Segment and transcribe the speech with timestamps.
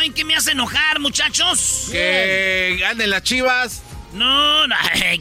[0.00, 1.88] ¿saben qué me hace enojar, muchachos?
[1.92, 3.82] Que ganen las chivas.
[4.14, 4.74] No, no,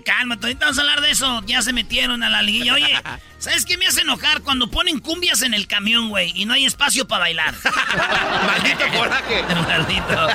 [0.05, 1.43] cálmate, ahorita vamos a hablar de eso.
[1.45, 2.75] Ya se metieron a la liguilla.
[2.75, 2.97] Oye,
[3.39, 4.41] ¿sabes qué me hace enojar?
[4.41, 7.55] Cuando ponen cumbias en el camión, güey, y no hay espacio para bailar.
[8.45, 9.43] Maldito coraje.
[9.43, 10.29] Maldito.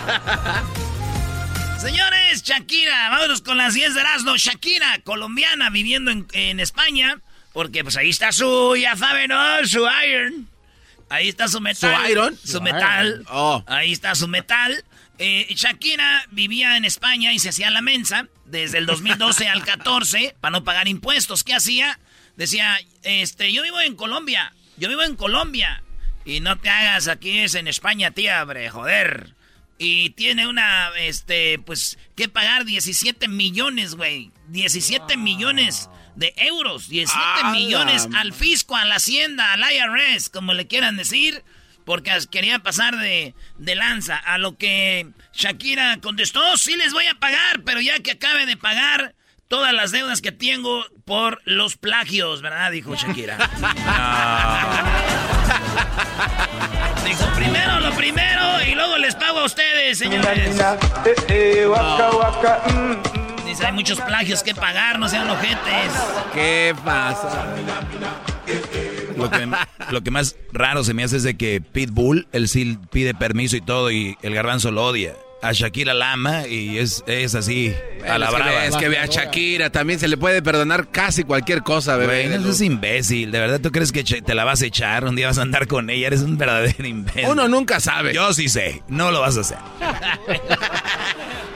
[1.80, 4.36] Señores, Shakira, vámonos con las 10 de Erasmo.
[4.36, 7.18] Shakira, colombiana, viviendo en, en España,
[7.54, 9.66] porque pues ahí está su, ya saben, ¿no?
[9.66, 10.53] Su iron.
[11.08, 11.94] Ahí está su metal.
[12.04, 12.38] ¿Su iron?
[12.44, 13.24] Su metal.
[13.28, 13.62] Oh.
[13.66, 14.84] Ahí está su metal.
[15.18, 20.34] Eh, Shakira vivía en España y se hacía la mensa desde el 2012 al 14
[20.40, 21.44] para no pagar impuestos.
[21.44, 21.98] ¿Qué hacía?
[22.36, 25.82] Decía, este, yo vivo en Colombia, yo vivo en Colombia.
[26.24, 29.34] Y no te hagas aquí, es en España, tía, hombre, joder.
[29.76, 34.30] Y tiene una, este, pues, que pagar 17 millones, güey.
[34.48, 36.88] 17 millones de euros.
[36.88, 41.42] 17 ¡A millones la al fisco, a la hacienda, al IRS, como le quieran decir.
[41.84, 44.16] Porque as- quería pasar de, de lanza.
[44.16, 48.56] A lo que Shakira contestó, sí les voy a pagar, pero ya que acabe de
[48.56, 49.14] pagar
[49.48, 52.70] todas las deudas que tengo por los plagios, ¿verdad?
[52.72, 53.36] Dijo Shakira.
[57.04, 60.56] Dijo, primero lo primero y luego les pago a ustedes, señores.
[63.60, 65.92] Hay muchos plagios que pagar, no sean ojetes.
[66.32, 67.46] ¿Qué pasa?
[69.16, 69.48] Lo que,
[69.90, 73.56] lo que más raro se me hace es de que Pitbull, él sí pide permiso
[73.56, 75.14] y todo, y el garbanzo lo odia.
[75.42, 77.74] A Shakira la ama y es, es así,
[78.08, 78.64] a la es, que, brava.
[78.64, 82.28] es que ve a Shakira, también se le puede perdonar casi cualquier cosa, bebé.
[82.28, 83.30] Güey, no es imbécil.
[83.30, 85.04] ¿De verdad tú crees que te la vas a echar?
[85.04, 86.06] Un día vas a andar con ella.
[86.06, 87.26] Eres un verdadero imbécil.
[87.28, 88.14] Uno nunca sabe.
[88.14, 88.82] Yo sí sé.
[88.88, 89.58] No lo vas a hacer.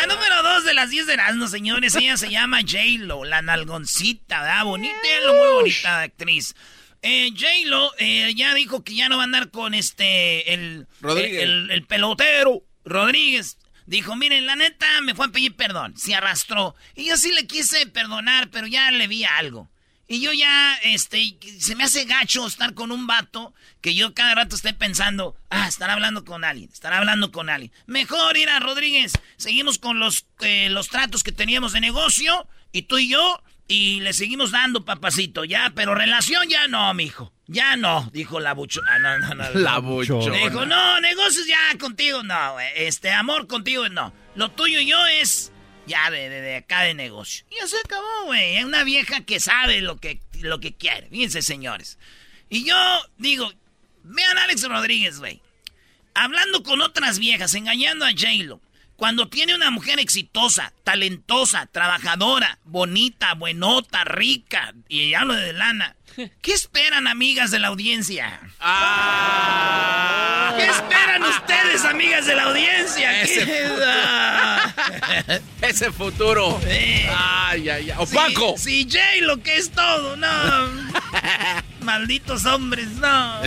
[0.00, 4.40] La número dos de las 10 de Erasmo, señores, ella se llama J-Lo, la nalgoncita,
[4.40, 4.64] ¿verdad?
[4.64, 4.94] Bonita,
[5.26, 6.54] lo muy bonita actriz.
[7.02, 11.42] Eh, J-Lo eh, ya dijo que ya no va a andar con este, el, Rodríguez.
[11.42, 13.58] el, el pelotero, Rodríguez.
[13.84, 16.74] Dijo, miren, la neta me fue a pedir perdón, se arrastró.
[16.94, 19.68] Y yo sí le quise perdonar, pero ya le vi algo.
[20.10, 24.34] Y yo ya, este, se me hace gacho estar con un vato que yo cada
[24.34, 27.70] rato esté pensando, ah, estará hablando con alguien, estará hablando con alguien.
[27.86, 32.82] Mejor ir a Rodríguez, seguimos con los, eh, los tratos que teníamos de negocio, y
[32.82, 37.32] tú y yo, y le seguimos dando, papacito, ya, pero relación ya no, mijo.
[37.46, 38.80] Ya no, dijo la bucho.
[38.88, 39.50] Ah, no, no, no.
[39.60, 39.82] La no.
[39.82, 40.36] buchona.
[40.38, 42.58] Dijo, no, negocios ya contigo, no.
[42.74, 44.12] Este, amor contigo, no.
[44.34, 45.52] Lo tuyo y yo es
[45.86, 47.44] ya de, de, de acá de negocio.
[47.50, 48.56] Y se acabó, güey.
[48.56, 51.08] Es una vieja que sabe lo que, lo que quiere.
[51.08, 51.98] Fíjense, señores.
[52.48, 52.76] Y yo
[53.18, 53.52] digo,
[54.02, 55.40] vean Alex Rodríguez, güey.
[56.14, 58.60] Hablando con otras viejas, engañando a J-Lo.
[59.00, 65.96] Cuando tiene una mujer exitosa, talentosa, trabajadora, bonita, buenota, rica, y hablo de lana,
[66.42, 68.38] ¿qué esperan, amigas de la audiencia?
[68.60, 70.52] Ah.
[70.54, 73.22] ¿Qué esperan ustedes, amigas de la audiencia?
[73.22, 73.70] Ese ¿Qué-
[75.66, 76.60] Ese futuro.
[76.66, 77.92] Ay, ay, ay.
[77.96, 78.56] Opaco.
[78.58, 80.28] Sí, sí, Jay, lo que es todo, no.
[81.80, 83.40] Malditos hombres, no.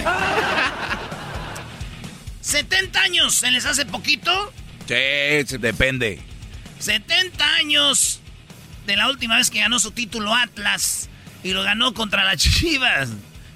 [2.42, 4.52] 70 años, ¿se les hace poquito?
[4.88, 5.58] Sí.
[5.58, 6.22] Depende.
[6.80, 8.20] 70 años
[8.86, 11.10] de la última vez que ganó su título Atlas
[11.44, 13.10] y lo ganó contra las Chivas.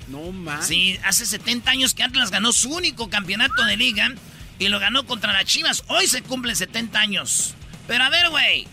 [0.07, 0.67] No más.
[0.67, 4.13] Sí, hace 70 años que Atlas ganó su único campeonato de liga
[4.59, 5.83] y lo ganó contra las Chivas.
[5.87, 7.55] Hoy se cumplen 70 años.
[7.87, 8.67] Pero a ver, güey.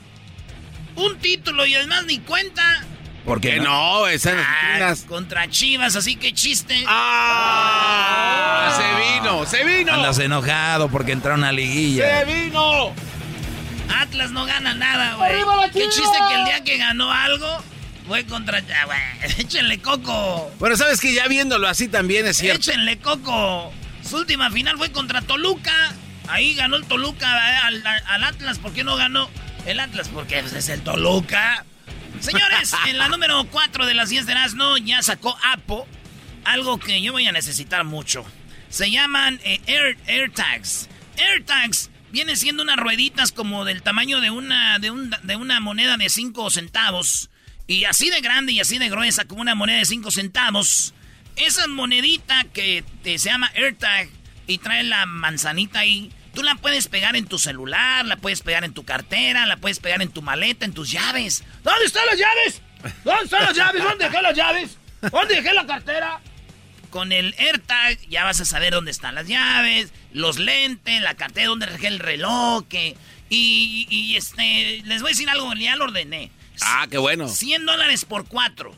[0.96, 2.84] Un título y además ni cuenta.
[3.24, 3.64] ¿Por qué no?
[4.00, 6.84] no, esas Ah, contra Chivas, así que chiste.
[6.86, 8.76] ¡Ah!
[8.76, 9.92] Se vino, se vino.
[9.94, 12.18] Andas enojado porque entraron a liguilla.
[12.20, 12.92] Se vino.
[13.98, 15.70] Atlas no gana nada, güey.
[15.72, 17.62] Qué chiste que el día que ganó algo
[18.06, 18.58] fue contra.
[18.58, 18.98] Ah, güey,
[19.38, 20.50] échenle coco.
[20.58, 22.70] Bueno, sabes que ya viéndolo así también es cierto.
[22.70, 23.72] Échenle coco.
[24.08, 25.72] Su última final fue contra Toluca.
[26.28, 28.58] Ahí ganó el Toluca eh, al, al- al Atlas.
[28.58, 29.30] ¿Por qué no ganó
[29.66, 30.08] el Atlas?
[30.12, 31.64] Porque pues, es el Toluca.
[32.20, 35.86] Señores, en la número 4 de las 10 de Erasmo ya sacó Apo.
[36.44, 38.24] Algo que yo voy a necesitar mucho.
[38.68, 40.88] Se llaman eh, Air, AirTags.
[41.18, 45.96] AirTags viene siendo unas rueditas como del tamaño de una, de un- de una moneda
[45.96, 47.30] de 5 centavos.
[47.66, 50.92] Y así de grande y así de gruesa como una moneda de 5 centavos.
[51.36, 54.08] Esa monedita que te, se llama AirTag
[54.46, 58.64] y trae la manzanita ahí, tú la puedes pegar en tu celular, la puedes pegar
[58.64, 61.44] en tu cartera, la puedes pegar en tu maleta, en tus llaves.
[61.62, 62.62] ¿Dónde están las llaves?
[63.04, 63.82] ¿Dónde están las llaves?
[63.82, 64.78] ¿Dónde dejé las llaves?
[65.10, 66.20] ¿Dónde dejé la cartera?
[66.90, 71.48] Con el AirTag ya vas a saber dónde están las llaves, los lentes, la cartera,
[71.48, 72.64] dónde dejé el reloj.
[72.68, 72.96] que-
[73.30, 76.30] y, y, este, les voy a decir algo, ya lo ordené.
[76.60, 77.26] Ah, qué bueno.
[77.28, 78.76] 100 dólares por cuatro.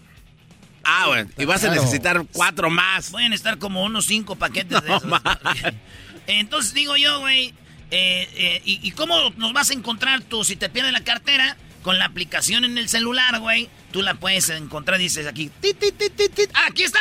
[0.85, 1.29] Ah, bueno.
[1.37, 3.11] Y vas a necesitar cuatro más.
[3.11, 5.03] Pueden estar como unos cinco paquetes de esos.
[6.27, 7.55] Entonces digo yo, güey,
[7.91, 11.57] eh, eh, ¿y, y cómo nos vas a encontrar tú si te pierdes la cartera?
[11.83, 15.97] Con la aplicación en el celular, güey, tú la puedes encontrar, dices aquí, tit, tit,
[15.97, 16.51] tit.
[16.53, 16.99] Ah, aquí está,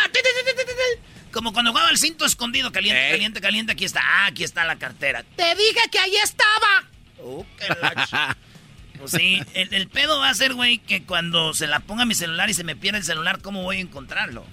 [1.36, 3.12] como cuando jugaba el cinto escondido, caliente, Ey.
[3.12, 5.26] caliente, caliente, aquí está, ah, aquí está la cartera.
[5.36, 6.86] Te dije que ahí estaba.
[7.20, 7.68] Oh, qué
[9.00, 12.16] Pues sí, el, el pedo va a ser, güey, que cuando se la ponga mi
[12.16, 14.46] celular y se me pierde el celular, ¿cómo voy a encontrarlo?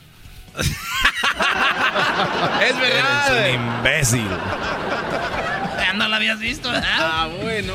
[2.63, 3.31] Es Eres verdad.
[3.31, 3.55] un güey.
[3.55, 4.29] imbécil.
[5.79, 6.89] Ya no lo habías visto, ¿verdad?
[6.99, 7.75] Ah, bueno.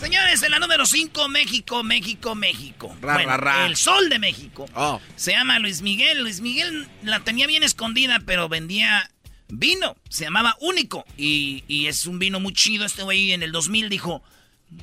[0.00, 2.96] Señores, en la número 5, México, México, México.
[3.00, 3.66] Ra, Bueno, ra, ra.
[3.66, 4.66] El sol de México.
[4.74, 5.00] Oh.
[5.14, 6.22] Se llama Luis Miguel.
[6.22, 9.08] Luis Miguel la tenía bien escondida, pero vendía
[9.48, 9.94] vino.
[10.08, 11.04] Se llamaba Único.
[11.16, 12.84] Y, y es un vino muy chido.
[12.84, 14.22] Este güey en el 2000 dijo,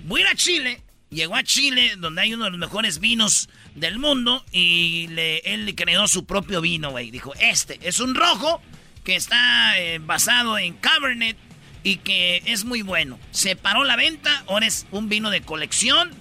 [0.05, 0.81] voy a ir a Chile.
[1.09, 4.45] Llegó a Chile, donde hay uno de los mejores vinos del mundo.
[4.51, 7.09] Y le, él le creó su propio vino, güey.
[7.11, 8.61] Dijo, este es un rojo
[9.03, 11.35] que está eh, basado en Cabernet
[11.83, 13.17] y que es muy bueno.
[13.31, 16.11] Se paró la venta, ahora es un vino de colección.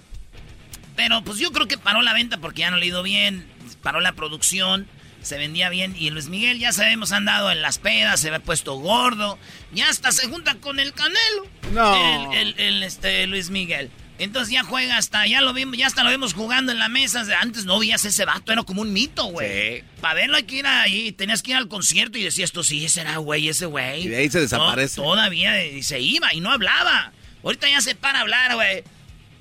[0.96, 3.46] Pero pues yo creo que paró la venta porque ya no le ha ido bien,
[3.82, 4.88] paró la producción,
[5.23, 5.94] se vendía bien.
[5.99, 9.38] Y Luis Miguel ya sabemos, ha andado en las pedas, se ve puesto gordo,
[9.73, 11.46] ya hasta se junta con el Canelo.
[11.73, 12.32] No.
[12.32, 13.90] El, el- el, este, Luis Miguel.
[14.19, 17.25] Entonces ya juega hasta, ya lo vimos, ya hasta lo vemos jugando en la mesa.
[17.41, 19.79] Antes no veías ese vato, era como un mito, güey.
[19.79, 19.85] Sí.
[20.00, 22.85] Para verlo hay que ir ahí, tenías que ir al concierto y decías, esto sí,
[22.85, 24.02] ese era güey, ese güey.
[24.07, 24.97] Y de ahí se desaparece.
[24.97, 27.12] To- todavía y se iba y no hablaba.
[27.45, 28.83] Ahorita ya se para a hablar, güey.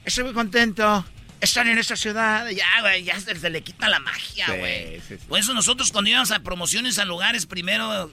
[0.05, 1.03] Estoy muy contento.
[1.41, 2.47] Están en esta ciudad.
[2.49, 4.99] Ya, güey, ya se, se le quita la magia, güey.
[5.07, 5.25] sí, sí.
[5.27, 8.11] Por eso nosotros cuando íbamos a promociones a lugares, primero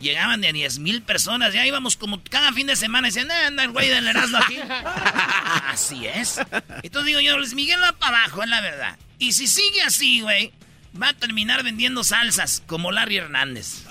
[0.00, 1.52] llegaban de a 10 mil personas.
[1.54, 3.08] Ya íbamos como cada fin de semana.
[3.08, 4.56] y Decían, "Ah, anda el güey del Erasmo aquí.
[5.68, 6.40] así es.
[6.82, 8.96] Entonces digo yo, Luis Miguel va para abajo, es la verdad.
[9.18, 10.52] Y si sigue así, güey,
[11.00, 13.84] va a terminar vendiendo salsas como Larry Hernández.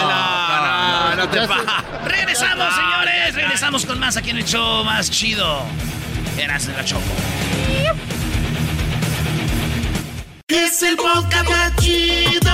[0.00, 3.34] Ah, no, no, no te pa- Regresamos, señores.
[3.34, 5.64] Regresamos con más aquí en el show más chido.
[6.38, 7.02] Eras en la Choco.
[10.48, 12.52] Es el podcast más chido.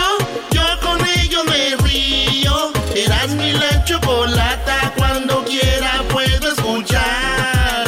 [1.37, 2.73] Yo me río.
[2.95, 4.95] Eras mi la chocolata.
[4.97, 7.85] Cuando quiera puedo escuchar.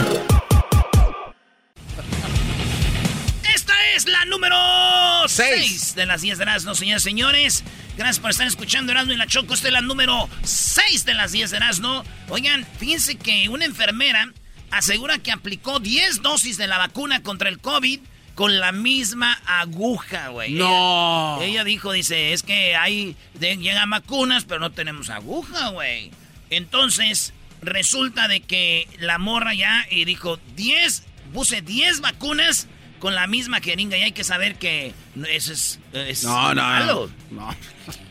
[3.55, 4.55] Esta es la número
[5.29, 5.67] Seis.
[5.71, 7.65] 6 de las 10 de Erasmo, señores y señores.
[7.97, 9.55] Gracias por estar escuchando Erasmo y la Choco.
[9.55, 12.05] Esta es la número 6 de las 10 de Erasmo.
[12.29, 14.31] Oigan, fíjense que una enfermera
[14.71, 18.01] asegura que aplicó 10 dosis de la vacuna contra el COVID
[18.39, 20.53] con la misma aguja, güey.
[20.53, 21.39] No.
[21.41, 26.13] Ella, ella dijo, dice, es que hay, de- llegan vacunas, pero no tenemos aguja, güey.
[26.49, 31.03] Entonces, resulta de que la morra ya y dijo 10,
[31.33, 32.69] puse 10 vacunas
[33.01, 34.95] con la misma jeringa y hay que saber que
[35.29, 37.11] eso es, es No, no, malo.
[37.33, 37.57] no.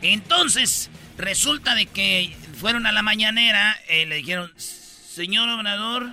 [0.02, 6.10] Entonces, resulta de que fueron a la mañanera y le dijeron, señor obrador,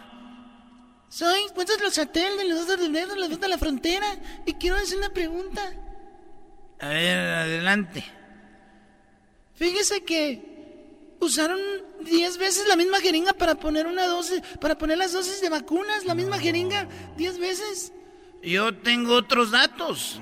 [1.15, 4.05] Soy Wences Losatel de los dos de los dos de la frontera
[4.45, 5.61] y quiero hacer una pregunta.
[6.81, 8.03] a ver, adelante.
[9.53, 11.57] Fíjese que usaron
[12.01, 16.03] 10 veces la misma jeringa para poner una dosis, para poner las dosis de vacunas,
[16.03, 17.93] la misma jeringa 10 veces.
[18.43, 20.19] Yo tengo otros datos.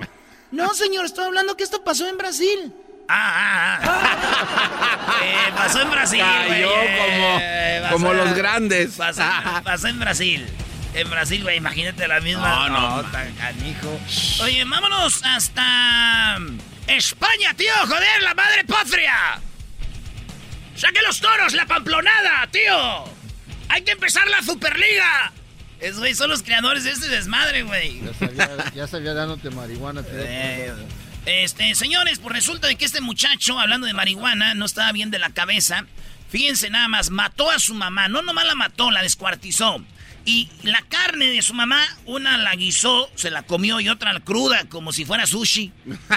[0.51, 2.71] No, señor, estoy hablando que esto pasó en Brasil.
[3.09, 5.15] Ah, ah, ah.
[5.23, 6.19] Eh, pasó en Brasil.
[6.19, 6.97] Cayó güey.
[6.99, 8.93] como- Eh, como los grandes.
[8.95, 9.23] Pasó,
[9.63, 10.45] pasó en Brasil.
[10.93, 12.69] En Brasil, güey, imagínate la misma.
[12.69, 13.99] No, no, tan canijo.
[14.41, 16.37] Oye, vámonos hasta
[16.87, 19.39] España, tío, joder, la madre patria.
[20.75, 23.05] ¡Saque los toros, la pamplonada, tío!
[23.69, 25.31] ¡Hay que empezar la Superliga!
[25.79, 28.01] Es, güey, son los creadores de este desmadre, güey.
[28.01, 30.13] Ya sabía, ya sabía dándote marihuana, tío.
[30.15, 30.73] Eh,
[31.25, 35.19] Este, señores, pues resulta de que este muchacho, hablando de marihuana, no estaba bien de
[35.19, 35.85] la cabeza.
[36.29, 38.07] Fíjense nada más, mató a su mamá.
[38.07, 39.83] No nomás la mató, la descuartizó.
[40.25, 44.19] Y la carne de su mamá, una la guisó, se la comió y otra la
[44.21, 45.71] cruda, como si fuera sushi.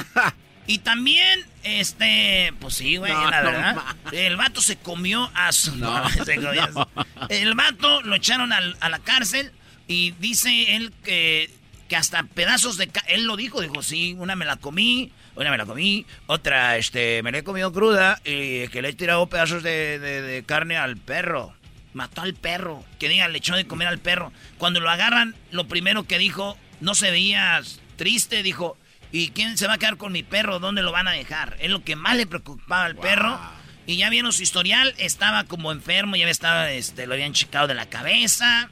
[0.69, 3.77] Y también, este, pues sí, güey, No, la verdad.
[4.11, 6.89] el vato se comió a su No, se comió a su- no.
[7.29, 9.53] El vato lo echaron al- a la cárcel
[9.87, 11.51] y dice él que,
[11.89, 12.91] que hasta pedazos de...
[13.07, 17.23] Él lo dijo, dijo, sí, una me la comí, una me la comí, otra, este,
[17.23, 20.77] me la he comido cruda y que le he tirado pedazos de, de- de carne
[20.77, 21.55] al perro.
[21.97, 24.31] Mató al perro, que diga, le echó de comer al perro.
[24.59, 27.63] Cuando lo agarran, lo primero que dijo, no se veía
[27.97, 28.77] triste, dijo,
[29.13, 30.59] ¿y quién se va a quedar con mi perro?
[30.59, 31.57] ¿Dónde lo van a dejar?
[31.59, 33.41] Es lo que más le preocupaba al perro.
[33.87, 37.75] Y ya vieron su historial, estaba como enfermo, ya estaba, este, lo habían checado de
[37.75, 38.69] la cabeza,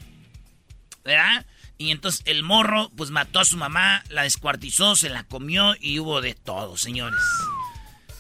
[1.02, 1.46] ¿verdad?
[1.78, 5.98] Y entonces el morro, pues mató a su mamá, la descuartizó, se la comió y
[5.98, 7.20] hubo de todo, señores.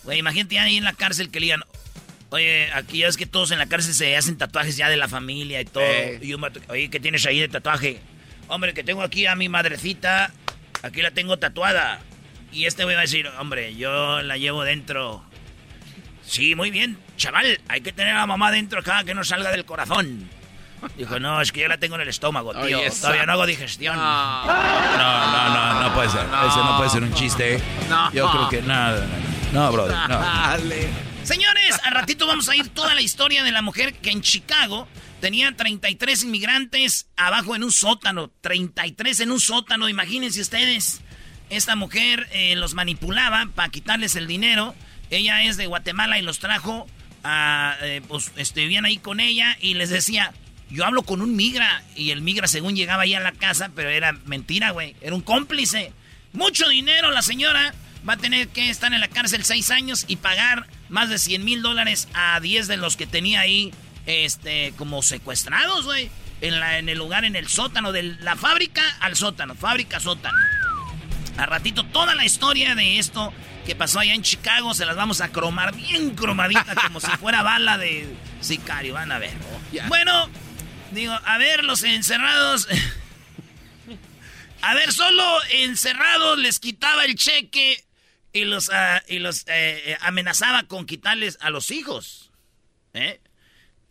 [0.04, 1.64] Güey, imagínate ahí en la cárcel que le digan,
[2.34, 5.06] oye, aquí ya es que todos en la cárcel se hacen tatuajes ya de la
[5.06, 5.84] familia y todo.
[5.84, 6.18] Eh.
[6.20, 8.00] Y un oye, ¿qué tienes ahí de tatuaje?
[8.48, 10.32] Hombre, que tengo aquí a mi madrecita,
[10.82, 12.00] aquí la tengo tatuada.
[12.52, 15.24] Y este va a decir, hombre, yo la llevo dentro.
[16.26, 19.52] Sí, muy bien, chaval, hay que tener a la mamá dentro acá que no salga
[19.52, 20.28] del corazón.
[20.98, 22.78] Dijo, no, es que yo la tengo en el estómago, tío.
[22.78, 23.96] Oye, Todavía no hago digestión.
[23.96, 26.22] No, no, no, no puede ser.
[26.22, 27.62] Ese no puede ser un chiste.
[27.88, 28.12] No.
[28.12, 29.06] Yo creo que nada.
[29.52, 30.18] No, brother, no.
[30.18, 31.13] Dale.
[31.24, 34.86] Señores, al ratito vamos a ir toda la historia de la mujer que en Chicago
[35.22, 38.30] tenía 33 inmigrantes abajo en un sótano.
[38.42, 41.00] 33 en un sótano, imagínense ustedes.
[41.48, 44.74] Esta mujer eh, los manipulaba para quitarles el dinero.
[45.08, 46.86] Ella es de Guatemala y los trajo
[47.22, 47.76] a...
[47.80, 50.34] eh, pues estuvieron ahí con ella y les decía,
[50.68, 51.82] yo hablo con un migra.
[51.96, 54.94] Y el migra según llegaba ahí a la casa, pero era mentira, güey.
[55.00, 55.94] Era un cómplice.
[56.34, 57.74] Mucho dinero la señora.
[58.06, 61.44] Va a tener que estar en la cárcel seis años y pagar más de 100
[61.44, 63.74] mil dólares a 10 de los que tenía ahí
[64.06, 66.08] este, como secuestrados, güey.
[66.40, 70.38] En, la, en el lugar, en el sótano, de la fábrica al sótano, fábrica sótano.
[71.36, 73.32] A ratito toda la historia de esto
[73.66, 77.42] que pasó allá en Chicago se las vamos a cromar bien cromadita como si fuera
[77.42, 79.32] bala de sicario, van a ver.
[79.88, 80.28] Bueno,
[80.92, 82.68] digo, a ver los encerrados.
[84.66, 87.84] A ver, solo encerrados les quitaba el cheque
[88.34, 92.32] y los, ah, y los eh, eh, amenazaba con quitarles a los hijos.
[92.92, 93.20] ¿Eh?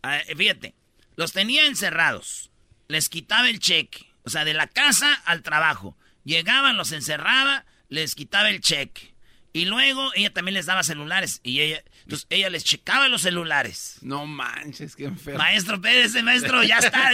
[0.02, 0.74] Ah, fíjate,
[1.16, 2.50] los tenía encerrados,
[2.86, 5.96] les quitaba el cheque, o sea, de la casa al trabajo.
[6.24, 9.14] Llegaban, los encerraba, les quitaba el cheque.
[9.54, 13.98] Y luego ella también les daba celulares y ella, entonces ella les checaba los celulares.
[14.02, 15.38] No manches, qué enfermo.
[15.38, 17.10] Maestro Pérez, maestro, ya está.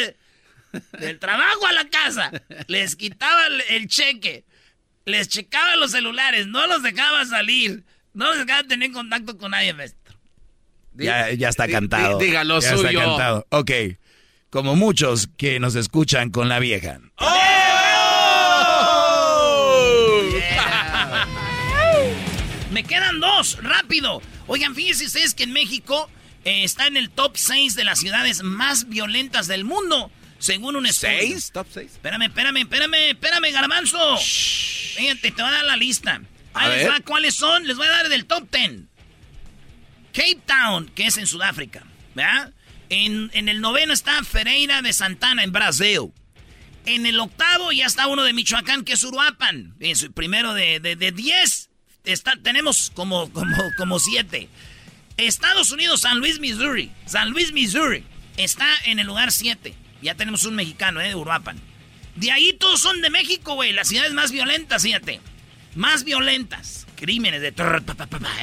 [0.99, 2.33] Del trabajo a la casa.
[2.67, 4.45] Les quitaba el cheque.
[5.05, 6.47] Les checaba los celulares.
[6.47, 7.85] No los dejaba salir.
[8.13, 10.15] No los dejaba tener contacto con nadie, maestro.
[10.95, 12.19] Ya, ya está cantado.
[12.19, 13.01] di- diga lo ya está suyo.
[13.01, 13.47] cantado.
[13.51, 13.71] Ok.
[14.51, 16.99] Como muchos que nos escuchan con la vieja.
[22.71, 24.23] Me quedan dos, rápido.
[24.47, 26.09] Oigan, fíjense ustedes que en México
[26.45, 30.87] eh, está en el top 6 de las ciudades más violentas del mundo, según un
[30.87, 31.19] estudio.
[31.21, 31.51] ¿Seis?
[31.53, 31.93] ¿Top seis?
[31.93, 34.19] Espérame, espérame, espérame, espérame, garbanzo.
[34.19, 36.21] Fíjate, te voy a dar la lista.
[36.55, 36.91] A les ver.
[36.91, 38.81] va cuáles son, les voy a dar del top 10.
[40.13, 42.53] Cape Town, que es en Sudáfrica, ¿verdad?
[42.89, 46.13] En, en el noveno está Ferreira de Santana, en Brasil.
[46.87, 49.77] En el octavo ya está uno de Michoacán, que es Uruapan.
[49.79, 51.71] Es el primero de, de, de 10.
[52.05, 54.49] Está, tenemos como, como, como siete.
[55.17, 56.91] Estados Unidos, San Luis, Missouri.
[57.07, 58.05] San Luis, Missouri.
[58.37, 59.75] está en el lugar 7.
[60.03, 61.09] Ya tenemos un mexicano, ¿eh?
[61.09, 61.61] De Uruapan.
[62.17, 63.73] De ahí todos son de México, güey.
[63.73, 65.21] Las ciudades más violentas, fíjate.
[65.75, 66.87] Más violentas.
[66.97, 67.55] Crímenes de...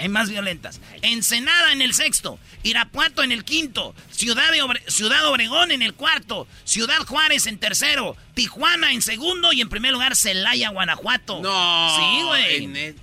[0.01, 0.09] ¿eh?
[0.09, 0.81] Más violentas.
[1.01, 2.39] Ensenada en el sexto.
[2.63, 3.93] Irapuato en el quinto.
[4.09, 6.47] Ciudad, de Ciudad Obregón en el cuarto.
[6.63, 8.15] Ciudad Juárez en tercero.
[8.33, 9.53] Tijuana en segundo.
[9.53, 11.41] Y en primer lugar, Celaya, Guanajuato.
[11.41, 11.95] No.
[11.95, 12.95] Sí, güey.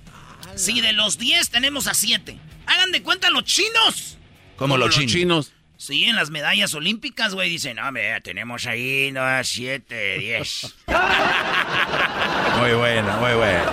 [0.55, 2.37] Sí, de los 10 tenemos a 7.
[2.65, 4.17] Hagan de cuenta los chinos.
[4.57, 5.53] Como los chinos.
[5.85, 10.75] Sí, en las medallas olímpicas, güey, dicen, no, mira, tenemos ahí, no, 7, 10.
[12.59, 13.65] muy buena, muy buena.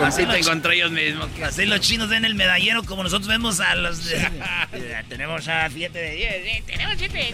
[0.00, 1.28] Compiten contra ellos mismos.
[1.42, 4.06] Así los chinos ven el medallero como nosotros vemos a los...
[4.06, 4.26] De,
[5.10, 7.32] tenemos a 7 de 10, tenemos 7 de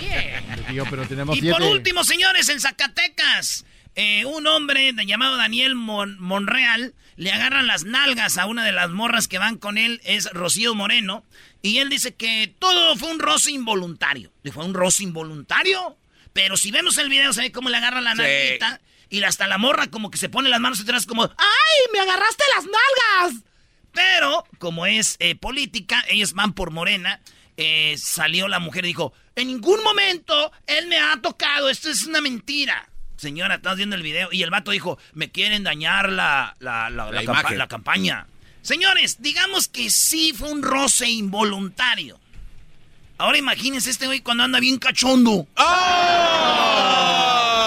[0.67, 0.85] 10.
[0.91, 3.65] pero tenemos y por último, señores, en Zacatecas,
[3.95, 9.27] eh, un hombre llamado Daniel Monreal le agarran las nalgas a una de las morras
[9.27, 11.25] que van con él, es Rocío Moreno,
[11.63, 14.33] y él dice que todo fue un roce involuntario.
[14.43, 15.97] ¿Le fue un roce involuntario?
[16.33, 19.59] Pero si vemos el video, se ve cómo le agarra la nalguita y hasta la
[19.59, 23.43] morra como que se pone las manos atrás como, ¡ay, me agarraste las nalgas!
[23.93, 27.21] Pero, como es eh, política, ellos van por Morena,
[27.57, 32.05] eh, salió la mujer y dijo, en ningún momento él me ha tocado, esto es
[32.05, 32.89] una mentira.
[33.17, 34.29] Señora, estás viendo el video.
[34.31, 38.29] Y el vato dijo, me quieren dañar la, la, la, campaña.
[38.69, 42.21] Señores, digamos que sí fue un roce involuntario.
[43.17, 45.49] Ahora imagínense este güey cuando anda bien cachondo.
[45.57, 45.65] ¡Oh!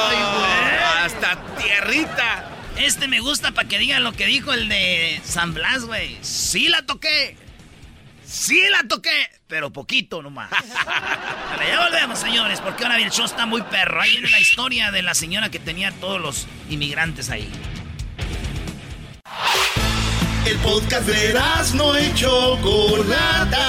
[0.08, 0.77] ¡Ay, güey!
[1.03, 2.48] Hasta tierrita.
[2.77, 6.20] Este me gusta para que digan lo que dijo el de San Blas, güey.
[6.22, 7.36] Sí la toqué.
[8.24, 10.51] Sí la toqué, pero poquito nomás.
[10.86, 14.01] Vale, ya volvemos, señores, porque ahora el show está muy perro.
[14.01, 17.50] Ahí viene la historia de la señora que tenía todos los inmigrantes ahí.
[20.45, 21.33] El podcast de
[21.75, 23.67] no hecho Chocolata.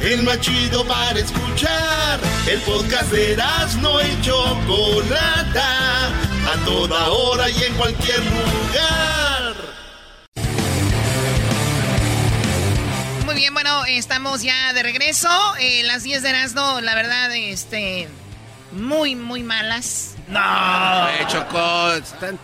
[0.00, 2.20] El más chido para escuchar.
[2.46, 3.36] El podcast de
[3.80, 6.08] no hecho Chocolata.
[6.52, 9.54] A toda hora y en cualquier lugar.
[13.34, 15.28] bien, bueno, estamos ya de regreso.
[15.58, 18.08] Eh, las 10 de Erasmo, la verdad, este.
[18.74, 20.16] Muy, muy malas.
[20.26, 21.92] No, eh, Chocó.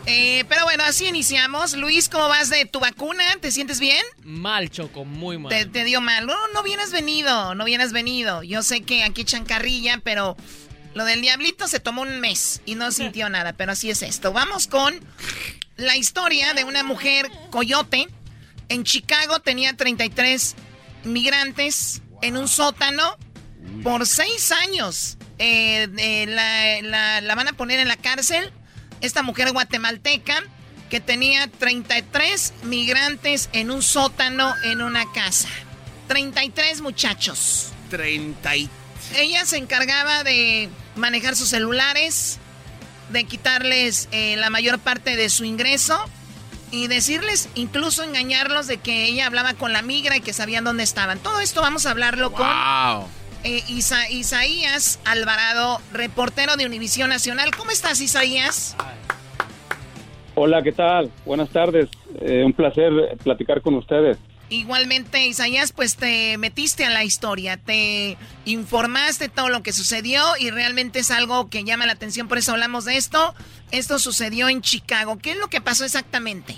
[0.06, 1.74] Eh, pero bueno, así iniciamos.
[1.74, 3.24] Luis, ¿cómo vas de tu vacuna?
[3.40, 4.04] ¿Te sientes bien?
[4.22, 5.50] Mal, Choco, muy mal.
[5.70, 6.26] Te, dio mal.
[6.26, 8.42] No, no vienes venido, no vienes venido.
[8.44, 10.36] Yo sé que aquí echan carrilla, pero
[10.94, 14.32] lo del diablito se tomó un mes y no sintió nada, pero así es esto.
[14.32, 14.94] Vamos con
[15.76, 18.06] la historia de una mujer coyote.
[18.68, 20.54] En Chicago tenía 33
[21.02, 23.16] migrantes en un sótano
[23.82, 25.16] por seis años.
[25.42, 28.52] Eh, la, la, van a poner en la cárcel.
[29.00, 30.42] Esta mujer guatemalteca
[30.90, 35.48] que tenía 33 migrantes en un sótano en una casa.
[36.08, 37.72] 33 muchachos.
[37.88, 38.52] 30
[39.16, 42.38] Ella se encargaba de manejar sus celulares,
[43.08, 46.04] de quitarles eh, la mayor parte de su ingreso
[46.70, 50.82] y decirles, incluso engañarlos de que ella hablaba con la migra y que sabían dónde
[50.82, 51.18] estaban.
[51.18, 52.46] Todo esto vamos a hablarlo con
[53.44, 57.50] eh, Isaías Alvarado, reportero de Univisión Nacional.
[57.56, 58.76] ¿Cómo estás, Isaías?
[60.34, 61.10] Hola, ¿qué tal?
[61.26, 61.88] Buenas tardes.
[62.20, 64.18] Eh, un placer platicar con ustedes.
[64.48, 70.50] Igualmente, Isaías, pues te metiste a la historia, te informaste todo lo que sucedió y
[70.50, 73.34] realmente es algo que llama la atención, por eso hablamos de esto.
[73.70, 75.18] Esto sucedió en Chicago.
[75.22, 76.56] ¿Qué es lo que pasó exactamente?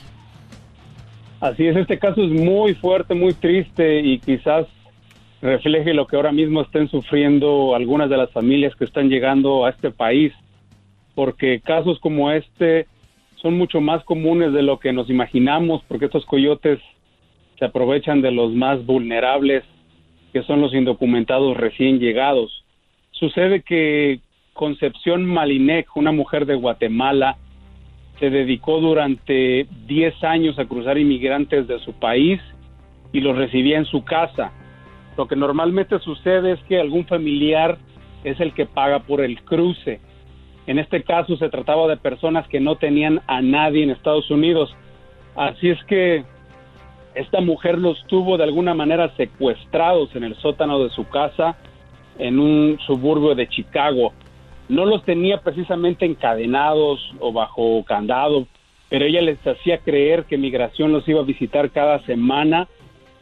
[1.41, 4.67] Así es, este caso es muy fuerte, muy triste y quizás
[5.43, 9.71] refleje lo que ahora mismo estén sufriendo algunas de las familias que están llegando a
[9.71, 10.33] este país,
[11.17, 12.87] porque casos como este
[13.37, 16.79] son mucho más comunes de lo que nos imaginamos, porque estos coyotes
[17.59, 19.65] se aprovechan de los más vulnerables,
[20.33, 22.65] que son los indocumentados recién llegados.
[23.11, 24.21] Sucede que
[24.53, 27.37] Concepción Malinec, una mujer de Guatemala,
[28.21, 32.41] se dedicó durante 10 años a cruzar inmigrantes de su país
[33.13, 34.53] y los recibía en su casa.
[35.17, 37.79] Lo que normalmente sucede es que algún familiar
[38.25, 40.01] es el que paga por el cruce.
[40.67, 44.75] En este caso se trataba de personas que no tenían a nadie en Estados Unidos.
[45.35, 46.25] Así es que
[47.15, 51.57] esta mujer los tuvo de alguna manera secuestrados en el sótano de su casa
[52.19, 54.13] en un suburbio de Chicago.
[54.69, 58.47] No los tenía precisamente encadenados o bajo candado,
[58.89, 62.69] pero ella les hacía creer que migración los iba a visitar cada semana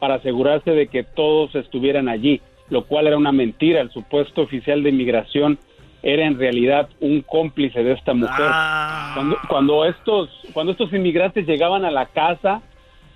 [0.00, 3.80] para asegurarse de que todos estuvieran allí, lo cual era una mentira.
[3.80, 5.58] El supuesto oficial de migración
[6.02, 8.46] era en realidad un cómplice de esta mujer.
[8.48, 9.12] Ah.
[9.14, 12.62] Cuando, cuando, estos, cuando estos inmigrantes llegaban a la casa,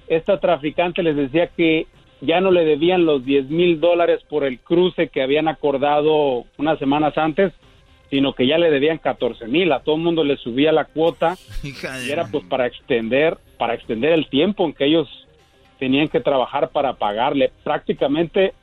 [0.06, 1.86] esta traficante les decía que
[2.20, 6.78] ya no le debían los 10 mil dólares por el cruce que habían acordado unas
[6.78, 7.52] semanas antes,
[8.10, 9.72] sino que ya le debían 14 mil.
[9.72, 14.12] A todo el mundo le subía la cuota y era pues para extender, para extender
[14.12, 15.23] el tiempo en que ellos
[15.78, 17.52] tenían que trabajar para pagarle.
[17.62, 18.54] Prácticamente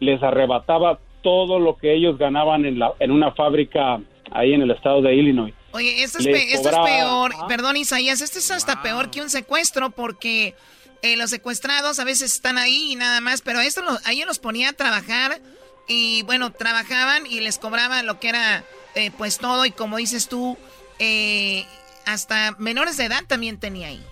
[0.00, 4.70] les arrebataba todo lo que ellos ganaban en, la, en una fábrica ahí en el
[4.70, 5.54] estado de Illinois.
[5.72, 9.90] Oye, esto es, esto es peor, perdón Isaías, esto es hasta peor que un secuestro
[9.90, 10.54] porque
[11.02, 14.70] eh, los secuestrados a veces están ahí y nada más, pero esto ahí los ponía
[14.70, 15.40] a trabajar
[15.86, 20.28] y bueno, trabajaban y les cobraban lo que era eh, pues todo y como dices
[20.28, 20.56] tú,
[20.98, 21.66] eh,
[22.06, 24.02] hasta menores de edad también tenía ahí.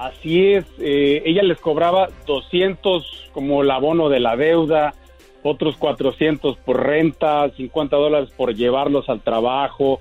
[0.00, 4.94] Así es, ella les cobraba 200 como el abono de la deuda,
[5.42, 10.00] otros 400 por renta, 50 dólares por llevarlos al trabajo,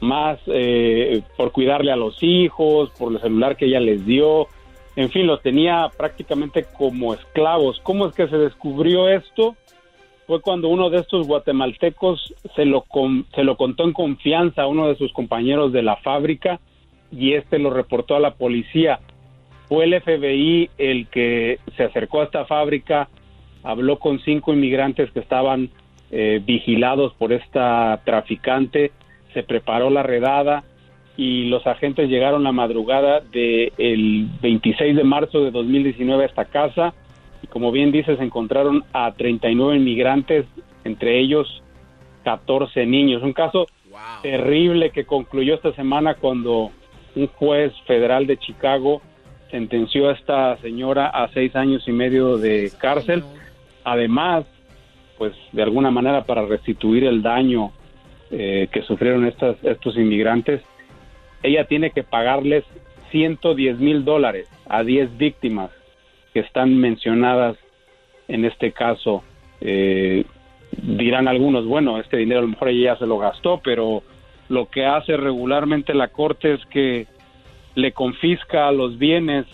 [0.00, 0.38] más
[1.38, 4.48] por cuidarle a los hijos, por el celular que ella les dio,
[4.96, 7.80] en fin, los tenía prácticamente como esclavos.
[7.84, 9.54] ¿Cómo es que se descubrió esto?
[10.26, 12.84] Fue cuando uno de estos guatemaltecos se lo,
[13.34, 16.60] se lo contó en confianza a uno de sus compañeros de la fábrica
[17.10, 18.98] y este lo reportó a la policía.
[19.68, 23.08] Fue el FBI el que se acercó a esta fábrica,
[23.62, 25.70] habló con cinco inmigrantes que estaban
[26.10, 28.92] eh, vigilados por esta traficante,
[29.34, 30.64] se preparó la redada,
[31.18, 36.94] y los agentes llegaron la madrugada del 26 de marzo de 2019 a esta casa
[37.42, 40.46] y como bien dices encontraron a 39 inmigrantes,
[40.84, 41.62] entre ellos
[42.22, 43.24] 14 niños.
[43.24, 43.66] Un caso
[44.22, 46.70] terrible que concluyó esta semana cuando
[47.16, 49.02] un juez federal de Chicago
[49.50, 53.24] sentenció a esta señora a seis años y medio de cárcel.
[53.84, 54.44] Además,
[55.16, 57.72] pues de alguna manera para restituir el daño
[58.30, 60.62] eh, que sufrieron estas, estos inmigrantes
[61.42, 62.64] ella tiene que pagarles
[63.10, 65.70] 110 mil dólares a 10 víctimas
[66.34, 67.56] que están mencionadas
[68.26, 69.22] en este caso.
[69.60, 70.24] Eh,
[70.72, 74.02] dirán algunos, bueno, este dinero a lo mejor ella ya se lo gastó, pero
[74.48, 77.06] lo que hace regularmente la Corte es que
[77.74, 79.46] le confisca los bienes.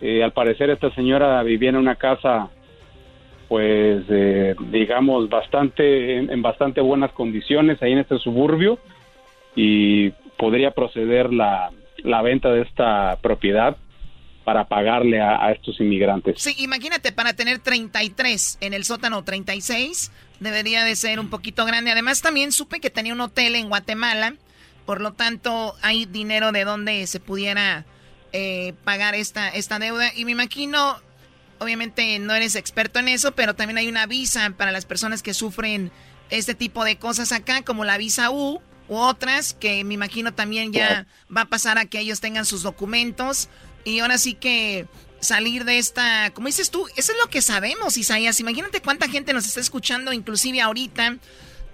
[0.00, 2.50] Eh, al parecer esta señora vivía en una casa,
[3.48, 8.78] pues, eh, digamos, bastante, en, bastante buenas condiciones ahí en este suburbio
[9.54, 11.70] y podría proceder la,
[12.22, 13.76] venta de esta propiedad
[14.44, 16.42] para pagarle a, estos inmigrantes.
[16.42, 21.92] Sí, imagínate, para tener 33 en el sótano 36, debería de ser un poquito grande.
[21.92, 24.34] Además, también supe que tenía un hotel en Guatemala,
[24.86, 27.84] por lo tanto, hay dinero de donde se pudiera
[28.32, 30.12] eh, pagar esta, esta deuda.
[30.14, 31.00] Y me imagino,
[31.58, 35.34] obviamente no eres experto en eso, pero también hay una visa para las personas que
[35.34, 35.90] sufren
[36.30, 40.72] este tipo de cosas acá, como la visa U, u otras que me imagino también
[40.72, 43.48] ya va a pasar a que ellos tengan sus documentos
[43.84, 44.86] y ahora sí que
[45.20, 48.38] salir de esta, como dices tú, eso es lo que sabemos, Isaías.
[48.40, 51.16] Imagínate cuánta gente nos está escuchando, inclusive ahorita,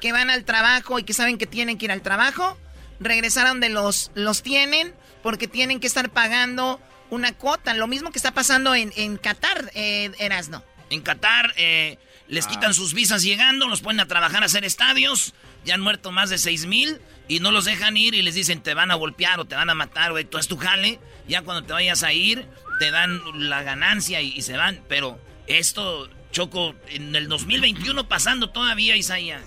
[0.01, 2.57] que van al trabajo y que saben que tienen que ir al trabajo,
[3.01, 7.75] regresar a donde los, los tienen, porque tienen que estar pagando una cuota.
[7.75, 10.63] Lo mismo que está pasando en, en Qatar, eh, Erasno.
[10.91, 12.51] En Qatar eh, les ah.
[12.51, 15.35] quitan sus visas llegando, los ponen a trabajar a hacer estadios
[15.65, 18.63] ya han muerto más de seis mil y no los dejan ir y les dicen
[18.63, 20.99] te van a golpear o te van a matar, güey, tú es tu jale.
[21.29, 22.47] Ya cuando te vayas a ir,
[22.79, 24.83] te dan la ganancia y, se van.
[24.89, 29.43] Pero esto, Choco, en el 2021 pasando todavía, Isaías.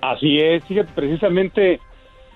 [0.00, 1.80] Así es, fíjate, precisamente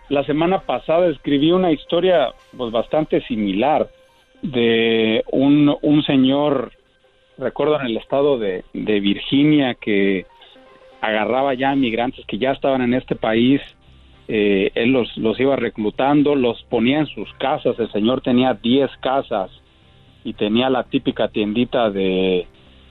[0.08, 3.88] la semana pasada escribí una historia pues bastante similar
[4.42, 6.72] de un, un señor,
[7.38, 10.26] recuerdo en el estado de, de Virginia, que
[11.00, 13.60] agarraba ya migrantes que ya estaban en este país,
[14.28, 18.90] eh, él los, los iba reclutando, los ponía en sus casas, el señor tenía 10
[19.00, 19.50] casas
[20.24, 22.46] y tenía la típica tiendita de,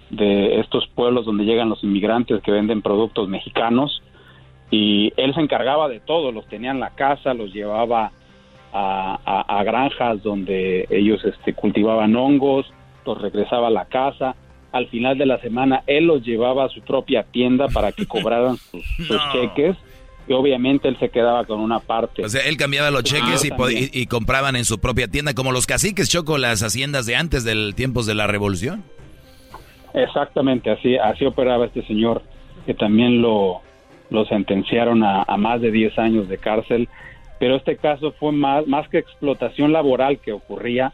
[0.10, 4.02] de estos pueblos donde llegan los inmigrantes que venden productos mexicanos
[4.72, 8.12] y él se encargaba de todo, los tenía en la casa, los llevaba
[8.74, 12.66] a, a, granjas donde ellos este, cultivaban hongos,
[13.06, 14.36] los regresaba a la casa,
[14.72, 18.56] al final de la semana él los llevaba a su propia tienda para que cobraran
[18.56, 18.82] sus,
[19.34, 19.76] cheques
[20.26, 22.24] y obviamente él se quedaba con una parte.
[22.24, 26.10] O sea, él cambiaba los cheques y, compraban en su propia tienda, como los caciques
[26.10, 28.84] choco las haciendas de antes del tiempos de la revolución.
[29.94, 32.22] Exactamente, así, así operaba este señor,
[32.66, 33.62] que también lo,
[34.12, 36.90] lo sentenciaron a, más de 10 años de cárcel,
[37.40, 40.94] pero este caso fue más, que explotación laboral que ocurría,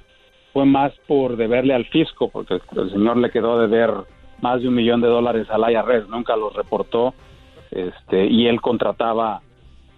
[0.54, 3.92] fue más por deberle al fisco, porque el señor le quedó de ver
[4.40, 7.16] más de un millón de dólares al IRS, nunca los reportó,
[7.72, 9.42] este, y él contrataba,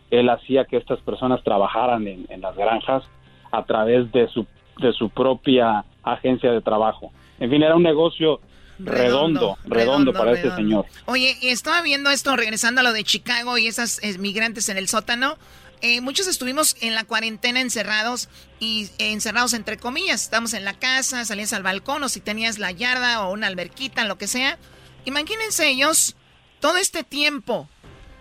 [0.10, 3.04] él hacía que estas personas trabajaran en, las granjas
[3.52, 4.48] a través de su,
[4.80, 7.12] de su propia agencia de trabajo.
[7.42, 8.40] En fin, era un negocio
[8.80, 10.86] redondo, redondo, para este señor.
[11.06, 14.88] Oye, estaba viendo esto, regresando a lo de Chicago y esas eh, migrantes en el
[14.88, 15.38] sótano.
[15.82, 18.28] Eh, muchos estuvimos en la cuarentena encerrados
[18.60, 20.24] y eh, encerrados entre comillas.
[20.24, 24.06] Estamos en la casa, salías al balcón o si tenías la yarda o una alberquita,
[24.06, 24.58] lo que sea.
[25.06, 26.16] Imagínense ellos
[26.60, 27.70] todo este tiempo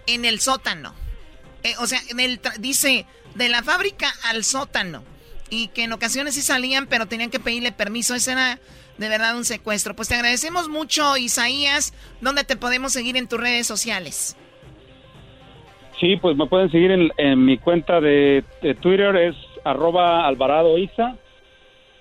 [0.06, 0.94] en el sótano.
[1.78, 5.04] o sea, en el dice de la fábrica al sótano.
[5.50, 8.14] Y que en ocasiones sí salían, pero tenían que pedirle permiso.
[8.14, 8.60] Ese era
[8.98, 9.94] de verdad un secuestro.
[9.94, 11.94] Pues te agradecemos mucho, Isaías.
[12.20, 14.36] ¿Dónde te podemos seguir en tus redes sociales?
[16.00, 18.44] Sí, pues me pueden seguir en, mi cuenta de,
[18.80, 21.16] Twitter, es arroba Alvarado Isa.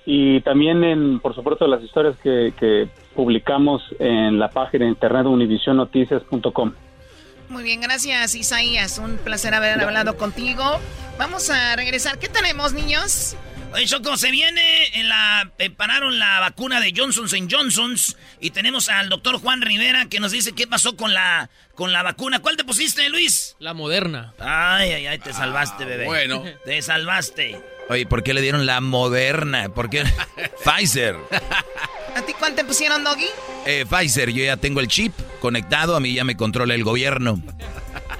[0.06, 6.74] Y también, en, por supuesto, las historias que, publicamos en la página de internet univisionnoticias.com.
[7.50, 9.00] Muy bien, gracias Isaías.
[9.00, 10.64] Un placer haber hablado contigo.
[11.18, 12.20] Vamos a regresar.
[12.20, 13.36] ¿Qué tenemos, niños?
[13.74, 15.52] Oye, Choco, se viene en la.
[15.76, 20.54] pararon la vacuna de Johnson Johnson's y tenemos al doctor Juan Rivera que nos dice
[20.54, 22.40] qué pasó con la, con la vacuna.
[22.40, 23.56] ¿Cuál te pusiste, Luis?
[23.60, 24.34] La moderna.
[24.40, 26.06] Ay, ay, ay, te salvaste, bebé.
[26.06, 26.44] Bueno.
[26.66, 27.62] Te salvaste.
[27.90, 29.70] Oye, ¿por qué le dieron la moderna?
[29.70, 30.04] ¿Por qué?
[30.66, 31.16] Pfizer.
[32.16, 33.28] ¿A ti cuál te pusieron, Doggy?
[33.66, 37.42] Eh, Pfizer, yo ya tengo el chip conectado, a mí ya me controla el gobierno.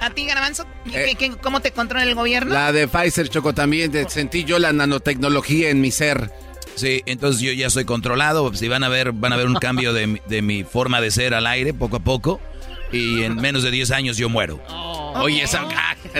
[0.00, 0.66] ¿A ti, Garbanzo?
[0.92, 2.54] Eh, cómo te controla el gobierno?
[2.54, 6.30] La de Pfizer, Choco, también sentí yo la nanotecnología en mi ser.
[6.76, 8.54] Sí, entonces yo ya soy controlado.
[8.54, 11.46] Si van a ver, van a ver un cambio de, mi forma de ser al
[11.46, 12.40] aire poco a poco.
[12.92, 14.62] Y en menos de 10 años yo muero.
[14.68, 15.12] Oh.
[15.16, 15.66] Oye, esa...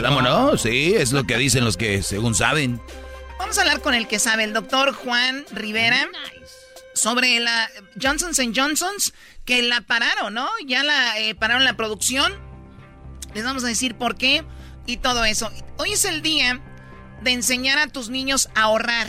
[0.03, 2.81] Vámonos, sí, es lo que dicen los que según saben.
[3.39, 6.09] Vamos a hablar con el que sabe, el doctor Juan Rivera,
[6.95, 7.71] sobre la
[8.03, 9.15] Johnson Johnson's,
[9.45, 10.49] que la pararon, ¿no?
[10.67, 12.48] Ya la eh, pararon la producción
[13.35, 14.45] les vamos a decir por qué
[14.87, 15.51] y todo eso.
[15.77, 16.61] Hoy es el día
[17.23, 19.07] de enseñar a tus niños a ahorrar.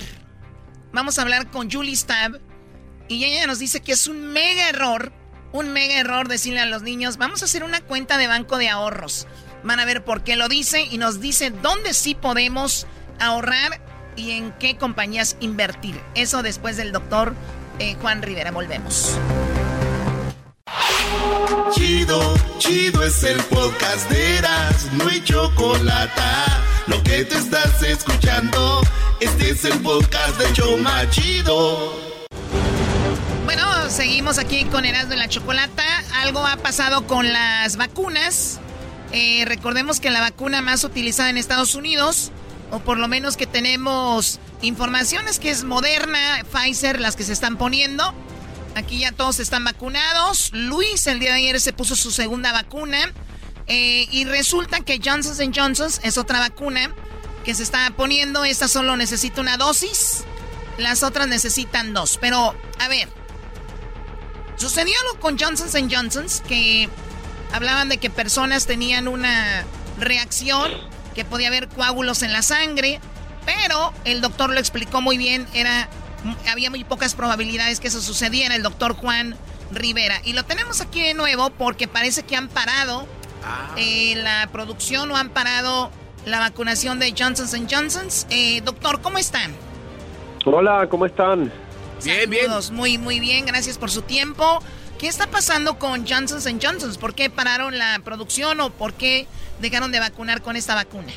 [0.92, 2.40] Vamos a hablar con Julie Stab
[3.08, 5.12] y ella nos dice que es un mega error,
[5.52, 8.70] un mega error decirle a los niños, vamos a hacer una cuenta de banco de
[8.70, 9.28] ahorros.
[9.64, 12.88] Van a ver por qué lo dice y nos dice dónde sí podemos
[13.20, 13.82] ahorrar
[14.16, 16.00] y en qué compañías invertir.
[16.16, 17.34] Eso después del doctor
[17.80, 18.52] eh, Juan Rivera.
[18.52, 19.18] Volvemos.
[21.72, 26.22] Chido, chido es el podcast de Eras, no hay chocolate.
[26.88, 28.82] Lo que te estás escuchando,
[29.20, 31.94] este es el podcast de Choma Chido.
[33.46, 35.84] Bueno, seguimos aquí con Erasmo de la Chocolata.
[36.22, 38.60] Algo ha pasado con las vacunas.
[39.12, 42.32] Eh, recordemos que la vacuna más utilizada en Estados Unidos,
[42.72, 47.58] o por lo menos que tenemos informaciones que es Moderna, Pfizer, las que se están
[47.58, 48.14] poniendo.
[48.80, 50.52] Aquí ya todos están vacunados.
[50.54, 53.12] Luis el día de ayer se puso su segunda vacuna.
[53.68, 56.90] Eh, y resulta que Johnson Johnson es otra vacuna
[57.44, 58.46] que se está poniendo.
[58.46, 60.24] Esta solo necesita una dosis.
[60.78, 62.18] Las otras necesitan dos.
[62.22, 63.10] Pero, a ver.
[64.56, 66.88] Sucedió algo con Johnson Johnson que
[67.52, 69.66] hablaban de que personas tenían una
[70.00, 70.72] reacción,
[71.16, 73.02] que podía haber coágulos en la sangre.
[73.46, 75.46] Pero el doctor lo explicó muy bien.
[75.54, 75.90] Era
[76.50, 79.36] había muy pocas probabilidades que eso sucediera, el doctor Juan
[79.72, 80.22] Rivera.
[80.24, 83.08] Y lo tenemos aquí de nuevo porque parece que han parado
[83.44, 83.74] ah.
[83.78, 85.92] eh, la producción o han parado
[86.26, 88.08] la vacunación de Johnson Johnson.
[88.30, 89.54] Eh, doctor, ¿cómo están?
[90.46, 91.52] Hola, ¿cómo están?
[92.04, 92.52] Bien, bien.
[92.72, 94.60] Muy, muy bien, gracias por su tiempo.
[94.98, 96.94] ¿Qué está pasando con Johnson Johnson?
[97.00, 99.28] ¿Por qué pararon la producción o por qué
[99.62, 101.14] dejaron de vacunar con esta vacuna?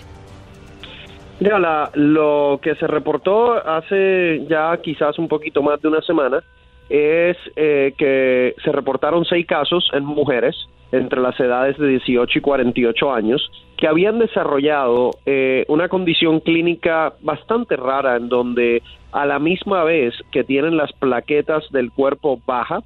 [1.40, 6.42] Mira, lo que se reportó hace ya quizás un poquito más de una semana
[6.88, 10.54] es eh, que se reportaron seis casos en mujeres
[10.92, 17.14] entre las edades de 18 y 48 años que habían desarrollado eh, una condición clínica
[17.20, 22.82] bastante rara en donde a la misma vez que tienen las plaquetas del cuerpo baja,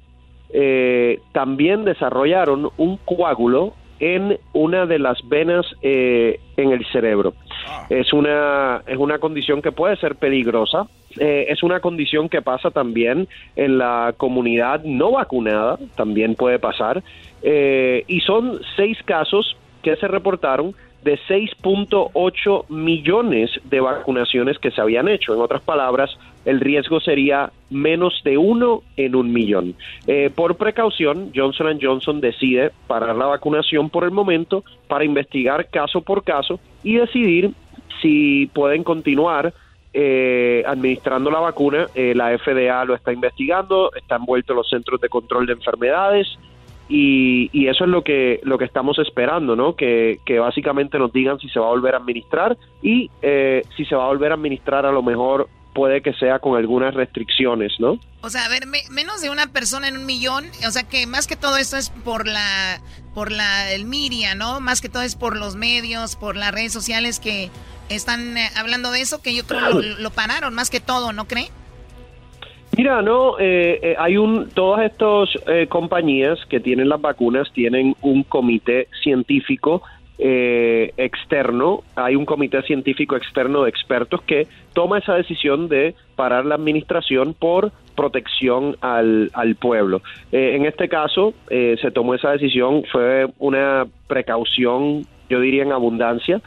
[0.49, 7.33] eh, también desarrollaron un coágulo en una de las venas eh, en el cerebro.
[7.67, 7.85] Ah.
[7.89, 10.87] Es una, es una condición que puede ser peligrosa.
[11.19, 17.03] Eh, es una condición que pasa también en la comunidad no vacunada, también puede pasar.
[17.41, 24.81] Eh, y son seis casos que se reportaron de 6.8 millones de vacunaciones que se
[24.81, 25.33] habían hecho.
[25.33, 29.75] En otras palabras, el riesgo sería menos de uno en un millón.
[30.07, 36.01] Eh, por precaución, Johnson Johnson decide parar la vacunación por el momento para investigar caso
[36.01, 37.51] por caso y decidir
[38.01, 39.53] si pueden continuar
[39.93, 41.87] eh, administrando la vacuna.
[41.95, 46.27] Eh, la FDA lo está investigando, está envuelto los centros de control de enfermedades
[46.89, 49.75] y, eso es lo que lo que estamos esperando, ¿no?
[49.75, 53.95] Que, básicamente nos digan si se va a volver a administrar y eh, si se
[53.95, 57.99] va a volver a administrar a lo mejor puede que sea con algunas restricciones, ¿no?
[58.21, 61.27] O sea, a ver, menos de una persona en un millón, o sea que más
[61.27, 62.81] que todo esto es por la,
[63.13, 64.59] por la, el media, ¿no?
[64.59, 67.51] Más que todo es por los medios, por las redes sociales que
[67.89, 71.25] están eh, hablando de eso, que yo creo lo, lo pararon más que todo, ¿no
[71.25, 71.51] cree?
[72.77, 75.29] Mira, no, eh, eh, hay un, todas estas
[75.67, 79.81] compañías que tienen las vacunas tienen un comité científico
[80.19, 86.43] eh, externo, hay un comité científico externo de expertos que toma esa decisión de parar
[86.43, 90.01] la administración por protección al, al pueblo.
[90.31, 95.73] Eh, en este caso, eh, se tomó esa decisión, fue una precaución yo diría en
[95.73, 96.39] abundancia.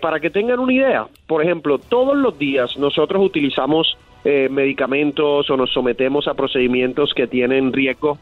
[0.00, 5.70] para que tengan una idea, por ejemplo, todos los días nosotros utilizamos medicamentos o nos
[5.70, 8.18] sometemos a procedimientos que tienen riesgo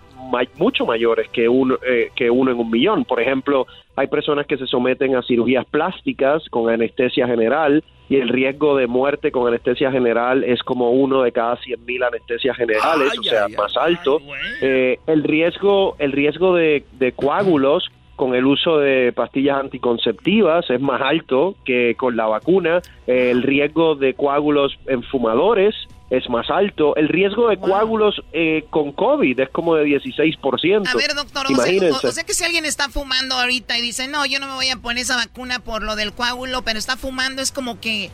[0.57, 3.05] mucho mayores que uno, eh, que uno en un millón.
[3.05, 8.29] Por ejemplo, hay personas que se someten a cirugías plásticas con anestesia general y el
[8.29, 13.19] riesgo de muerte con anestesia general es como uno de cada 100 mil anestesias generales,
[13.19, 14.21] o sea, más alto.
[14.61, 20.81] Eh, el riesgo, el riesgo de, de coágulos con el uso de pastillas anticonceptivas es
[20.81, 22.81] más alto que con la vacuna.
[23.07, 25.75] el riesgo de coágulos en fumadores
[26.13, 26.95] es más alto.
[26.97, 30.87] El riesgo de coágulos eh, con COVID es como de 16%.
[30.87, 34.39] A ver, doctor, o sea, que si alguien está fumando ahorita y dice, no, yo
[34.39, 37.51] no me voy a poner esa vacuna por lo del coágulo, pero está fumando, es
[37.51, 38.11] como que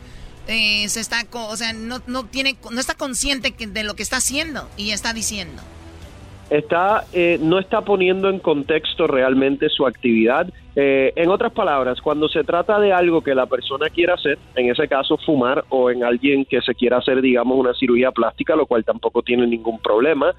[0.47, 4.19] eh, se está, o sea, no, no, tiene, no está consciente de lo que está
[4.19, 5.61] haciendo y está diciendo
[6.51, 10.49] está eh, no está poniendo en contexto realmente su actividad.
[10.81, 14.71] Eh, en otras palabras, cuando se trata de algo que la persona quiera hacer, en
[14.71, 18.65] ese caso fumar o en alguien que se quiera hacer, digamos, una cirugía plástica, lo
[18.65, 20.33] cual tampoco tiene ningún problema,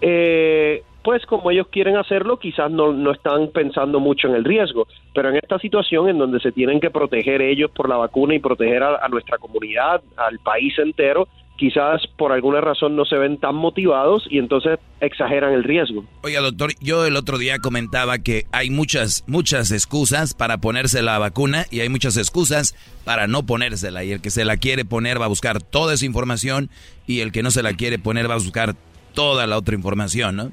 [0.00, 4.88] eh, pues como ellos quieren hacerlo, quizás no, no están pensando mucho en el riesgo,
[5.14, 8.40] pero en esta situación en donde se tienen que proteger ellos por la vacuna y
[8.40, 13.54] proteger a nuestra comunidad, al país entero, quizás por alguna razón no se ven tan
[13.54, 16.04] motivados y entonces exageran el riesgo.
[16.22, 21.18] Oiga, doctor, yo el otro día comentaba que hay muchas, muchas excusas para ponerse la
[21.18, 24.04] vacuna y hay muchas excusas para no ponérsela.
[24.04, 26.70] Y el que se la quiere poner va a buscar toda esa información
[27.06, 28.74] y el que no se la quiere poner va a buscar
[29.14, 30.50] toda la otra información, ¿no?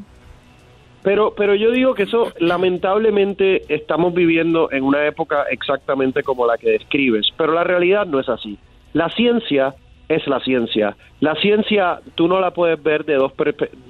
[1.03, 6.59] Pero, pero yo digo que eso, lamentablemente, estamos viviendo en una época exactamente como la
[6.59, 8.59] que describes, pero la realidad no es así.
[8.93, 9.73] La ciencia
[10.15, 10.95] es la ciencia.
[11.19, 13.33] La ciencia tú no la puedes ver de dos,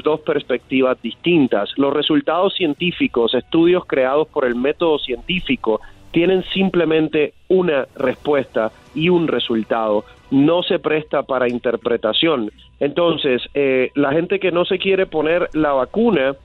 [0.03, 1.69] dos perspectivas distintas.
[1.77, 5.81] Los resultados científicos, estudios creados por el método científico,
[6.11, 10.03] tienen simplemente una respuesta y un resultado.
[10.29, 12.51] No se presta para interpretación.
[12.79, 16.35] Entonces, eh, la gente que no se quiere poner la vacuna,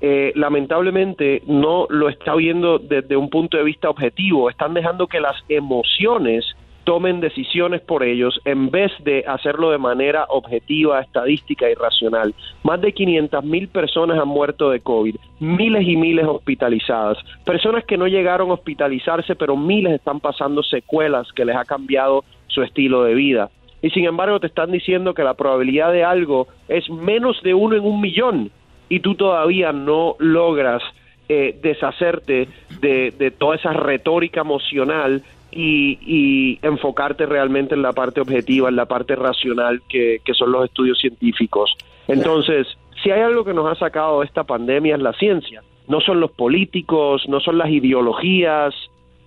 [0.00, 4.50] eh, lamentablemente no lo está viendo desde un punto de vista objetivo.
[4.50, 6.44] Están dejando que las emociones
[6.84, 12.34] tomen decisiones por ellos en vez de hacerlo de manera objetiva, estadística y racional.
[12.62, 17.96] Más de 500 mil personas han muerto de COVID, miles y miles hospitalizadas, personas que
[17.96, 23.04] no llegaron a hospitalizarse, pero miles están pasando secuelas que les ha cambiado su estilo
[23.04, 23.50] de vida.
[23.82, 27.76] Y sin embargo te están diciendo que la probabilidad de algo es menos de uno
[27.76, 28.50] en un millón
[28.88, 30.82] y tú todavía no logras
[31.28, 32.48] eh, deshacerte
[32.80, 35.22] de, de toda esa retórica emocional
[35.54, 40.98] y, enfocarte realmente en la parte objetiva, en la parte racional que, son los estudios
[40.98, 41.74] científicos.
[42.08, 42.66] Entonces,
[43.02, 45.62] si hay algo que nos ha sacado de esta pandemia es la ciencia.
[45.86, 48.74] No son los políticos, no son las ideologías,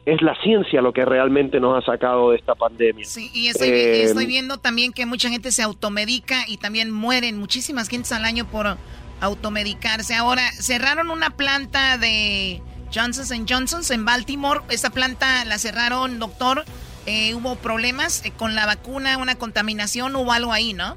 [0.05, 3.05] es la ciencia lo que realmente nos ha sacado de esta pandemia.
[3.05, 7.37] Sí, y estoy, eh, estoy viendo también que mucha gente se automedica y también mueren
[7.37, 8.77] muchísimas gentes al año por
[9.21, 10.15] automedicarse.
[10.15, 12.61] Ahora, cerraron una planta de
[12.93, 14.61] Johnson Johnson en Baltimore.
[14.69, 16.63] Esa planta la cerraron, doctor.
[17.05, 20.95] Eh, hubo problemas eh, con la vacuna, una contaminación, hubo algo ahí, ¿no?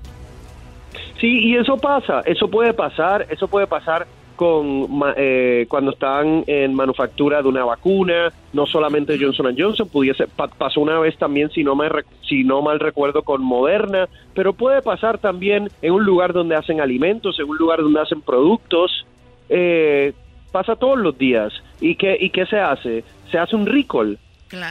[1.21, 4.07] Sí, y eso pasa, eso puede pasar, eso puede pasar
[4.41, 10.27] con eh, cuando están en manufactura de una vacuna, no solamente Johnson Johnson, pudiese
[10.57, 11.91] pasó una vez también si no me
[12.27, 16.81] si no mal recuerdo con Moderna, pero puede pasar también en un lugar donde hacen
[16.81, 19.05] alimentos, en un lugar donde hacen productos.
[19.51, 20.15] Eh,
[20.51, 21.53] pasa todos los días.
[21.81, 23.05] ¿Y qué, y qué se hace?
[23.31, 24.19] Se hace un recall.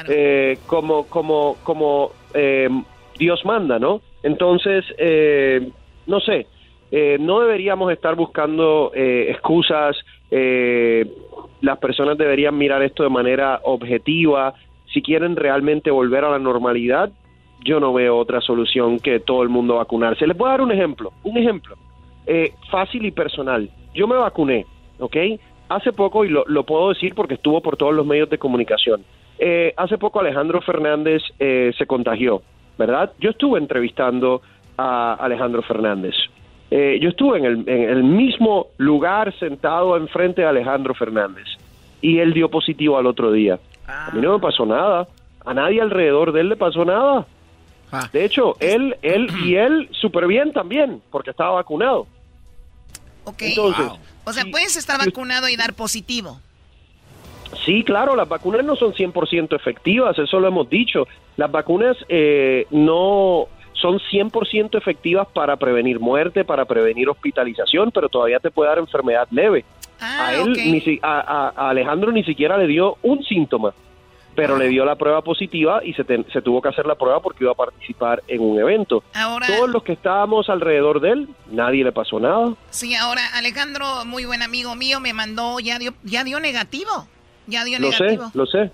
[0.10, 2.70] Eh, como como, como eh,
[3.18, 4.02] Dios manda, ¿no?
[4.24, 5.70] Entonces, eh,
[6.08, 6.48] no sé,
[7.20, 9.96] no deberíamos estar buscando excusas.
[11.62, 14.54] las personas deberían mirar esto de manera objetiva.
[14.92, 17.12] Si quieren realmente volver a la normalidad,
[17.64, 20.26] yo no veo otra solución que todo el mundo vacunarse.
[20.26, 21.76] Les voy a dar un ejemplo, un ejemplo
[22.70, 23.70] fácil y personal.
[23.94, 24.66] Yo me vacuné,
[25.00, 25.16] ¿ok?
[25.70, 29.04] Hace poco, y lo, puedo decir porque estuvo por todos los medios de comunicación,
[29.38, 32.42] eh, hace poco Alejandro Fernández eh, se contagió,
[32.78, 33.14] ¿verdad?
[33.20, 34.42] Yo estuve entrevistando
[34.78, 36.16] a Alejandro Fernández.
[36.72, 41.48] Eh, yo estuve en el, en el mismo lugar sentado enfrente de Alejandro Fernández
[42.02, 43.60] y él dio positivo al otro día.
[43.88, 45.08] A mí no me pasó nada,
[45.46, 47.26] a nadie alrededor de él le pasó nada.
[48.14, 52.08] De hecho, él, él y él súper bien también, porque estaba vacunado.
[53.24, 53.42] Ok.
[53.42, 53.92] Entonces,
[54.30, 56.40] O sea, puedes estar vacunado y dar positivo.
[57.66, 61.08] Sí, claro, las vacunas no son 100% efectivas, eso lo hemos dicho.
[61.36, 68.40] Las vacunas eh, no son 100% efectivas para prevenir muerte, para prevenir hospitalización, pero todavía
[68.40, 69.66] te puede dar enfermedad leve.
[70.00, 73.74] Ah, a él, ni a, Alejandro ni siquiera le dio un síntoma,
[74.40, 77.44] pero le dio la prueba positiva y se, se, tuvo que hacer la prueba porque
[77.44, 79.04] iba a participar en un evento.
[79.14, 82.54] Todos los que estábamos alrededor de él, nadie le pasó nada.
[82.70, 87.08] Sí, ahora Alejandro, muy buen amigo mío, me mandó, ya dio, ya dio negativo.
[87.48, 88.72] Ya dio lo sé, lo sé.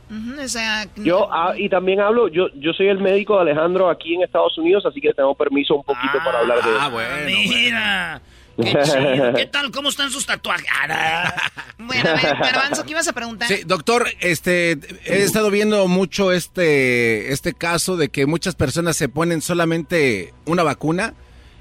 [0.98, 4.58] yo ah, y también hablo, yo yo soy el médico de Alejandro aquí en Estados
[4.58, 7.16] Unidos, así que tengo permiso un poquito para hablar de Ah, bueno.
[7.26, 8.22] Mira.
[8.58, 9.72] Qué, ¿Qué, tal?
[9.72, 10.68] ¿Cómo están sus tatuajes?
[11.78, 13.50] Bueno, a ver, Garbanzo, ¿qué ibas a preguntar?
[13.50, 19.10] Sí, doctor, este, he estado viendo mucho este, este caso de que muchas personas se
[19.10, 21.14] ponen solamente una vacuna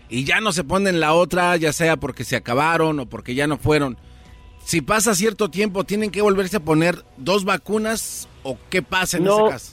[0.08, 3.46] y ya no se ponen la otra, ya sea porque se acabaron o porque ya
[3.46, 3.98] no fueron
[4.64, 9.26] si pasa cierto tiempo, ¿tienen que volverse a poner dos vacunas o qué pasa en
[9.26, 9.72] ese caso?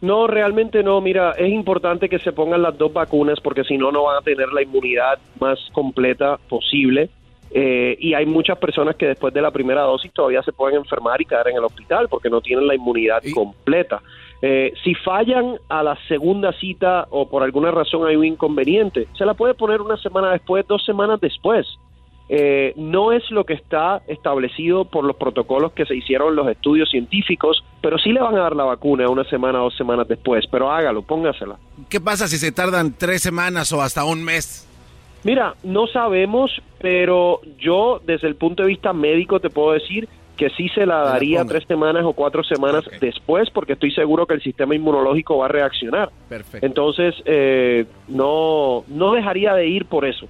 [0.00, 1.00] No, realmente no.
[1.00, 4.22] Mira, es importante que se pongan las dos vacunas porque si no, no van a
[4.22, 7.10] tener la inmunidad más completa posible.
[7.52, 11.20] Eh, y hay muchas personas que después de la primera dosis todavía se pueden enfermar
[11.20, 14.00] y quedar en el hospital porque no tienen la inmunidad completa.
[14.40, 19.26] Eh, si fallan a la segunda cita o por alguna razón hay un inconveniente, se
[19.26, 21.66] la puede poner una semana después, dos semanas después.
[22.32, 26.88] Eh, no es lo que está establecido por los protocolos que se hicieron los estudios
[26.88, 30.46] científicos, pero sí le van a dar la vacuna una semana o dos semanas después,
[30.48, 31.56] pero hágalo, póngasela.
[31.88, 34.64] ¿Qué pasa si se tardan tres semanas o hasta un mes?
[35.24, 40.50] Mira, no sabemos, pero yo desde el punto de vista médico te puedo decir que
[40.50, 44.42] sí se la daría tres semanas o cuatro semanas después, porque estoy seguro que el
[44.42, 46.10] sistema inmunológico va a reaccionar.
[46.28, 46.64] Perfecto.
[46.64, 50.28] Entonces, eh, no, no dejaría de ir por eso.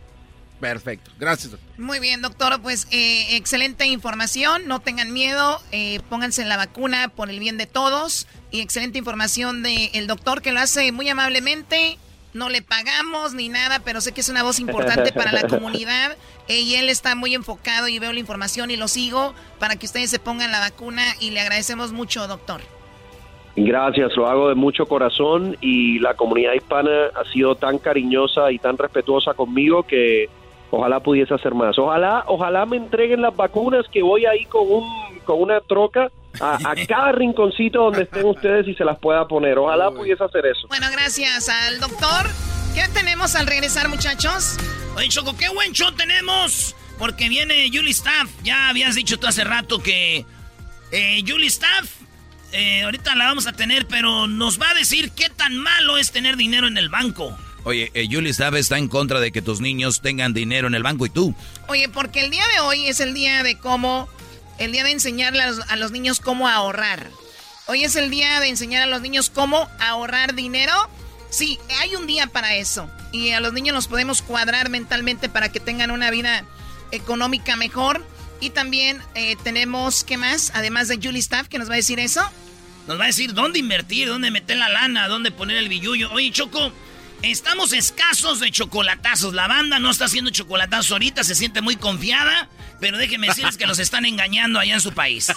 [0.60, 1.56] Perfecto, gracias.
[1.78, 7.08] Muy bien, doctor, pues eh, excelente información, no tengan miedo, eh, pónganse en la vacuna
[7.08, 8.26] por el bien de todos.
[8.50, 11.96] Y excelente información del doctor que lo hace muy amablemente,
[12.34, 16.16] no le pagamos ni nada, pero sé que es una voz importante para la comunidad.
[16.48, 19.86] Eh, y él está muy enfocado y veo la información y lo sigo para que
[19.86, 22.60] ustedes se pongan la vacuna y le agradecemos mucho, doctor.
[23.56, 28.58] Gracias, lo hago de mucho corazón y la comunidad hispana ha sido tan cariñosa y
[28.58, 30.28] tan respetuosa conmigo que
[30.70, 31.78] Ojalá pudiese hacer más.
[31.78, 36.10] Ojalá, ojalá me entreguen las vacunas que voy ahí con un con una troca
[36.40, 39.58] a, cada rinconcito donde estén ustedes y se las pueda poner.
[39.58, 40.68] Ojalá pudiese hacer eso.
[40.68, 42.26] Bueno, gracias al doctor.
[42.74, 44.56] ¿Qué tenemos al regresar, muchachos?
[44.96, 46.76] Oye, Choco, qué buen show tenemos.
[46.98, 48.30] Porque viene Julie Staff.
[48.44, 50.24] Ya habías dicho tú hace rato que
[50.92, 51.90] eh, Julie Staff,
[52.52, 56.12] eh, ahorita la vamos a tener, pero nos va a decir qué tan malo es
[56.12, 57.36] tener dinero en el banco.
[57.64, 60.82] Oye, eh, Julie sabe está en contra de que tus niños tengan dinero en el
[60.82, 61.34] banco y tú.
[61.68, 64.08] Oye, porque el día de hoy es el día de cómo,
[64.58, 67.10] el día de enseñarle a los, niños cómo ahorrar.
[67.66, 70.72] Hoy es el día de enseñar a los niños cómo ahorrar dinero.
[71.28, 72.90] Sí, hay un día para eso.
[73.12, 76.44] Y a los niños los podemos cuadrar mentalmente para que tengan una vida
[76.90, 78.04] económica mejor.
[78.40, 80.50] Y también eh, tenemos, ¿qué más?
[80.54, 82.22] Además de Julie Staff, que nos va a decir eso.
[82.88, 86.10] Nos va a decir dónde invertir, dónde meter la lana, dónde poner el billullo.
[86.12, 86.72] Oye, Choco,
[87.22, 89.34] Estamos escasos de chocolatazos.
[89.34, 92.48] La banda no está haciendo chocolatazos ahorita, se siente muy confiada,
[92.80, 95.30] pero déjenme decirles que los están engañando allá en su país.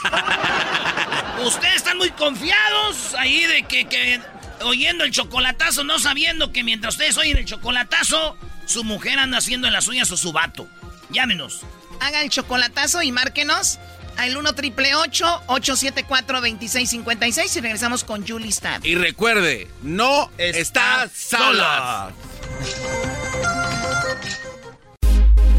[1.45, 4.21] Ustedes están muy confiados ahí de que,
[4.61, 9.67] oyendo el chocolatazo, no sabiendo que mientras ustedes oyen el chocolatazo, su mujer anda haciendo
[9.67, 10.69] en las uñas o su vato.
[11.09, 11.61] Llámenos.
[11.99, 13.79] Hagan el chocolatazo y márquenos
[14.17, 18.85] al 1 triple 874 2656 y regresamos con Julie Stab.
[18.85, 22.11] Y recuerde, no está sola.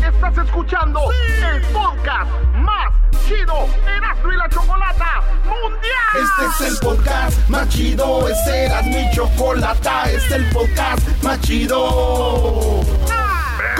[0.04, 1.00] Estás escuchando
[1.52, 2.92] el podcast más
[3.26, 5.92] chido Erasmo y la Chocolata Mundial.
[6.14, 11.40] Este es el podcast más chido, este era mi chocolata, este es el podcast más
[11.40, 12.80] chido.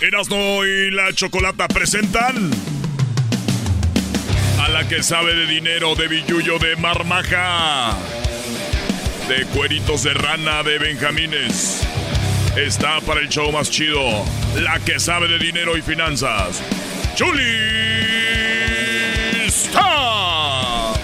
[0.00, 2.52] Erasno y la Chocolata presentan
[4.60, 7.96] a la que sabe de dinero de billuyo de marmaja,
[9.28, 11.80] de cueritos de rana de benjamines.
[12.56, 14.24] Está para el show más chido,
[14.60, 16.62] la que sabe de dinero y finanzas,
[17.18, 17.48] Julie
[19.46, 20.96] Star.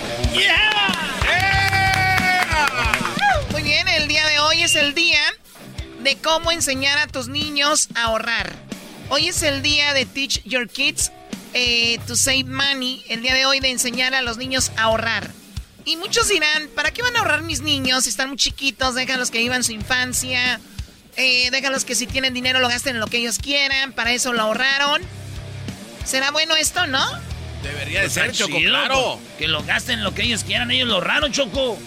[3.50, 5.20] Muy bien, el día de hoy es el día
[6.00, 8.73] de cómo enseñar a tus niños a ahorrar.
[9.10, 11.12] Hoy es el día de Teach Your Kids
[11.52, 13.04] eh, to Save Money.
[13.08, 15.30] El día de hoy de enseñar a los niños a ahorrar.
[15.84, 18.06] Y muchos dirán, ¿para qué van a ahorrar mis niños?
[18.06, 20.58] Están muy chiquitos, déjalos que vivan su infancia.
[21.16, 23.92] Eh, déjalos que si tienen dinero lo gasten en lo que ellos quieran.
[23.92, 25.02] Para eso lo ahorraron.
[26.04, 27.04] ¿Será bueno esto, no?
[27.62, 29.20] Debería de ser, Choco, claro.
[29.38, 31.78] Que lo gasten en lo que ellos quieran, ellos lo ahorraron, Choco.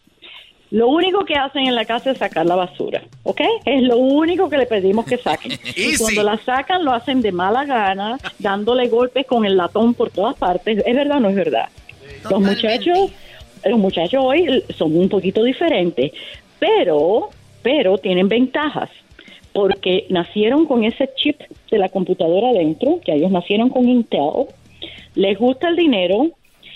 [0.75, 3.39] Lo único que hacen en la casa es sacar la basura, ¿ok?
[3.63, 5.53] Es lo único que le pedimos que saquen.
[5.73, 10.09] y cuando la sacan lo hacen de mala gana, dándole golpes con el latón por
[10.09, 10.83] todas partes.
[10.85, 11.69] ¿Es verdad o no es verdad?
[12.29, 13.09] Los muchachos,
[13.63, 16.11] los muchachos hoy son un poquito diferentes,
[16.59, 17.29] pero,
[17.63, 18.89] pero tienen ventajas
[19.53, 21.39] porque nacieron con ese chip
[21.71, 24.47] de la computadora adentro, que ellos nacieron con Intel,
[25.13, 26.31] les gusta el dinero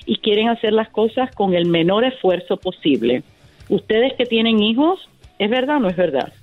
[0.05, 3.23] y quieren hacer las cosas con el menor esfuerzo posible
[3.69, 5.07] ustedes que tienen hijos,
[5.37, 6.33] ¿es verdad o no es verdad?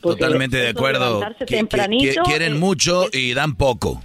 [0.00, 1.20] Totalmente de acuerdo.
[2.24, 4.02] quieren mucho y dan poco.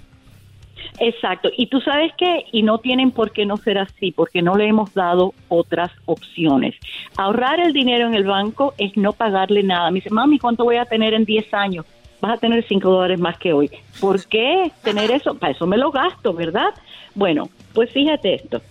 [0.98, 1.50] Exacto.
[1.56, 4.66] Y tú sabes qué, y no tienen por qué no ser así, porque no le
[4.66, 6.74] hemos dado otras opciones.
[7.16, 9.90] Ahorrar el dinero en el banco es no pagarle nada.
[9.90, 11.86] Me dice, mami, ¿cuánto voy a tener en 10 años?
[12.20, 13.70] Vas a tener 5 dólares más que hoy.
[14.00, 15.34] ¿Por qué tener eso?
[15.34, 16.70] Para eso me lo gasto, ¿verdad?
[17.14, 18.62] Bueno, pues fíjate esto.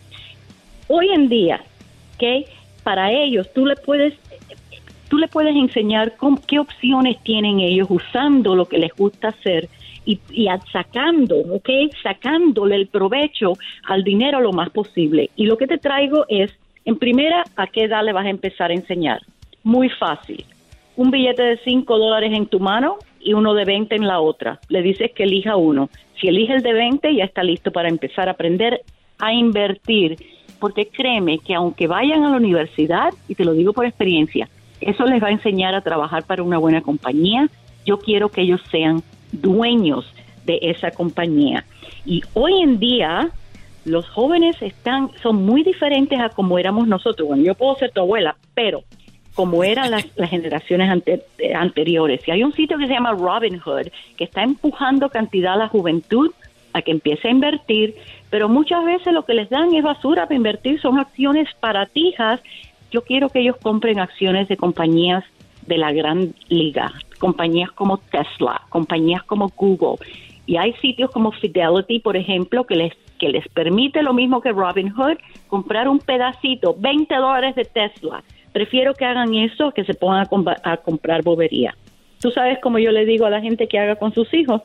[0.87, 1.63] Hoy en día,
[2.15, 2.47] ¿ok?
[2.85, 4.13] Para ellos, tú le puedes
[5.09, 6.13] tú le puedes enseñar
[6.47, 9.67] qué opciones tienen ellos usando lo que les gusta hacer
[10.05, 11.69] y, y sacando, ¿ok?
[12.03, 13.53] Sacándole el provecho
[13.87, 15.29] al dinero lo más posible.
[15.35, 16.51] Y lo que te traigo es,
[16.85, 19.21] en primera, ¿a qué edad le vas a empezar a enseñar?
[19.63, 20.45] Muy fácil.
[20.95, 24.59] Un billete de 5 dólares en tu mano y uno de 20 en la otra.
[24.69, 25.89] Le dices que elija uno.
[26.19, 28.81] Si elige el de 20, ya está listo para empezar a aprender
[29.17, 30.17] a invertir
[30.65, 34.49] porque créeme que aunque vayan a la universidad, y te lo digo por experiencia,
[34.81, 37.47] eso les va a enseñar a trabajar para una buena compañía.
[37.85, 40.11] Yo quiero que ellos sean dueños
[40.43, 41.65] de esa compañía.
[42.03, 43.29] Y hoy en día
[43.83, 47.27] los jóvenes están son muy diferentes a como éramos nosotros.
[47.27, 48.81] Bueno, yo puedo ser tu abuela, pero
[49.35, 50.89] como eran las, generaciones
[51.53, 52.27] anteriores.
[52.27, 56.31] Y hay un sitio que se llama Robinhood que está empujando cantidad a la juventud
[56.75, 57.95] a que empiece a invertir,
[58.29, 62.41] pero muchas veces lo que les dan es basura para invertir, son acciones paratijas.
[62.91, 65.23] Yo quiero que ellos compren acciones de compañías
[65.65, 70.05] de la gran liga, compañías como Tesla, compañías como Google.
[70.45, 74.51] Y hay sitios como Fidelity, por ejemplo, que les, que les permite lo mismo que
[74.51, 75.17] Robinhood,
[75.47, 78.21] comprar un pedacito, 20 dólares de Tesla.
[78.51, 81.73] Prefiero que hagan eso que se pongan a, a comprar bobería.
[82.19, 84.61] Tú sabes como yo le digo a la gente que haga con sus hijos.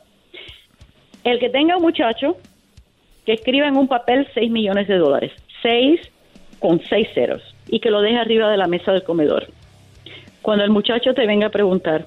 [1.24, 2.36] El que tenga un muchacho
[3.26, 6.00] que escriba en un papel 6 millones de dólares, 6
[6.58, 9.48] con 6 ceros, y que lo deje arriba de la mesa del comedor.
[10.42, 12.04] Cuando el muchacho te venga a preguntar,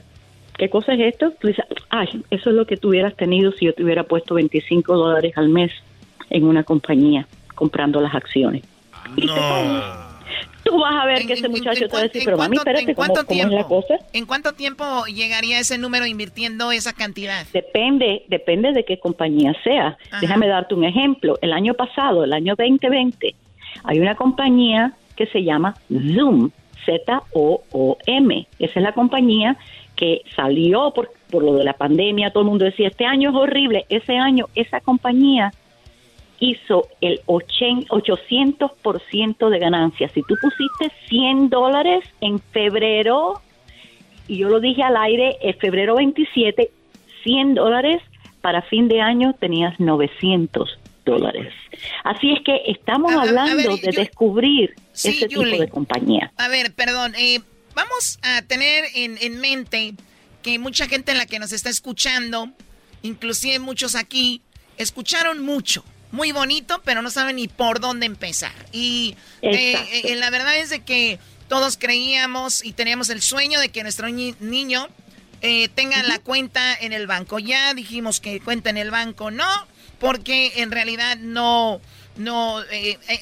[0.58, 1.32] ¿qué cosa es esto?
[1.40, 4.36] Tú dices, ay, eso es lo que tú hubieras tenido si yo te hubiera puesto
[4.36, 5.72] 25 dólares al mes
[6.30, 8.64] en una compañía comprando las acciones.
[9.16, 10.13] No
[10.64, 13.14] tú vas a ver que ese muchacho te va a decir, pero mami, espérate, ¿cómo,
[13.14, 13.96] es la cosa?
[14.14, 17.46] ¿En cuánto tiempo llegaría ese número invirtiendo esa cantidad?
[17.54, 19.98] Depende, depende de qué compañía sea.
[20.22, 21.38] Déjame darte un ejemplo.
[21.42, 23.36] El año pasado, el año 2020,
[23.84, 26.50] hay una compañía que se llama Zoom,
[26.86, 28.48] Z-O-O-M.
[28.60, 29.58] Esa es la compañía
[29.96, 33.36] que salió por, por lo de la pandemia, todo el mundo decía, este año es
[33.36, 35.52] horrible, ese año esa compañía
[36.40, 40.12] hizo el 800% de ganancias.
[40.14, 43.42] Si tú pusiste 100 dólares en febrero,
[44.28, 46.70] y yo lo dije al aire, en febrero 27,
[47.24, 48.02] 100 dólares,
[48.42, 51.54] para fin de año tenías 900 dólares.
[52.04, 56.32] Así es que estamos hablando de descubrir ese tipo de compañía.
[56.38, 57.40] A ver, perdón, eh,
[57.76, 59.94] vamos a tener en, en mente
[60.42, 62.50] que mucha gente en la que nos está escuchando,
[63.02, 64.42] inclusive muchos aquí,
[64.78, 65.84] escucharon mucho
[66.14, 68.54] muy bonito, pero no saben ni por dónde empezar.
[68.72, 73.70] Y eh, eh, la verdad es de que todos creíamos y teníamos el sueño de
[73.70, 74.88] que nuestro niño
[75.42, 77.40] eh, tenga la cuenta en el banco.
[77.40, 79.48] Ya dijimos que cuenta en el banco no,
[80.00, 81.82] porque en realidad no,
[82.16, 82.62] no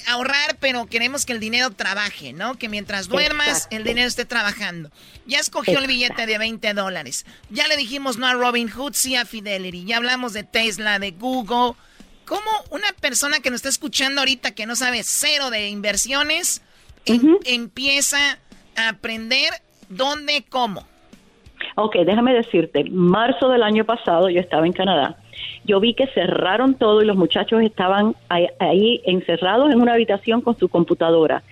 [0.08, 2.58] ahorrar, pero queremos que el dinero trabaje, ¿no?
[2.58, 4.90] Que mientras duermas, el dinero esté trabajando.
[5.26, 7.24] Ya escogió el billete de 20 dólares.
[7.48, 9.86] Ya le dijimos no a Robin Hood, sí a Fidelity.
[9.86, 11.74] Ya hablamos de Tesla, de Google
[12.32, 16.62] ¿Cómo una persona que nos está escuchando ahorita que no sabe cero de inversiones
[17.04, 18.38] em, empieza
[18.74, 19.50] a aprender
[19.90, 20.80] dónde, cómo?
[21.74, 25.18] Ok, déjame decirte, marzo del año pasado yo estaba en Canadá.
[25.66, 30.40] Yo vi que cerraron todo y los muchachos estaban ahí, ahí encerrados en una habitación
[30.40, 31.42] con su computadora.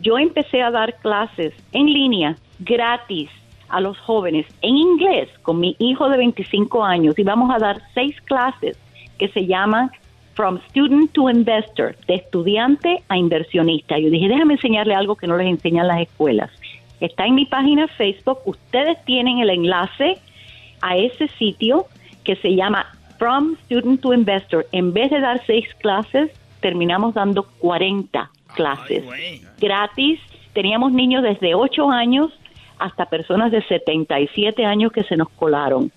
[0.00, 3.30] Yo empecé a dar clases en línea gratis
[3.70, 7.80] a los jóvenes en inglés con mi hijo de 25 años y vamos a dar
[7.94, 8.76] seis clases
[9.18, 9.90] que se llama
[10.34, 13.98] From Student to Investor, de estudiante a inversionista.
[13.98, 16.50] Yo dije, déjame enseñarle algo que no les enseñan las escuelas.
[17.00, 20.18] Está en mi página Facebook, ustedes tienen el enlace
[20.80, 21.86] a ese sitio
[22.24, 22.86] que se llama
[23.18, 24.66] From Student to Investor.
[24.72, 29.04] En vez de dar seis clases, terminamos dando 40 clases
[29.60, 30.20] gratis.
[30.52, 32.32] Teníamos niños desde 8 años
[32.78, 35.92] hasta personas de 77 años que se nos colaron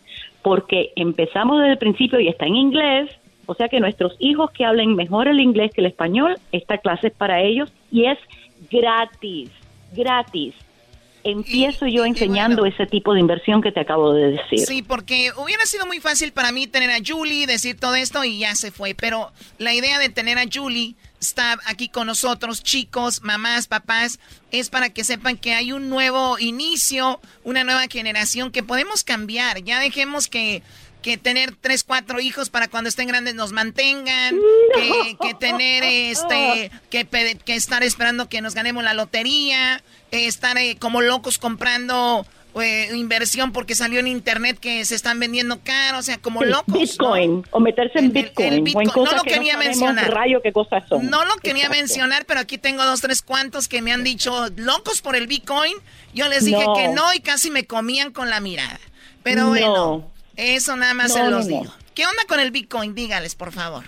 [0.47, 3.11] porque empezamos desde el principio y está en inglés,
[3.47, 7.07] o sea que nuestros hijos que hablen mejor el inglés que el español, esta clase
[7.07, 8.17] es para ellos y es
[8.71, 9.49] gratis,
[9.91, 10.55] gratis.
[11.25, 14.59] Empiezo yo enseñando ese tipo de inversión que te acabo de decir.
[14.59, 18.39] Sí, porque hubiera sido muy fácil para mí tener a Julie, decir todo esto y
[18.39, 23.21] ya se fue, pero la idea de tener a Julie está aquí con nosotros, chicos,
[23.23, 24.19] mamás, papás,
[24.51, 29.63] es para que sepan que hay un nuevo inicio, una nueva generación que podemos cambiar.
[29.63, 30.63] Ya dejemos que
[31.01, 34.35] que tener tres, cuatro hijos para cuando estén grandes nos mantengan,
[35.21, 37.07] que, tener este, que,
[37.45, 42.25] que, estar esperando que nos ganemos la lotería, estar eh, como locos comprando
[42.55, 46.73] eh, inversión porque salió en internet que se están vendiendo caro, o sea, como locos.
[46.73, 48.63] Bitcoin, o meterse en, Bitcoin.
[48.63, 50.11] no lo quería mencionar.
[50.11, 51.09] Rayo, qué cosas son.
[51.09, 55.01] No lo quería mencionar, pero aquí tengo dos, tres cuantos que me han dicho locos
[55.01, 55.73] por el Bitcoin.
[56.13, 58.79] Yo les dije que no y casi me comían con la mirada.
[59.23, 61.73] Pero bueno, eso nada más se los digo.
[61.93, 62.95] ¿Qué onda con el Bitcoin?
[62.95, 63.83] Dígales, por favor.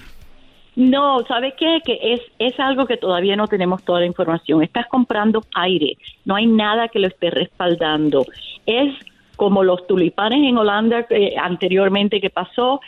[0.79, 1.81] No, ¿sabe qué?
[1.83, 4.63] Que es, es algo que todavía no tenemos toda la información.
[4.63, 8.25] Estás comprando aire, no hay nada que lo esté respaldando.
[8.65, 8.95] Es
[9.35, 12.79] como los tulipanes en Holanda eh, anteriormente que pasó.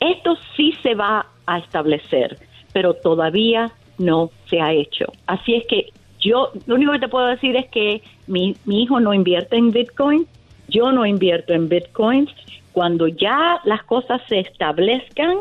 [0.00, 2.36] Esto sí se va a establecer,
[2.72, 5.04] pero todavía no se ha hecho.
[5.28, 8.98] Así es que yo, lo único que te puedo decir es que mi, mi hijo
[8.98, 10.26] no invierte en Bitcoin,
[10.66, 12.28] yo no invierto en Bitcoin.
[12.72, 15.36] Cuando ya las cosas se establezcan,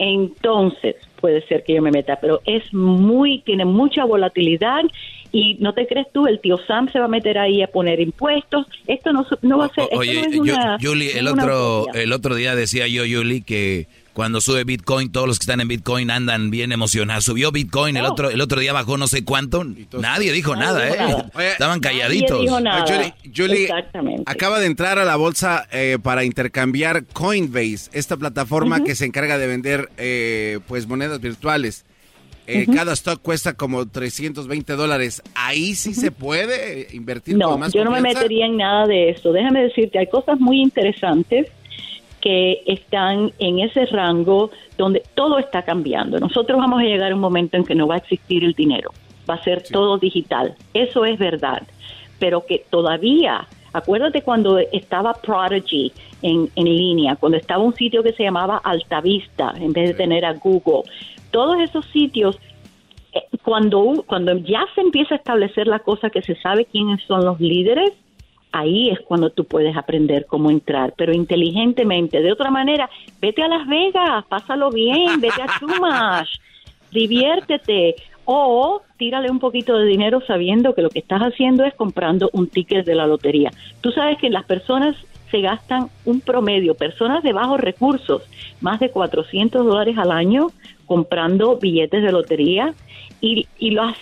[0.00, 4.82] entonces puede ser que yo me meta, pero es muy, tiene mucha volatilidad
[5.30, 8.00] y no te crees tú, el tío Sam se va a meter ahí a poner
[8.00, 9.88] impuestos, esto no, no va a ser...
[9.92, 10.22] Oye,
[11.18, 15.44] el, otro, el otro día decía yo, Yuli, que cuando sube Bitcoin, todos los que
[15.44, 17.24] están en Bitcoin andan bien emocionados.
[17.24, 18.12] Subió Bitcoin, el oh.
[18.12, 19.64] otro el otro día bajó no sé cuánto.
[19.92, 20.96] Nadie dijo nada, ¿eh?
[21.52, 22.46] Estaban calladitos.
[23.34, 23.68] Julie,
[24.26, 29.38] acaba de entrar a la bolsa eh, para intercambiar Coinbase, esta plataforma que se encarga
[29.38, 31.84] de vender eh, pues monedas virtuales.
[32.46, 35.22] Eh, cada stock cuesta como 320 dólares.
[35.36, 39.10] ¿Ahí sí se puede invertir no, con más yo no me metería en nada de
[39.10, 39.32] eso.
[39.32, 41.46] Déjame decirte, hay cosas muy interesantes
[42.20, 46.18] que están en ese rango donde todo está cambiando.
[46.18, 48.90] Nosotros vamos a llegar a un momento en que no va a existir el dinero,
[49.28, 50.54] va a ser todo digital.
[50.74, 51.62] Eso es verdad,
[52.18, 55.92] pero que todavía, acuérdate cuando estaba Prodigy
[56.22, 60.24] en, en línea, cuando estaba un sitio que se llamaba Altavista en vez de tener
[60.24, 60.82] a Google,
[61.30, 62.38] todos esos sitios
[63.12, 67.24] eh, cuando, cuando ya se empieza a establecer la cosa que se sabe quiénes son
[67.24, 67.92] los líderes,
[68.52, 72.20] ahí es cuando tú puedes aprender cómo entrar, pero inteligentemente.
[72.20, 72.88] De otra manera,
[73.20, 76.36] vete a Las Vegas, pásalo bien, vete a Chumash,
[76.90, 82.30] diviértete o tírale un poquito de dinero sabiendo que lo que estás haciendo es comprando
[82.32, 83.50] un ticket de la lotería.
[83.80, 84.96] Tú sabes que las personas
[85.30, 88.22] se gastan un promedio, personas de bajos recursos,
[88.60, 90.48] más de 400 dólares al año
[90.90, 92.74] comprando billetes de lotería
[93.20, 93.96] y, y las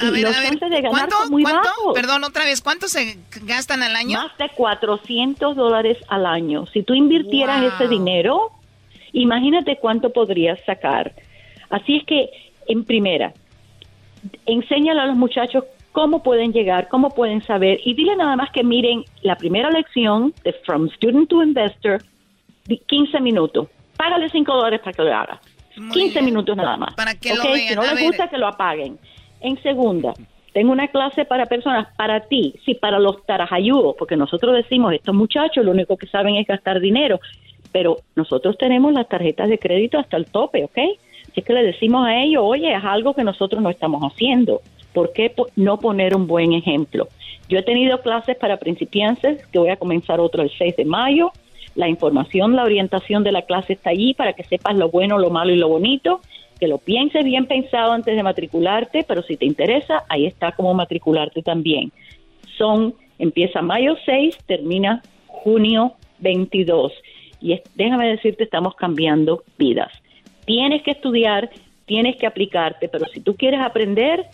[0.00, 1.68] a ver, a ver, de ¿cuánto, muy ¿cuánto?
[1.92, 4.18] Perdón, otra vez, ¿cuánto se gastan al año?
[4.18, 6.64] Más de 400 dólares al año.
[6.72, 8.50] Si tú invirtieras ese dinero,
[9.12, 11.12] imagínate cuánto podrías sacar.
[11.68, 12.30] Así es que,
[12.66, 13.34] en primera,
[14.46, 18.64] enséñale a los muchachos cómo pueden llegar, cómo pueden saber y dile nada más que
[18.64, 22.02] miren la primera lección de From Student to Investor,
[22.86, 23.68] 15 minutos.
[23.98, 25.38] Págale 5 dólares para que lo haga.
[25.92, 26.94] 15 minutos nada más.
[26.94, 27.52] Para que lo ¿Ok?
[27.52, 28.98] vean, Si no les gusta, que lo apaguen.
[29.40, 30.14] En segunda,
[30.52, 35.14] tengo una clase para personas, para ti, sí, para los tarajayudos, porque nosotros decimos, estos
[35.14, 37.20] muchachos lo único que saben es gastar dinero,
[37.72, 40.78] pero nosotros tenemos las tarjetas de crédito hasta el tope, ¿ok?
[41.30, 44.60] Así que le decimos a ellos, oye, es algo que nosotros no estamos haciendo.
[44.92, 47.08] ¿Por qué no poner un buen ejemplo?
[47.48, 51.32] Yo he tenido clases para principiantes, que voy a comenzar otro el 6 de mayo.
[51.74, 55.30] La información, la orientación de la clase está allí para que sepas lo bueno, lo
[55.30, 56.20] malo y lo bonito.
[56.60, 60.74] Que lo pienses bien pensado antes de matricularte, pero si te interesa, ahí está cómo
[60.74, 61.90] matricularte también.
[62.56, 66.92] Son, empieza mayo 6, termina junio 22.
[67.40, 69.90] Y es- déjame decirte, estamos cambiando vidas.
[70.44, 71.50] Tienes que estudiar,
[71.86, 74.26] tienes que aplicarte, pero si tú quieres aprender,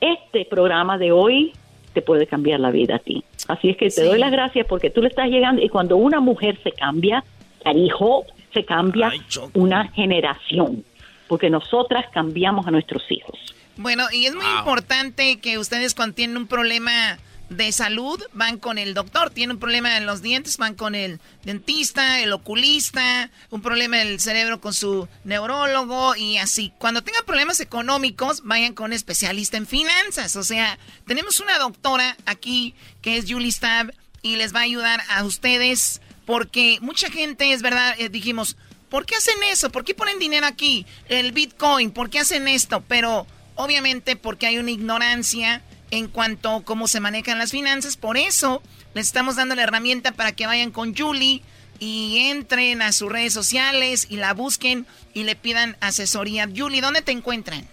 [0.00, 1.52] este programa de hoy
[1.94, 3.24] te puede cambiar la vida a ti.
[3.48, 4.02] Así es que te Sí.
[4.02, 7.22] doy las gracias porque tú le estás llegando y cuando una mujer se cambia,
[7.62, 9.12] carijo, se cambia
[9.54, 10.84] una generación,
[11.28, 13.38] porque nosotras cambiamos a nuestros hijos.
[13.76, 17.18] Bueno, y es muy importante que ustedes cuando tienen un problema
[17.48, 21.20] de salud van con el doctor, tienen un problema en los dientes, van con el
[21.44, 26.72] dentista, el oculista, un problema en el cerebro con su neurólogo y así.
[26.78, 30.36] Cuando tengan problemas económicos, vayan con un especialista en finanzas.
[30.36, 33.92] O sea, tenemos una doctora aquí que es Julie Stab
[34.22, 38.56] y les va a ayudar a ustedes porque mucha gente, es verdad, eh, dijimos,
[38.88, 39.70] ¿por qué hacen eso?
[39.70, 40.84] ¿Por qué ponen dinero aquí?
[41.08, 42.82] El Bitcoin, ¿por qué hacen esto?
[42.88, 47.96] Pero obviamente porque hay una ignorancia en cuanto a cómo se manejan las finanzas.
[47.96, 48.62] Por eso
[48.94, 51.42] les estamos dando la herramienta para que vayan con Julie
[51.78, 56.48] y entren a sus redes sociales y la busquen y le pidan asesoría.
[56.54, 57.64] Julie, ¿dónde te encuentran?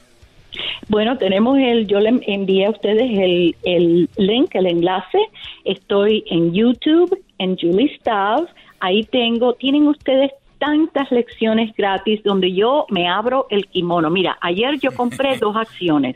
[0.87, 5.17] Bueno, tenemos el, yo le envié a ustedes el, el link, el enlace.
[5.65, 8.47] Estoy en YouTube, en Julie Stav.
[8.79, 14.09] Ahí tengo, tienen ustedes tantas lecciones gratis donde yo me abro el kimono.
[14.09, 16.15] Mira, ayer yo compré dos acciones.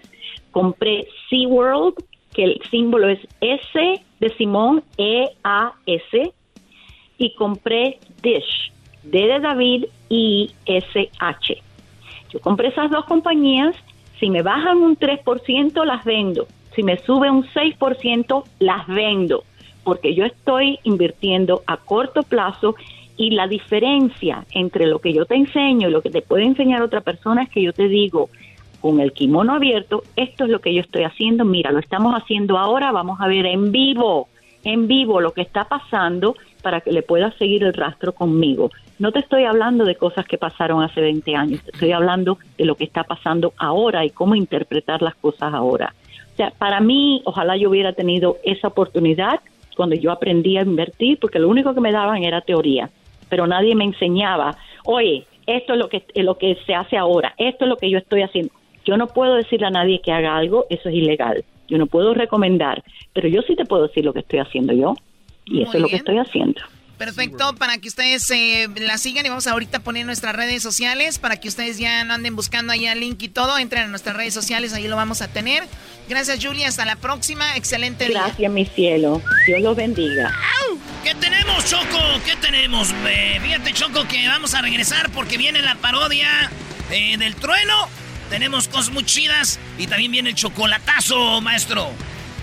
[0.58, 1.94] Compré SeaWorld,
[2.34, 6.34] que el símbolo es S de Simón, E-A-S,
[7.20, 8.72] y compré Dish,
[9.04, 11.62] D de David, I-S-H.
[12.32, 13.76] Yo compré esas dos compañías,
[14.20, 16.48] si me bajan un 3%, las vendo.
[16.76, 19.44] Si me sube un 6%, las vendo.
[19.84, 22.74] Porque yo estoy invirtiendo a corto plazo
[23.16, 26.82] y la diferencia entre lo que yo te enseño y lo que te puede enseñar
[26.82, 28.32] otra persona es que yo te digo,
[28.88, 32.58] con el kimono abierto, esto es lo que yo estoy haciendo, mira, lo estamos haciendo
[32.58, 34.30] ahora, vamos a ver en vivo,
[34.64, 38.72] en vivo lo que está pasando para que le puedas seguir el rastro conmigo.
[38.98, 42.64] No te estoy hablando de cosas que pasaron hace 20 años, te estoy hablando de
[42.64, 45.94] lo que está pasando ahora y cómo interpretar las cosas ahora.
[46.32, 49.42] O sea, para mí, ojalá yo hubiera tenido esa oportunidad
[49.76, 52.90] cuando yo aprendí a invertir, porque lo único que me daban era teoría,
[53.28, 57.66] pero nadie me enseñaba, oye, esto es lo que, lo que se hace ahora, esto
[57.66, 58.57] es lo que yo estoy haciendo.
[58.88, 61.44] Yo no puedo decirle a nadie que haga algo, eso es ilegal.
[61.68, 62.84] Yo no puedo recomendar,
[63.14, 64.96] pero yo sí te puedo decir lo que estoy haciendo yo,
[65.46, 66.62] y eso es lo que estoy haciendo.
[66.98, 71.20] Perfecto, para que ustedes eh, la sigan y vamos ahorita a poner nuestras redes sociales
[71.20, 74.34] para que ustedes ya no anden buscando allá link y todo, entren a nuestras redes
[74.34, 75.64] sociales, ahí lo vamos a tener.
[76.10, 78.24] Gracias Julia, hasta la próxima, excelente día.
[78.24, 79.22] Gracias, mi cielo.
[79.46, 80.32] Dios los bendiga.
[81.04, 82.00] ¿Qué tenemos, Choco?
[82.26, 82.92] ¿Qué tenemos?
[83.08, 86.52] Eh, fíjate, Choco, que vamos a regresar porque viene la parodia
[86.90, 87.74] eh, del trueno.
[88.30, 91.90] Tenemos cosas muy chidas y también viene el chocolatazo, maestro.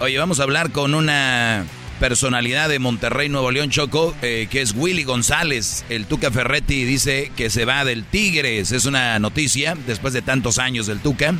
[0.00, 1.64] Oye, vamos a hablar con una
[2.00, 5.84] personalidad de Monterrey, Nuevo León, Choco, eh, que es Willy González.
[5.88, 8.72] El Tuca Ferretti dice que se va del Tigres.
[8.72, 11.34] Es una noticia después de tantos años del Tuca.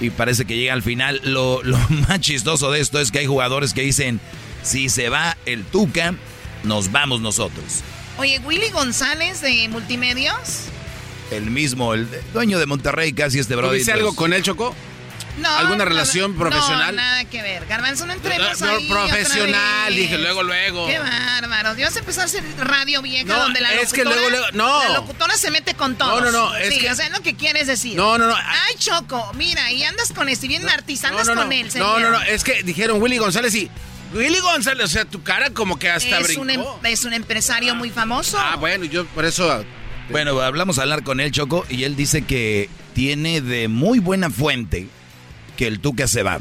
[0.00, 1.20] Y parece que llega al final.
[1.24, 1.78] Lo, lo
[2.08, 4.20] más chistoso de esto es que hay jugadores que dicen,
[4.62, 6.14] si se va el Tuca,
[6.62, 7.82] nos vamos nosotros.
[8.18, 10.64] Oye, Willy González de Multimedios.
[11.30, 13.72] El mismo, el dueño de Monterrey, casi este brother.
[13.76, 14.74] ¿Tuviste algo con él, Choco?
[15.38, 16.96] No, ¿Alguna no, relación no, profesional?
[16.96, 17.64] No, nada que ver.
[17.66, 20.86] Garbanzo, no entremos No, ahí profesional, dije, luego, luego.
[20.88, 21.74] Qué bárbaro.
[21.76, 24.28] Dios empezó a hacer radio vieja No, donde la es que locutora...
[24.30, 24.82] luego, luego- no.
[24.82, 26.20] La locutora se mete con todos.
[26.22, 27.94] No, no, no, es sí, que- o sea, es lo que quieres decir.
[27.94, 28.34] No, no, no.
[28.34, 31.54] Ay, Choco, mira, y andas con este, bien artista, andas no, no, con no.
[31.54, 32.00] él, No, señor.
[32.00, 33.70] no, no, es que dijeron Willy González y...
[34.14, 36.42] Willy González, o sea, tu cara como que hasta es, brincó.
[36.42, 38.38] un, em- es un empresario muy famoso.
[38.40, 39.64] Ah, bueno, yo por eso...
[40.10, 44.30] Bueno, hablamos a hablar con él, Choco, y él dice que tiene de muy buena
[44.30, 44.88] fuente
[45.56, 46.40] que el Tuca se va.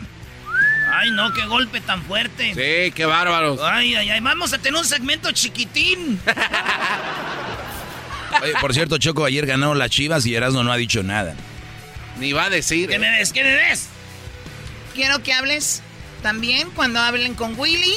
[0.91, 2.53] Ay, no, qué golpe tan fuerte.
[2.53, 3.59] Sí, qué bárbaros.
[3.61, 6.19] Ay, ay, ay, vamos a tener un segmento chiquitín.
[8.41, 11.35] Oye, por cierto, Choco, ayer ganó las Chivas y Erasmo no ha dicho nada.
[12.19, 12.89] Ni va a decir.
[12.89, 12.99] ¿Qué ¿eh?
[12.99, 13.33] me ves?
[13.33, 13.89] ¿Qué me ves?
[14.95, 15.81] Quiero que hables
[16.23, 17.95] también cuando hablen con Willy.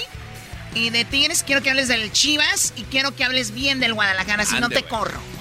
[0.74, 4.44] Y de Tigres quiero que hables del Chivas y quiero que hables bien del Guadalajara,
[4.44, 5.20] si no te corro.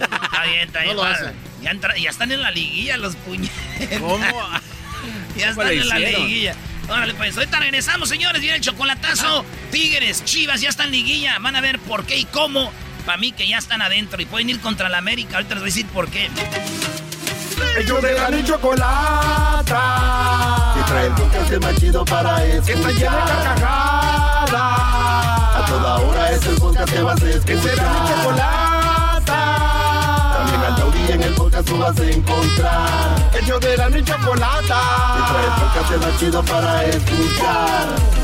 [0.00, 0.96] Está bien, está bien.
[0.96, 1.02] No.
[1.62, 3.98] Ya, entra- ya están en la liguilla los puñetes.
[4.00, 4.18] ¿Cómo?
[5.36, 6.54] ya ¿Cómo están en la liguilla.
[6.88, 8.40] Órale, pues ahorita regresamos, señores.
[8.42, 9.44] Viene el chocolatazo.
[9.72, 11.38] Tigres, Chivas ya están en liguilla.
[11.38, 12.72] Van a ver por qué y cómo.
[13.06, 15.36] Para mí que ya están adentro y pueden ir contra la América.
[15.36, 16.28] Ahorita les voy a decir por qué.
[17.78, 19.82] Ellos de la ni chocolata.
[20.74, 22.64] Que trae el podcast más chido para escuchar.
[22.64, 24.52] Que está llena de carcajadas.
[25.56, 27.44] A toda hora es el podcast que vas a escuchar.
[27.44, 29.40] Que será mi chocolata.
[30.36, 33.30] También al taurí en el podcast tú vas a encontrar.
[33.40, 34.80] Ellos de la ni chocolata.
[35.16, 38.23] Que trae el podcast más chido para escuchar.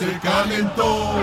[0.00, 1.14] Se calentó.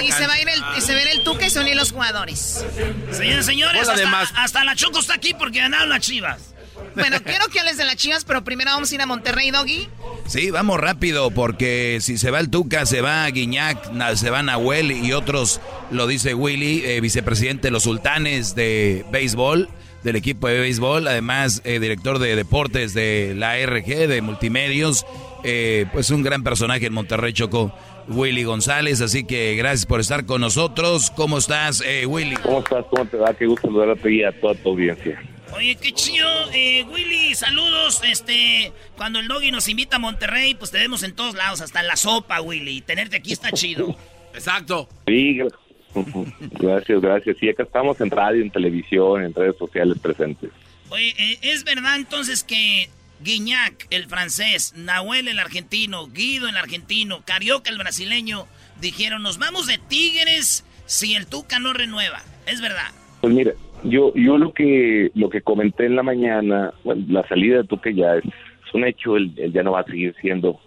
[0.00, 1.50] y, y se va a ir el, y se va a ir el Tuca y
[1.50, 2.64] se van a ir los jugadores.
[3.10, 4.32] Señores, señores, hasta, además.
[4.36, 6.54] hasta la Choco está aquí porque ganaron las Chivas.
[6.94, 9.88] Bueno, quiero que hables de las Chivas, pero primero vamos a ir a Monterrey, Doggy.
[10.28, 14.92] Sí, vamos rápido, porque si se va el Tuca, se va Guiñac, se va Nahuel
[14.92, 19.68] y otros, lo dice Willy, eh, vicepresidente de los sultanes de béisbol,
[20.04, 25.04] del equipo de béisbol, además eh, director de deportes de la RG, de multimedios,
[25.44, 27.72] eh, pues un gran personaje en Monterrey Choco,
[28.08, 31.10] Willy González, así que gracias por estar con nosotros.
[31.10, 32.36] ¿Cómo estás, eh, Willy?
[32.36, 32.84] ¿Cómo estás?
[32.90, 33.32] ¿Cómo te va?
[33.34, 35.22] Qué gusto saludarte y a toda tu audiencia.
[35.54, 36.26] Oye, qué chido.
[36.52, 38.02] Eh, Willy, saludos.
[38.04, 41.80] Este, cuando el Doggy nos invita a Monterrey, pues te vemos en todos lados, hasta
[41.80, 42.80] en la sopa, Willy.
[42.80, 43.94] Tenerte aquí está chido.
[44.34, 44.88] Exacto.
[45.06, 45.54] Sí, gra-
[46.58, 47.36] gracias, gracias.
[47.38, 50.50] Sí, acá estamos en radio, en televisión, en redes sociales presentes.
[50.90, 52.88] Oye, eh, ¿es verdad entonces que
[53.20, 58.46] Guiñac, el francés, Nahuel, el argentino, Guido, el argentino, Carioca, el brasileño,
[58.80, 62.18] dijeron, nos vamos de Tigres si el Tuca no renueva?
[62.46, 62.88] ¿Es verdad?
[63.20, 63.52] Pues mira,
[63.84, 68.16] yo yo lo que lo que comenté en la mañana, la salida de Tuque ya
[68.16, 70.60] es, es un hecho, él, él ya no va a seguir siendo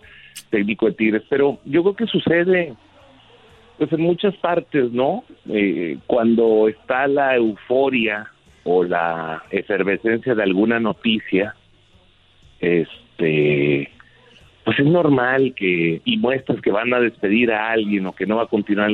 [0.50, 2.74] técnico de Tigres, pero yo creo que sucede
[3.78, 5.24] pues en muchas partes, ¿no?
[5.50, 8.28] Eh, cuando está la euforia
[8.64, 11.56] o la efervescencia de alguna noticia,
[12.60, 13.90] este
[14.64, 18.36] pues es normal que y muestras que van a despedir a alguien o que no
[18.36, 18.92] va a continuar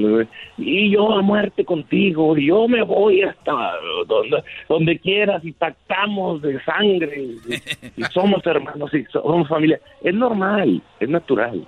[0.60, 3.52] y yo a muerte contigo y yo me voy hasta
[4.08, 10.14] donde donde quieras y pactamos de sangre y, y somos hermanos y somos familia es
[10.14, 11.64] normal es natural.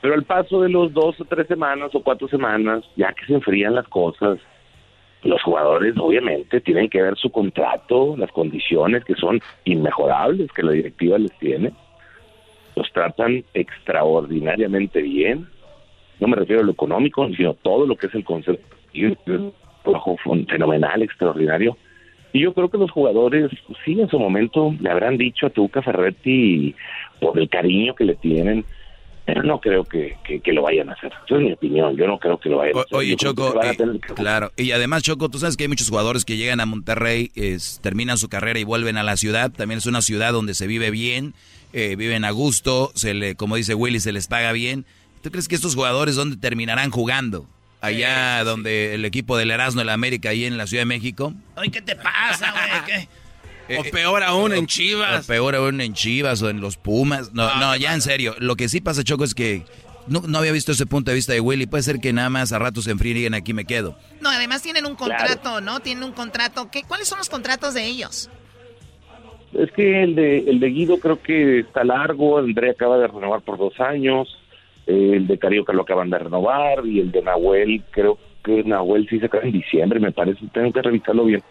[0.00, 3.34] Pero al paso de los dos o tres semanas o cuatro semanas ya que se
[3.34, 4.38] enfrían las cosas
[5.26, 10.72] los jugadores obviamente tienen que ver su contrato las condiciones que son inmejorables que la
[10.72, 11.72] directiva les tiene
[12.76, 15.48] los tratan extraordinariamente bien.
[16.20, 18.76] No me refiero a lo económico, sino todo lo que es el concepto.
[18.94, 19.52] Un
[19.82, 20.16] trabajo
[20.48, 21.76] fenomenal, extraordinario.
[22.32, 25.50] Y yo creo que los jugadores, pues, sí, en su momento le habrán dicho a
[25.50, 26.74] Tuca Ferretti
[27.20, 28.64] por el cariño que le tienen,
[29.26, 31.12] pero no creo que, que, que lo vayan a hacer.
[31.26, 31.96] Esa es mi opinión.
[31.96, 32.96] Yo no creo que lo vayan a hacer.
[32.96, 34.52] Oye, Yo creo que Choco, eh, claro.
[34.56, 38.16] Y además, Choco, tú sabes que hay muchos jugadores que llegan a Monterrey, es- terminan
[38.18, 39.50] su carrera y vuelven a la ciudad.
[39.50, 41.34] También es una ciudad donde se vive bien,
[41.72, 44.86] eh, viven a gusto, se le, como dice Willy, se les paga bien.
[45.22, 47.46] ¿Tú crees que estos jugadores dónde terminarán jugando?
[47.80, 51.34] Allá donde el equipo del Erasmo de la América, ahí en la Ciudad de México.
[51.56, 53.08] Oye, ¿qué te pasa, güey?
[53.66, 53.78] ¿Qué?
[53.78, 55.24] O peor aún, en Chivas.
[55.24, 57.32] O peor aún en Chivas o en los Pumas.
[57.32, 58.34] No, no, ya en serio.
[58.38, 59.64] Lo que sí pasa, Choco, es que
[60.06, 61.66] no, no había visto ese punto de vista de Willy.
[61.66, 63.96] Puede ser que nada más a ratos se enfríen y digan, aquí me quedo.
[64.20, 65.80] No, además tienen un contrato, ¿no?
[65.80, 66.70] Tienen un contrato.
[66.70, 68.30] ¿Qué, ¿Cuáles son los contratos de ellos?
[69.52, 73.40] Es que el de, el de Guido creo que está largo, André acaba de renovar
[73.40, 74.28] por dos años,
[74.86, 79.08] eh, el de Carioca lo acaban de renovar y el de Nahuel, creo que Nahuel
[79.08, 81.42] sí se acaba en diciembre, me parece, tengo que revisarlo bien.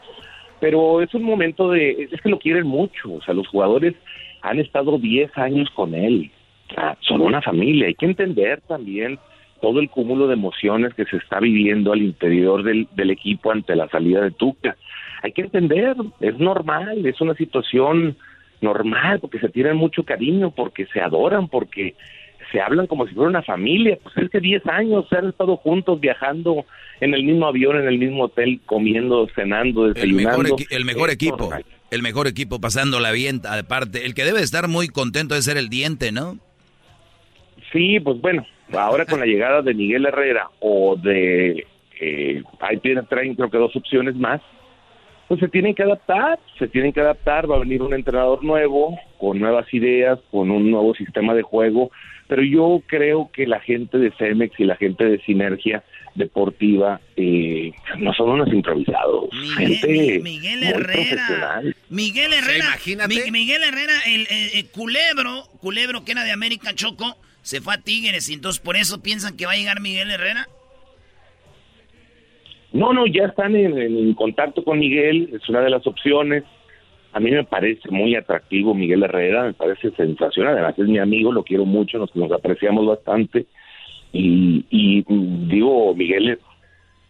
[0.60, 3.94] Pero es un momento de, es que lo quieren mucho, o sea, los jugadores
[4.42, 6.32] han estado 10 años con él,
[6.74, 9.20] sea, son una familia, hay que entender también
[9.62, 13.76] todo el cúmulo de emociones que se está viviendo al interior del, del equipo ante
[13.76, 14.76] la salida de Tuca.
[15.24, 18.18] Hay que entender, es normal, es una situación
[18.62, 21.96] normal, porque se tienen mucho cariño, porque se adoran, porque
[22.56, 24.00] se hablan como si fuera una familia.
[24.02, 26.66] Pues es que 10 años se han estado juntos viajando
[27.02, 30.42] en el mismo avión, en el mismo hotel, comiendo, cenando, desayunando.
[30.42, 31.50] El mejor, el mejor equipo,
[31.92, 34.06] el mejor equipo pasándola bien, aparte.
[34.06, 36.38] El que debe estar muy contento de ser el diente, ¿no?
[37.74, 41.68] Sí, pues bueno, ahora con la llegada de Miguel Herrera o de...
[42.00, 44.42] Eh, ahí tienen, traen creo que dos opciones más
[45.28, 48.98] pues se tienen que adaptar, se tienen que adaptar, va a venir un entrenador nuevo,
[49.18, 51.90] con nuevas ideas, con un nuevo sistema de juego,
[52.28, 55.84] pero yo creo que la gente de Cemex y la gente de Sinergia
[56.16, 59.26] Deportiva eh, no son unos improvisados,
[59.58, 62.78] Miguel, Miguel Herrera, Miguel Herrera,
[63.32, 68.34] Miguel Herrera, el, culebro, culebro que era de América Choco, se fue a Tigres y
[68.34, 70.48] entonces por eso piensan que va a llegar Miguel Herrera.
[72.72, 76.44] No, no, ya están en, contacto con Miguel, es una de las opciones.
[77.16, 80.56] A mí me parece muy atractivo Miguel Herrera, me parece sensacional.
[80.56, 83.46] Además, es mi amigo, lo quiero mucho, nos, nos apreciamos bastante.
[84.12, 85.06] Y, y
[85.48, 86.38] digo, Miguel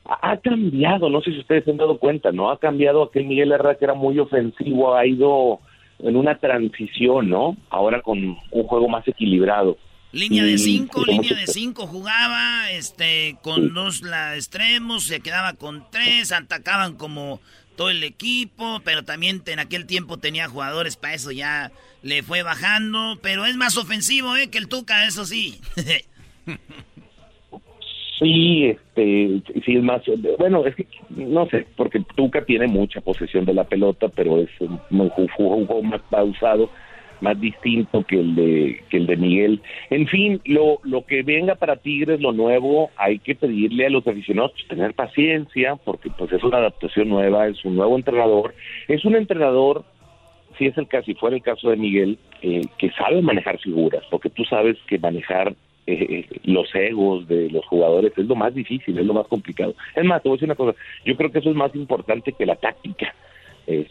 [0.06, 2.52] ha cambiado, no sé si ustedes se han dado cuenta, ¿no?
[2.52, 5.60] Ha cambiado aquel Miguel Herrera que era muy ofensivo, ha ido
[5.98, 7.58] en una transición, ¿no?
[7.72, 9.76] Ahora con un juego más equilibrado.
[10.12, 15.84] Línea de cinco, línea de cinco jugaba, este, con dos la extremos, se quedaba con
[15.90, 17.40] tres, atacaban como
[17.76, 21.72] todo el equipo, pero también en aquel tiempo tenía jugadores para eso ya
[22.04, 25.60] le fue bajando, pero es más ofensivo, eh, que el Tuca, eso sí.
[28.20, 30.02] sí, este, sí es más,
[30.38, 34.50] bueno, es que no sé, porque Tuca tiene mucha posesión de la pelota, pero es
[34.60, 36.70] un, un juego más pausado
[37.22, 39.62] más distinto que el de que el de Miguel.
[39.90, 44.08] En fin, lo, lo que venga para Tigres, lo nuevo, hay que pedirle a los
[44.08, 48.54] aficionados pues, tener paciencia, porque pues es una adaptación nueva, es un nuevo entrenador,
[48.88, 49.84] es un entrenador,
[50.58, 54.04] si es el caso, si fuera el caso de Miguel, eh, que sabe manejar figuras,
[54.10, 55.56] porque tú sabes que manejar
[55.88, 59.76] eh, los egos de los jugadores es lo más difícil, es lo más complicado.
[59.96, 62.34] Es más, te voy a decir una cosa, yo creo que eso es más importante
[62.34, 63.14] que la táctica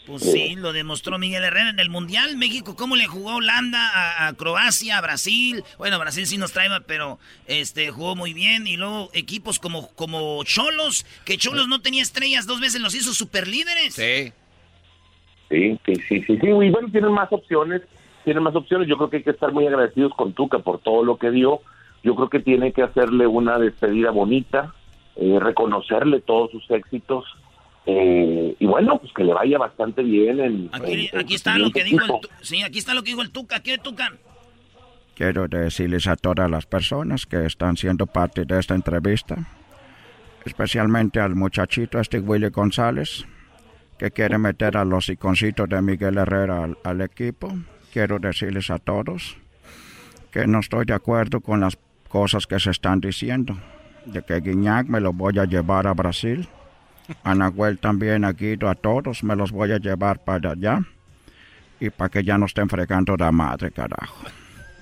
[0.07, 2.37] pues sí, lo demostró Miguel Herrera en el Mundial.
[2.37, 5.64] México, ¿cómo le jugó Holanda a, Croacia, a Brasil?
[5.79, 8.66] Bueno, Brasil sí nos trae, pero este jugó muy bien.
[8.66, 13.12] Y luego equipos como, como Cholos, que Cholos no tenía estrellas, dos veces los hizo
[13.12, 13.95] super líderes.
[13.95, 14.33] Sí.
[15.51, 17.83] Sí, sí, sí, sí, Y bueno, tienen más opciones,
[18.25, 18.89] tienen más opciones.
[18.89, 21.61] Yo creo que hay que estar muy agradecidos con Tuca por todo lo que dio.
[22.03, 24.75] Yo creo que tiene que hacerle una despedida bonita,
[25.16, 27.25] eh, reconocerle todos sus éxitos
[27.87, 30.70] eh, y bueno, pues que le vaya bastante bien en.
[30.72, 33.61] Aquí, está lo que dijo el, sí, aquí está lo que dijo el Tuca.
[33.61, 34.12] ¿Qué Tuca?
[35.14, 39.37] Quiero decirles a todas las personas que están siendo parte de esta entrevista,
[40.45, 43.26] especialmente al muchachito este Willy González,
[43.99, 47.53] que quiere meter a los iconcitos de Miguel Herrera al, al equipo.
[47.93, 49.37] Quiero decirles a todos
[50.32, 51.78] que no estoy de acuerdo con las
[52.09, 53.57] cosas que se están diciendo,
[54.07, 56.49] de que Guiñac me lo voy a llevar a Brasil
[57.24, 60.80] a Nahuel también, aquí a todos me los voy a llevar para allá.
[61.80, 64.26] Y para que ya no estén fregando la madre, carajo.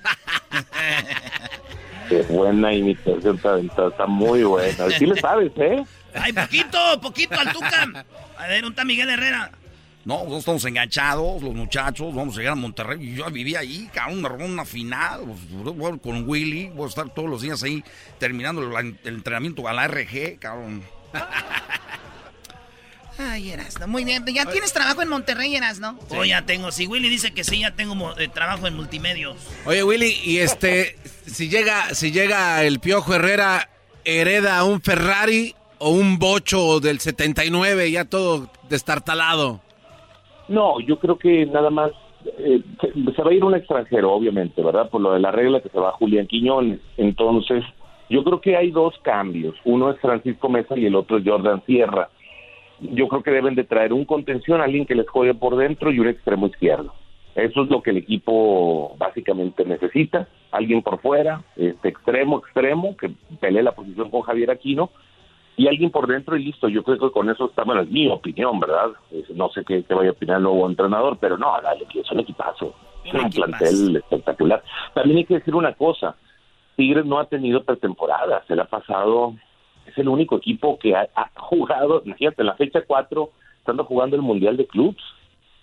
[2.09, 4.89] Qué buena imitación, está, está muy buena.
[4.91, 5.83] Sí le sabes, ¿eh?
[6.13, 8.05] Ay, poquito, poquito al Tucán.
[8.37, 9.51] A ver, ¿dónde está Miguel Herrera?
[10.05, 13.15] No, nosotros estamos enganchados, los muchachos, vamos a llegar a Monterrey.
[13.15, 15.21] Yo vivía ahí, cabrón, una ronda final,
[15.63, 17.81] pues, con Willy, voy a estar todos los días ahí
[18.19, 20.83] terminando el, entrenamiento a la RG, cabrón.
[23.17, 24.23] Ay, Erasno, muy bien.
[24.33, 25.97] ¿Ya tienes trabajo en Monterrey, Erasno?
[26.07, 26.17] Sí.
[26.17, 26.71] Oh, ya tengo.
[26.71, 29.35] Si Willy dice que sí, ya tengo eh, trabajo en multimedios.
[29.65, 30.95] Oye, Willy, y este,
[31.25, 33.69] si llega, si llega el Piojo Herrera,
[34.03, 39.61] ¿hereda un Ferrari o un bocho del 79 ya todo destartalado?
[40.47, 41.91] No, yo creo que nada más
[42.39, 42.61] eh,
[43.15, 44.89] se va a ir un extranjero, obviamente, ¿verdad?
[44.89, 46.79] Por lo de la regla que se va Julián Quiñones.
[46.97, 47.63] Entonces,
[48.09, 49.55] yo creo que hay dos cambios.
[49.65, 52.09] Uno es Francisco Mesa y el otro es Jordan Sierra
[52.91, 55.99] yo creo que deben de traer un contención, alguien que les juegue por dentro y
[55.99, 56.93] un extremo izquierdo.
[57.35, 63.11] Eso es lo que el equipo básicamente necesita, alguien por fuera, este extremo, extremo, que
[63.39, 64.91] pelee la posición con Javier Aquino,
[65.55, 66.67] y alguien por dentro y listo.
[66.67, 68.91] Yo creo que con eso está, bueno, es mi opinión, ¿verdad?
[69.33, 72.75] No sé qué, vaya a opinar el nuevo entrenador, pero no, dale, es un equipazo,
[73.03, 74.63] es un plantel espectacular.
[74.93, 76.15] También hay que decir una cosa,
[76.75, 79.35] Tigres no ha tenido pretemporada, se le ha pasado
[79.85, 83.29] es el único equipo que ha, jugado, imagínate, en la fecha 4,
[83.59, 85.03] estando jugando el Mundial de Clubs,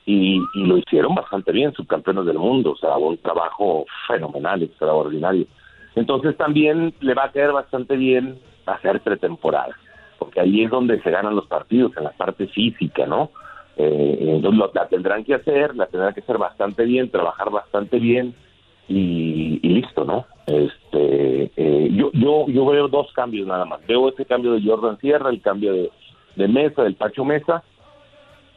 [0.06, 5.46] y, lo hicieron bastante bien, subcampeones del mundo, o sea, un trabajo fenomenal, extraordinario.
[5.94, 9.76] Entonces también le va a caer bastante bien hacer pretemporada,
[10.18, 13.30] porque ahí es donde se ganan los partidos, en la parte física, ¿no?
[13.76, 18.34] Eh, entonces la tendrán que hacer, la tendrán que hacer bastante bien, trabajar bastante bien,
[18.90, 20.26] y, listo, ¿no?
[20.46, 23.86] Este, eh, yo, yo, yo veo dos cambios nada más.
[23.86, 25.90] Veo ese cambio de Jordan Sierra, el cambio de,
[26.36, 27.62] de Mesa, del Pacho Mesa,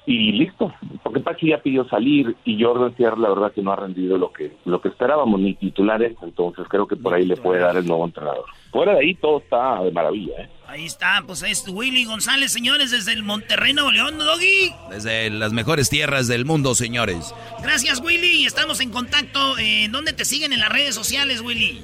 [0.06, 3.78] y listo, porque Pachi ya pidió salir y Jordan Sierra la verdad que no ha
[3.78, 7.62] rendido lo que lo que esperábamos ni titulares, entonces creo que por ahí le puede
[7.62, 8.46] dar el nuevo entrenador.
[8.72, 10.50] Fuera de ahí todo está de maravilla, ¿eh?
[10.68, 14.74] Ahí está, pues es Willy González, señores, desde el Monterrey, Nuevo León, Doggy.
[14.90, 17.34] Desde las mejores tierras del mundo, señores.
[17.62, 18.46] Gracias, Willy.
[18.46, 19.58] Estamos en contacto.
[19.60, 21.84] Eh, ¿Dónde te siguen en las redes sociales, Willy?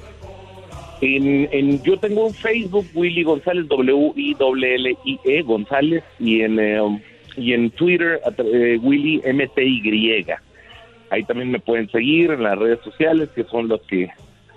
[1.02, 6.80] En, en, yo tengo un Facebook, Willy González, W-I-L-L-I-E, González, y en eh,
[7.40, 10.26] y en Twitter eh, Willy MTY.
[11.10, 14.08] Ahí también me pueden seguir en las redes sociales que son los que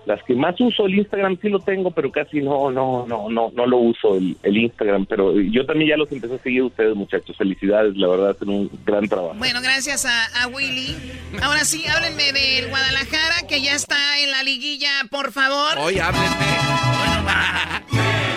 [0.05, 0.85] las que más uso.
[0.85, 4.37] El Instagram sí lo tengo pero casi no no no no no lo uso el,
[4.57, 5.05] Instagram.
[5.05, 7.35] Pero yo también ya los empecé a seguir a ustedes muchachos.
[7.37, 9.35] Felicidades la verdad hacen un gran trabajo.
[9.37, 10.95] Bueno gracias a, Willy.
[11.41, 15.77] Ahora sí háblenme del Guadalajara que ya está en la liguilla por favor.
[15.79, 16.27] Hoy háblenme.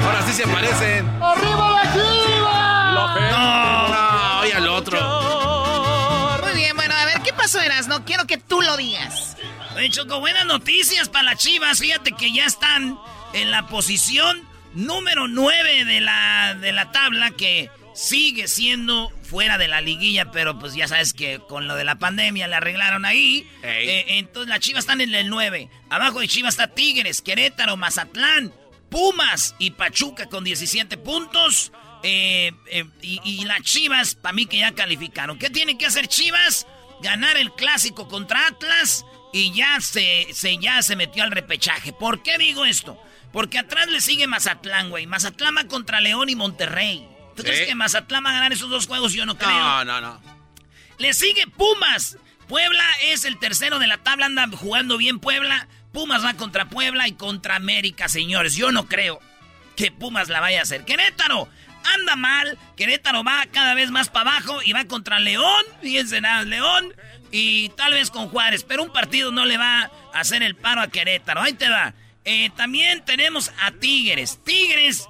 [0.06, 1.75] Ahora sí se aparecen arriba
[7.46, 7.88] bueno, a ver, ¿qué pasó, Eras?
[7.88, 9.36] No quiero que tú lo digas.
[9.76, 11.78] Oye, Choco, buenas noticias para las chivas.
[11.78, 12.98] Fíjate que ya están
[13.34, 14.42] en la posición
[14.74, 20.58] número 9 de la, de la tabla, que sigue siendo fuera de la liguilla, pero
[20.58, 23.48] pues ya sabes que con lo de la pandemia le arreglaron ahí.
[23.62, 25.68] Eh, entonces las chivas están en el 9.
[25.90, 28.52] Abajo de chivas está Tigres, Querétaro, Mazatlán,
[28.90, 31.72] Pumas y Pachuca con 17 puntos.
[32.02, 35.38] Eh, eh, y, las Chivas, para mí que ya calificaron.
[35.38, 36.66] ¿Qué tiene que hacer Chivas?
[37.02, 41.92] Ganar el clásico contra Atlas y ya se, se, ya se metió al repechaje.
[41.92, 43.00] ¿Por qué digo esto?
[43.32, 45.06] Porque atrás le sigue Mazatlán, güey.
[45.06, 47.08] Mazatlán va contra León y Monterrey.
[47.36, 49.12] ¿Tú crees que Mazatlán va a ganar esos dos juegos?
[49.12, 49.50] Yo no creo.
[49.50, 50.22] No, no, no.
[50.98, 52.16] Le sigue Pumas.
[52.48, 55.68] Puebla es el tercero de la tabla, anda jugando bien Puebla.
[55.92, 58.54] Pumas va contra Puebla y contra América, señores.
[58.54, 59.20] Yo no creo
[59.74, 60.84] que Pumas la vaya a hacer.
[60.84, 61.48] Querétaro
[61.94, 62.58] anda mal.
[62.76, 65.64] Querétaro va cada vez más para abajo y va contra León.
[65.82, 66.94] Fíjense nada, León.
[67.30, 68.64] Y tal vez con Juárez.
[68.64, 71.42] Pero un partido no le va a hacer el paro a Querétaro.
[71.42, 71.94] Ahí te va.
[72.24, 74.40] Eh, también tenemos a Tigres.
[74.44, 75.06] Tigres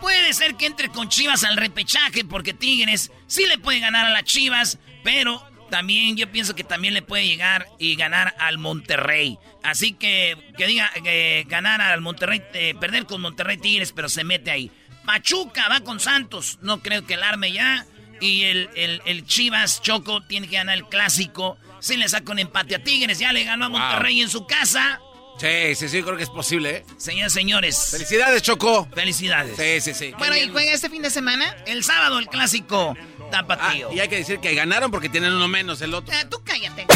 [0.00, 2.24] puede ser que entre con Chivas al repechaje.
[2.24, 4.78] Porque Tigres sí le puede ganar a las Chivas.
[5.04, 9.38] Pero también yo pienso que también le puede llegar y ganar al Monterrey.
[9.62, 14.22] Así que que diga eh, ganar al Monterrey, eh, perder con Monterrey Tigres, pero se
[14.22, 14.70] mete ahí.
[15.04, 16.58] Pachuca va con Santos.
[16.62, 17.86] No creo que el arme ya.
[18.20, 18.70] Y el,
[19.04, 21.58] el, Chivas Choco tiene que ganar el clásico.
[21.80, 25.00] Si le saca un empate a Tigres, ya le ganó a Monterrey en su casa.
[25.38, 26.84] Sí, sí, sí, creo que es posible, ¿eh?
[26.98, 27.88] Señores, señores.
[27.90, 28.88] Felicidades, Choco.
[28.94, 29.56] Felicidades.
[29.56, 30.14] Sí, sí, sí.
[30.18, 31.56] Bueno, ¿y juega este fin de semana?
[31.66, 32.96] El sábado el clásico
[33.32, 33.88] tapatío.
[33.90, 36.14] Ah, y hay que decir que ganaron porque tienen uno menos el otro.
[36.16, 36.86] Ah, tú cállate.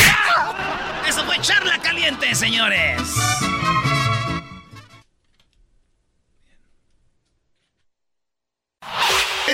[1.08, 3.00] Eso fue charla caliente, señores.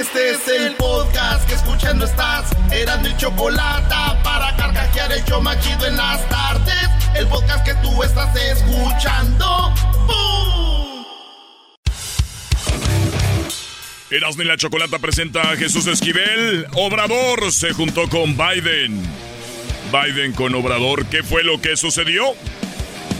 [0.03, 2.51] Este es el podcast que escuchando estás.
[2.73, 3.95] Eran mi chocolate
[4.25, 6.89] para carcajear el yo machido en las tardes.
[7.15, 9.73] El podcast que tú estás escuchando.
[10.09, 11.05] ¡Bum!
[14.11, 16.67] Erasmo y la Chocolata presenta a Jesús Esquivel.
[16.75, 19.01] Obrador se juntó con Biden.
[19.93, 22.35] Biden con Obrador, ¿qué fue lo que sucedió?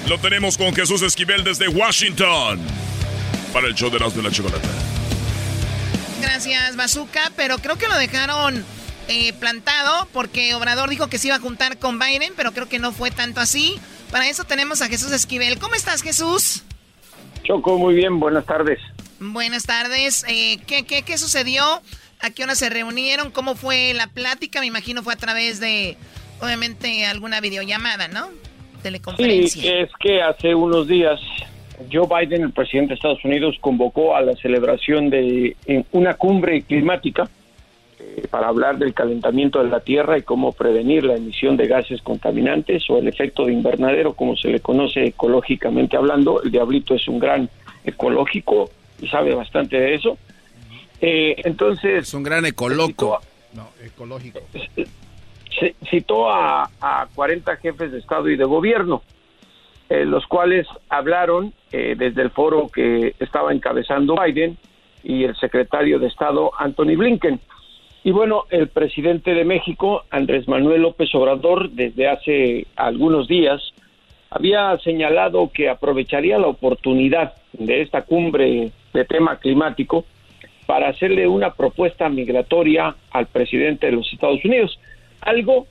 [0.09, 2.61] Lo tenemos con Jesús Esquivel desde Washington.
[3.53, 4.92] Para el show de Erasmo y la Chocolata.
[6.23, 7.33] Gracias, Bazooka.
[7.37, 8.65] Pero creo que lo dejaron
[9.09, 12.79] eh, plantado porque Obrador dijo que se iba a juntar con Biden, pero creo que
[12.79, 13.79] no fue tanto así.
[14.11, 15.59] Para eso tenemos a Jesús Esquivel.
[15.59, 16.63] ¿Cómo estás, Jesús?
[17.43, 18.21] Choco, muy bien.
[18.21, 18.79] Buenas tardes.
[19.19, 20.25] Buenas tardes.
[20.29, 21.83] Eh, ¿qué, qué, qué sucedió?
[22.21, 23.31] ¿A qué hora se reunieron?
[23.33, 24.61] ¿Cómo fue la plática?
[24.61, 25.97] Me imagino fue a través de,
[26.41, 28.29] obviamente, alguna videollamada, ¿no?
[28.83, 29.63] Teleconferencia.
[29.63, 31.19] Sí, es que hace unos días
[31.91, 35.57] Joe Biden, el presidente de Estados Unidos, convocó a la celebración de
[35.93, 37.29] una cumbre climática
[37.99, 42.03] eh, para hablar del calentamiento de la Tierra y cómo prevenir la emisión de gases
[42.03, 46.43] contaminantes o el efecto de invernadero, como se le conoce ecológicamente hablando.
[46.43, 47.49] El diablito es un gran
[47.85, 50.19] ecológico y sabe bastante de eso.
[51.01, 52.09] Eh, entonces...
[52.09, 53.21] Es un gran ecoloco.
[53.55, 54.41] No, ecológico.
[55.91, 59.03] Citó a, a 40 jefes de Estado y de Gobierno
[59.93, 64.57] eh, los cuales hablaron eh, desde el foro que estaba encabezando Biden
[65.05, 67.39] y el secretario de Estado Anthony Blinken.
[68.03, 73.61] Y bueno, el presidente de México, Andrés Manuel López Obrador, desde hace algunos días,
[74.31, 80.07] había señalado que aprovecharía la oportunidad de esta cumbre de tema climático
[80.65, 84.81] para hacerle una propuesta migratoria al presidente de los Estados Unidos,
[85.21, 85.67] algo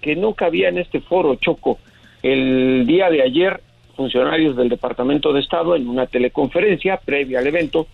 [0.00, 1.78] que no cabía en este foro choco.
[2.22, 3.62] El día de ayer
[3.96, 7.88] funcionarios del Departamento de Estado en una teleconferencia previa al evento,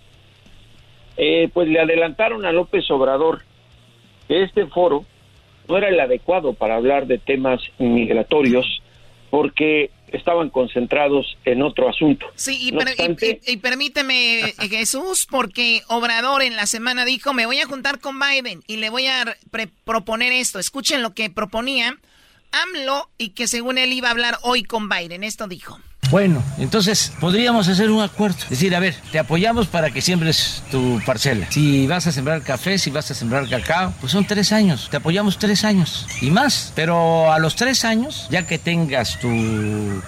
[1.17, 3.43] eh, pues le adelantaron a López Obrador
[4.29, 5.07] que este foro
[5.67, 8.83] no era el adecuado para hablar de temas migratorios
[9.31, 12.27] porque estaban concentrados en otro asunto.
[12.37, 17.99] Sí, y, permíteme, eh, Jesús, porque Obrador en la semana dijo, me voy a juntar
[17.99, 19.37] con Biden y le voy a
[19.85, 20.59] proponer esto.
[20.59, 21.97] Escuchen lo que proponía
[22.63, 25.25] AMLO y que según él iba a hablar hoy con Biden.
[25.25, 25.81] Esto dijo.
[26.11, 28.37] Bueno, entonces podríamos hacer un acuerdo.
[28.49, 31.51] Decir, a ver, te apoyamos para que siembres tu parcela.
[31.51, 34.89] Si vas a sembrar café, si vas a sembrar cacao, pues son tres años.
[34.91, 36.73] Te apoyamos tres años y más.
[36.75, 39.29] Pero a los tres años, ya que tengas tu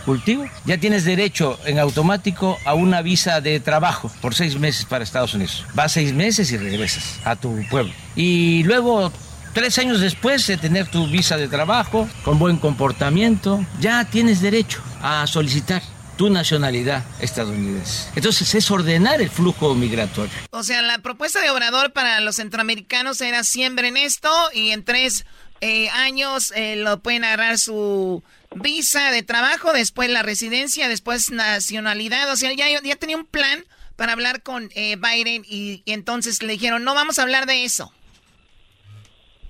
[0.04, 5.02] cultivo, ya tienes derecho en automático a una visa de trabajo por seis meses para
[5.02, 5.64] Estados Unidos.
[5.74, 7.92] Vas seis meses y regresas a tu pueblo.
[8.14, 9.12] Y luego
[9.56, 14.82] Tres años después de tener tu visa de trabajo, con buen comportamiento, ya tienes derecho
[15.00, 15.82] a solicitar
[16.18, 18.10] tu nacionalidad estadounidense.
[18.14, 20.34] Entonces es ordenar el flujo migratorio.
[20.50, 25.24] O sea, la propuesta de Obrador para los centroamericanos era siembren esto y en tres
[25.62, 28.22] eh, años eh, lo pueden agarrar su
[28.54, 32.30] visa de trabajo, después la residencia, después nacionalidad.
[32.30, 33.64] O sea, ya, ya tenía un plan
[33.96, 37.90] para hablar con eh, Biden y entonces le dijeron, no vamos a hablar de eso.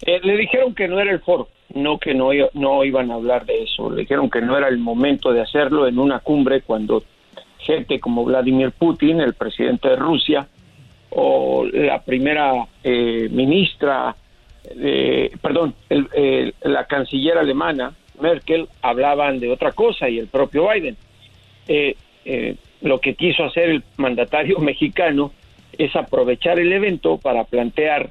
[0.02, 3.46] Eh, le dijeron que no era el foro, no que no, no iban a hablar
[3.46, 3.90] de eso.
[3.90, 7.02] Le dijeron que no era el momento de hacerlo en una cumbre cuando
[7.58, 10.46] gente como Vladimir Putin, el presidente de Rusia,
[11.10, 12.52] o la primera
[12.84, 14.14] eh, ministra,
[15.40, 20.96] perdón, la canciller alemana, Merkel, hablaban de otra cosa y el propio Biden.
[22.28, 25.32] Eh, lo que quiso hacer el mandatario mexicano
[25.78, 28.10] es aprovechar el evento para plantear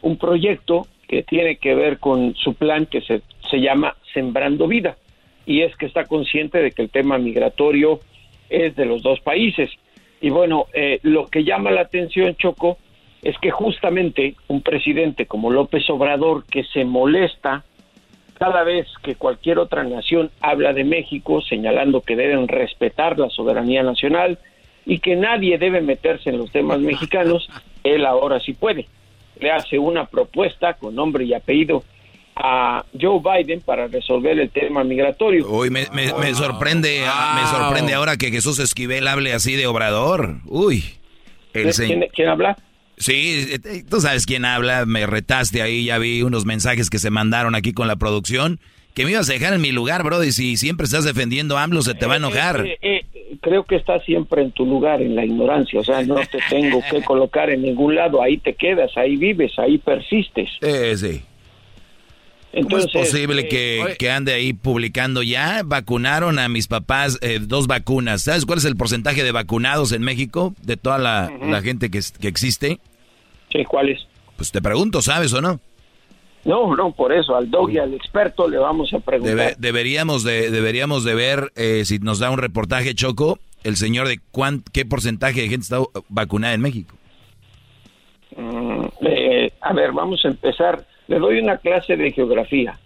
[0.00, 4.96] un proyecto que tiene que ver con su plan que se, se llama Sembrando Vida.
[5.44, 7.98] Y es que está consciente de que el tema migratorio
[8.48, 9.70] es de los dos países.
[10.20, 12.78] Y bueno, eh, lo que llama la atención, Choco,
[13.22, 17.64] es que justamente un presidente como López Obrador, que se molesta
[18.34, 23.82] cada vez que cualquier otra nación habla de México, señalando que deben respetar la soberanía
[23.82, 24.38] nacional
[24.86, 27.50] y que nadie debe meterse en los temas mexicanos,
[27.82, 28.86] él ahora sí puede
[29.40, 31.84] le hace una propuesta con nombre y apellido
[32.36, 35.46] a Joe Biden para resolver el tema migratorio.
[35.48, 35.84] Uy, me,
[36.34, 37.02] sorprende,
[37.34, 40.36] me sorprende ahora que Jesús Esquivel hable así de Obrador.
[40.46, 40.84] Uy.
[41.52, 42.56] El ¿Quién, ¿Quién habla?
[42.96, 47.08] Sí, eh, tú sabes quién habla, me retaste ahí, ya vi unos mensajes que se
[47.08, 48.60] mandaron aquí con la producción,
[48.94, 51.62] que me ibas a dejar en mi lugar, bro, y si siempre estás defendiendo a
[51.62, 52.66] AMLO se te va a eh, enojar.
[52.66, 53.06] Eh,
[53.40, 56.80] creo que estás siempre en tu lugar, en la ignorancia, o sea, no te tengo
[56.90, 60.50] que colocar en ningún lado, ahí te quedas, ahí vives, ahí persistes.
[60.60, 61.22] Eh, sí.
[62.52, 65.62] Entonces, ¿Cómo es posible eh, que, ande ahí publicando ya?
[65.64, 68.22] Vacunaron a mis papás eh, dos vacunas.
[68.22, 71.30] ¿Sabes cuál es el porcentaje de vacunados en México de toda la,
[71.62, 72.80] gente que, que, existe?
[73.52, 74.00] Sí, ¿cuál es?
[74.36, 75.60] Pues te pregunto, ¿sabes o no?
[76.44, 79.56] No, no, por eso al dog y al experto le vamos a preguntar.
[79.58, 84.20] deberíamos de deberíamos de ver eh, si nos da un reportaje Choco el señor de
[84.30, 86.94] cuán, qué porcentaje de gente está vacunada en México.
[88.36, 90.86] Mm, eh, a ver, vamos a empezar.
[91.08, 92.78] Le doy una clase de geografía.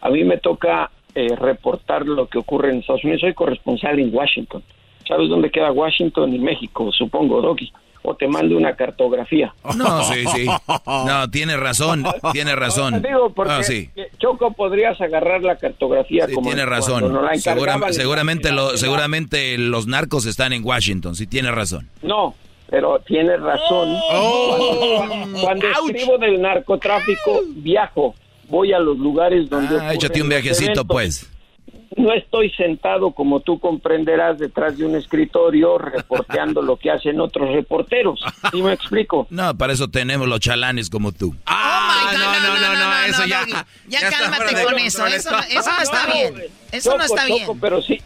[0.00, 3.20] A mí me toca eh, reportar lo que ocurre en Estados Unidos.
[3.22, 4.62] Soy corresponsal en Washington.
[5.06, 6.90] ¿Sabes dónde queda Washington y México?
[6.92, 7.72] Supongo, Doggy
[8.02, 9.54] o te mando una cartografía.
[9.76, 10.46] No, sí, sí.
[10.86, 13.02] No, tiene razón, tiene razón.
[13.02, 13.90] Digo, porque sí.
[14.18, 17.18] Choco podrías agarrar la cartografía sí, tiene razón.
[17.90, 21.88] seguramente, lo, seguramente los narcos están en Washington, sí tiene razón.
[22.02, 22.34] No,
[22.68, 23.96] pero tiene razón.
[24.10, 25.06] Oh.
[25.42, 28.14] Cuando, escribo del narcotráfico, viajo,
[28.48, 29.78] voy a los lugares donde...
[29.80, 31.28] Ah, échate un viajecito, pues
[31.96, 37.50] no estoy sentado, como tú comprenderás, detrás de un escritorio reporteando lo que hacen otros
[37.52, 38.20] reporteros.
[38.50, 39.26] ¿Sí me explico?
[39.30, 41.34] No, para eso tenemos los chalanes como tú.
[41.46, 43.46] Ah, oh no, no, no, no, eso ya.
[43.88, 45.06] Ya, cálmate con eso.
[45.06, 46.61] Eso, no está bien.
[46.72, 47.46] Eso no está bien.
[47.60, 48.00] Pero si,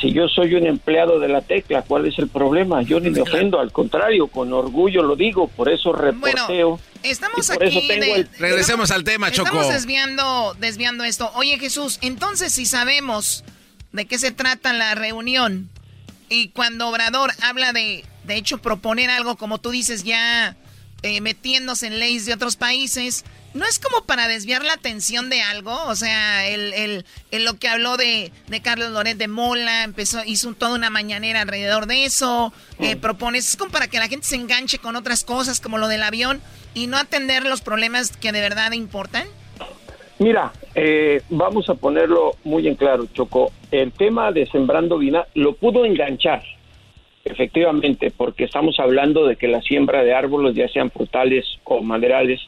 [0.00, 2.82] si, yo soy un empleado de la tecla, ¿cuál es el problema?
[2.82, 6.80] Yo ni me ofendo, al contrario, con orgullo lo digo, por eso reporteo.
[7.04, 7.88] Estamos aquí.
[8.38, 9.48] Regresemos al tema, Choco.
[9.48, 11.30] Estamos desviando, desviando esto.
[11.34, 13.44] Oye, Jesús, entonces si sabemos
[13.92, 15.70] de qué se trata la reunión
[16.28, 20.56] y cuando Obrador habla de, de hecho, proponer algo, como tú dices, ya
[21.02, 25.42] eh, metiéndose en leyes de otros países, ¿no es como para desviar la atención de
[25.42, 25.76] algo?
[25.86, 30.52] O sea, el, el, lo que habló de, de, Carlos Loret de Mola, empezó, hizo
[30.54, 34.36] toda una mañanera alrededor de eso, eh, propone, es como para que la gente se
[34.36, 36.40] enganche con otras cosas como lo del avión
[36.74, 39.26] y no atender los problemas que de verdad importan?
[40.18, 43.52] Mira, eh, vamos a ponerlo muy en claro, Choco.
[43.70, 46.42] El tema de Sembrando Vida lo pudo enganchar,
[47.24, 52.40] efectivamente, porque estamos hablando de que la siembra de árboles, ya sean frutales o maderales,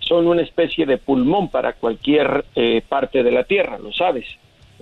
[0.00, 4.26] son una especie de pulmón para cualquier eh, parte de la tierra, lo sabes,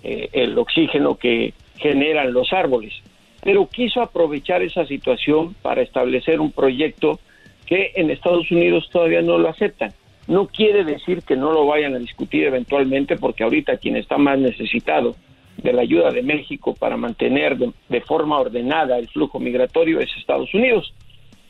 [0.02, 2.94] eh, el oxígeno que generan los árboles.
[3.42, 7.20] Pero quiso aprovechar esa situación para establecer un proyecto
[7.66, 9.92] que en Estados Unidos todavía no lo aceptan
[10.26, 14.38] no quiere decir que no lo vayan a discutir eventualmente, porque ahorita quien está más
[14.38, 15.14] necesitado
[15.56, 20.52] de la ayuda de México para mantener de, forma ordenada el flujo migratorio es Estados
[20.54, 20.92] Unidos.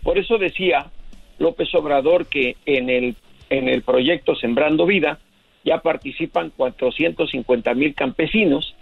[0.02, 0.86] Por eso decía
[1.38, 3.16] López Obrador que en el,
[3.50, 5.18] en el proyecto Sembrando Vida
[5.64, 8.74] ya participan 450 mil campesinos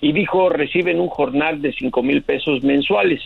[0.00, 3.20] y dijo reciben un jornal de 5 mil pesos mensuales.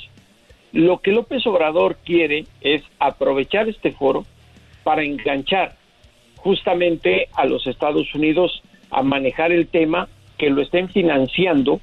[0.72, 4.24] Lo que López Obrador quiere es aprovechar este foro
[4.82, 5.76] para enganchar
[6.36, 11.80] justamente a los Estados Unidos a manejar el tema, que lo estén financiando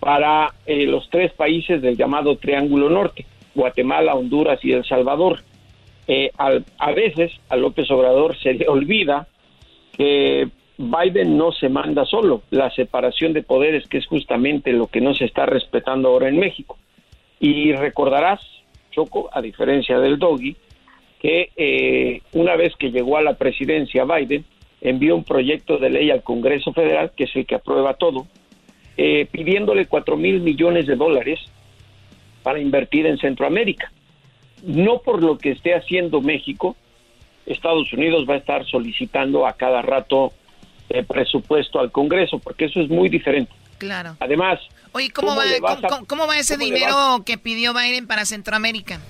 [0.00, 5.40] para eh, los tres países del llamado Triángulo Norte, Guatemala, Honduras y El Salvador.
[6.08, 9.26] Eh, a veces a López Obrador se le olvida
[9.96, 10.48] que
[10.78, 15.14] Biden no se manda solo, la separación de poderes, que es justamente lo que no
[15.14, 16.76] se está respetando ahora en México.
[17.40, 18.40] Y recordarás,
[18.90, 20.56] Choco, a diferencia del Doggy,
[21.18, 24.44] que eh, una vez que llegó a la presidencia Biden,
[24.88, 28.26] envió un proyecto de ley al Congreso Federal, que es el que aprueba todo,
[28.96, 31.40] eh, pidiéndole cuatro mil millones de dólares
[32.42, 33.90] para invertir en Centroamérica.
[34.62, 36.76] No por lo que esté haciendo México,
[37.46, 40.32] Estados Unidos va a estar solicitando a cada rato
[40.88, 43.52] el presupuesto al Congreso, porque eso es muy diferente.
[43.78, 44.16] Claro.
[44.20, 44.60] Además,
[44.92, 45.44] Oye, ¿cómo, va,
[46.06, 49.00] ¿cómo, va ese dinero que pidió Biden para Centroamérica?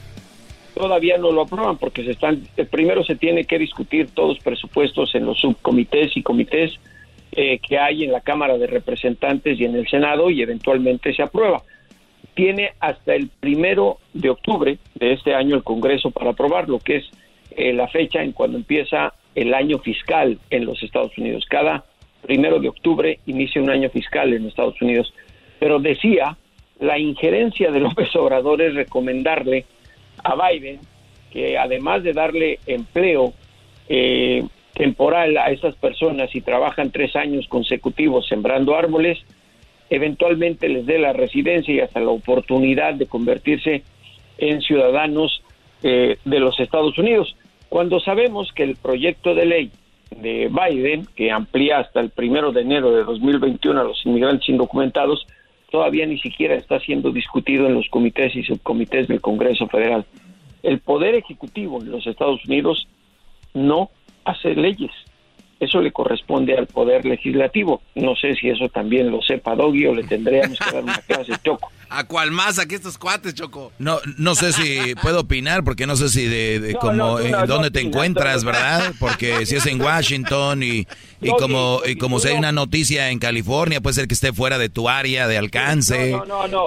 [0.76, 5.14] Todavía no lo aprueban porque se están primero se tiene que discutir todos los presupuestos
[5.14, 6.78] en los subcomités y comités
[7.32, 11.22] eh, que hay en la Cámara de Representantes y en el Senado y eventualmente se
[11.22, 11.62] aprueba.
[12.34, 17.10] Tiene hasta el primero de octubre de este año el Congreso para aprobarlo, que es
[17.52, 21.46] eh, la fecha en cuando empieza el año fiscal en los Estados Unidos.
[21.48, 21.86] Cada
[22.20, 25.14] primero de octubre inicia un año fiscal en Estados Unidos.
[25.58, 26.36] Pero decía,
[26.80, 29.64] la injerencia de López Obrador es recomendarle
[30.26, 30.80] a Biden
[31.36, 33.34] que además de darle empleo
[33.90, 34.42] eh,
[34.72, 39.18] temporal a esas personas y trabajan tres años consecutivos sembrando árboles,
[39.90, 43.82] eventualmente les dé la residencia y hasta la oportunidad de convertirse
[44.38, 45.42] en ciudadanos
[45.82, 47.36] eh, de los Estados Unidos.
[47.68, 49.70] Cuando sabemos que el proyecto de ley
[50.10, 55.26] de Biden, que amplía hasta el primero de enero de 2021 a los inmigrantes indocumentados,
[55.76, 60.06] todavía ni siquiera está siendo discutido en los comités y subcomités del Congreso Federal.
[60.62, 62.88] El poder ejecutivo en los Estados Unidos
[63.52, 63.90] no
[64.24, 64.90] hace leyes,
[65.58, 67.82] eso le corresponde al poder legislativo.
[67.94, 71.32] No sé si eso también lo sepa Doggy o le tendríamos que dar una clase
[71.42, 71.70] Choco.
[71.88, 72.58] ¿A cuál más?
[72.58, 73.72] Aquí estos cuates, Choco.
[73.78, 77.80] No, no sé si puedo opinar porque no sé si de, de como dónde te
[77.80, 78.92] encuentras, ¿verdad?
[78.98, 80.86] Porque si es en Washington y,
[81.22, 84.58] y como y como si hay una noticia en California, puede ser que esté fuera
[84.58, 86.16] de tu área de alcance.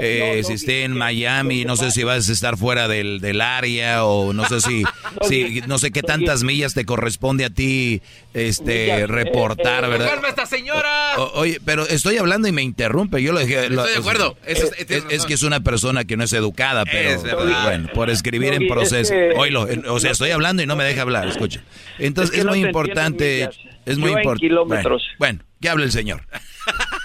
[0.01, 4.05] Eh, si esté en Miami, no sé si vas a estar fuera del, del área
[4.05, 4.83] o no sé si,
[5.27, 8.01] si no sé qué tantas millas te corresponde a ti
[8.33, 10.19] este reportar, ¿verdad?
[10.27, 11.17] esta señora!
[11.33, 13.21] oye, pero estoy hablando y me interrumpe.
[13.21, 13.65] Yo lo dije.
[13.65, 14.37] Estoy de acuerdo.
[14.45, 17.21] Es, que es una persona que no es educada, pero
[17.63, 19.13] bueno, por escribir en proceso.
[19.37, 21.61] Oílo, o sea, estoy hablando y no me deja hablar, escucha.
[21.97, 23.49] Entonces es, muy importante.
[23.85, 24.53] Es muy importante.
[24.65, 26.21] Bueno, bueno, que hable el señor.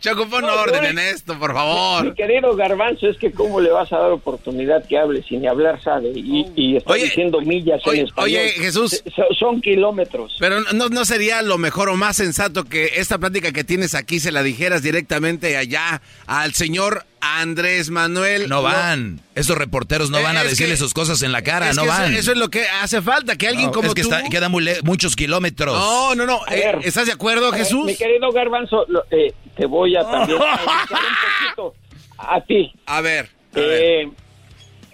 [0.00, 2.04] Choco, pon orden en esto, por favor.
[2.04, 5.46] Mi querido Garbanzo, es que cómo le vas a dar oportunidad que hable si ni
[5.46, 8.24] hablar sabe y, y está diciendo millas en español.
[8.24, 9.02] Oye, Jesús.
[9.38, 10.36] Son, kilómetros.
[10.38, 14.20] Pero no, no sería lo mejor o más sensato que esta plática que tienes aquí
[14.20, 18.48] se la dijeras directamente allá al señor Andrés Manuel.
[18.48, 19.20] No van.
[19.34, 22.14] Esos reporteros no van a decirle sus cosas en la cara, no van.
[22.14, 24.10] Eso, es lo que hace falta, que alguien como es que tú...
[24.30, 25.76] queda muchos kilómetros.
[25.76, 26.40] No, no, no.
[26.50, 27.84] Eh, ¿Estás de acuerdo, Jesús?
[27.84, 31.74] mi querido Garbanzo, eh, te voy a también a un poquito
[32.18, 32.72] a ti.
[32.86, 33.28] A ver.
[33.54, 34.08] Eh,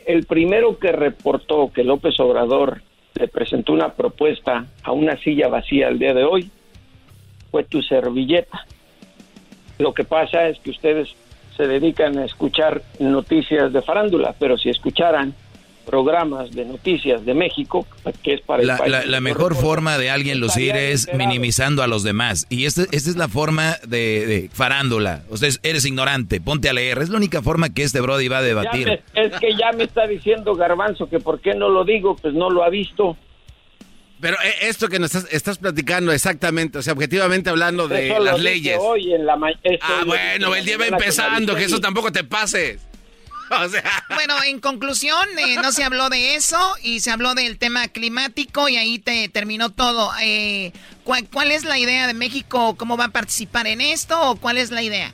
[0.07, 2.83] el primero que reportó que López Obrador
[3.15, 6.51] le presentó una propuesta a una silla vacía el día de hoy
[7.51, 8.67] fue tu servilleta.
[9.79, 11.15] Lo que pasa es que ustedes
[11.57, 15.35] se dedican a escuchar noticias de farándula, pero si escucharan
[15.87, 17.87] programas de noticias de México,
[18.23, 22.47] que es para la, la, mejor forma de alguien lucir es minimizando a los demás.
[22.51, 25.23] Y esta, esta es la forma de, farándula.
[25.31, 26.99] Ustedes eres ignorante, ponte a leer.
[26.99, 29.01] Es la única forma que este Brody va a debatir.
[29.15, 32.51] es que ya me está diciendo Garbanzo que por qué no lo digo, pues no
[32.51, 33.17] lo ha visto.
[34.21, 38.19] Pero eh, esto que nos estás, estás platicando exactamente, o sea, objetivamente hablando de Eso
[38.21, 38.79] las leyes.
[38.81, 39.37] Hoy en la
[39.83, 42.81] Ah, bueno, el día va empezando, que eso tampoco te pases.
[43.49, 47.59] O sea, Bueno, en conclusión, eh, no se habló de eso y se habló del
[47.59, 50.11] tema climático y ahí te terminó todo.
[50.21, 50.73] Eh,
[51.05, 52.75] ¿cuál, cuál es la idea de México?
[52.77, 55.13] ¿Cómo va a participar en esto o cuál es la idea?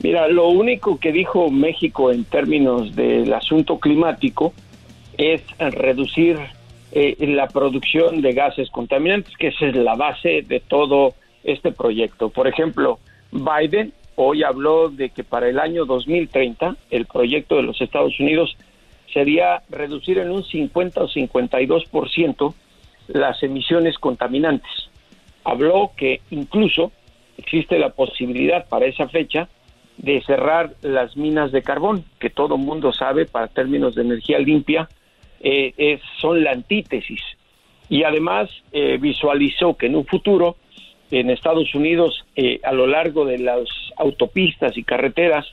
[0.00, 4.52] Mira, lo único que dijo México en términos del asunto climático
[5.16, 6.38] es reducir
[6.92, 11.14] eh, la producción de gases contaminantes, que esa es la base de todo
[11.44, 12.30] este proyecto.
[12.30, 12.98] Por ejemplo,
[13.30, 18.56] Biden hoy habló de que para el año 2030 el proyecto de los Estados Unidos
[19.12, 22.54] sería reducir en un 50 o 52%
[23.08, 24.70] las emisiones contaminantes.
[25.44, 26.92] Habló que incluso
[27.38, 29.48] existe la posibilidad para esa fecha
[29.96, 34.88] de cerrar las minas de carbón, que todo mundo sabe para términos de energía limpia
[35.40, 37.22] eh, es- son la antítesis.
[37.88, 40.56] Y además eh, visualizó que en un futuro
[41.10, 43.62] en Estados Unidos, eh, a lo largo de las
[43.96, 45.44] autopistas y carreteras,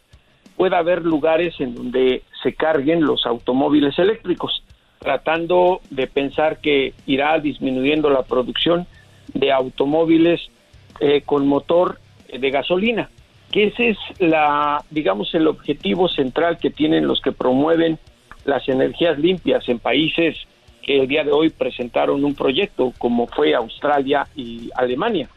[0.55, 4.63] pueda haber lugares en donde se carguen los automóviles eléctricos,
[4.99, 8.85] tratando de pensar que irá disminuyendo la producción
[9.33, 10.41] de automóviles
[10.99, 13.09] eh, con motor eh, de gasolina,
[13.51, 17.97] que ese es la, digamos, el objetivo central que tienen los que promueven
[18.47, 20.37] las energías limpias en países
[20.81, 25.29] que el día de hoy presentaron un proyecto, como fue Australia y Alemania.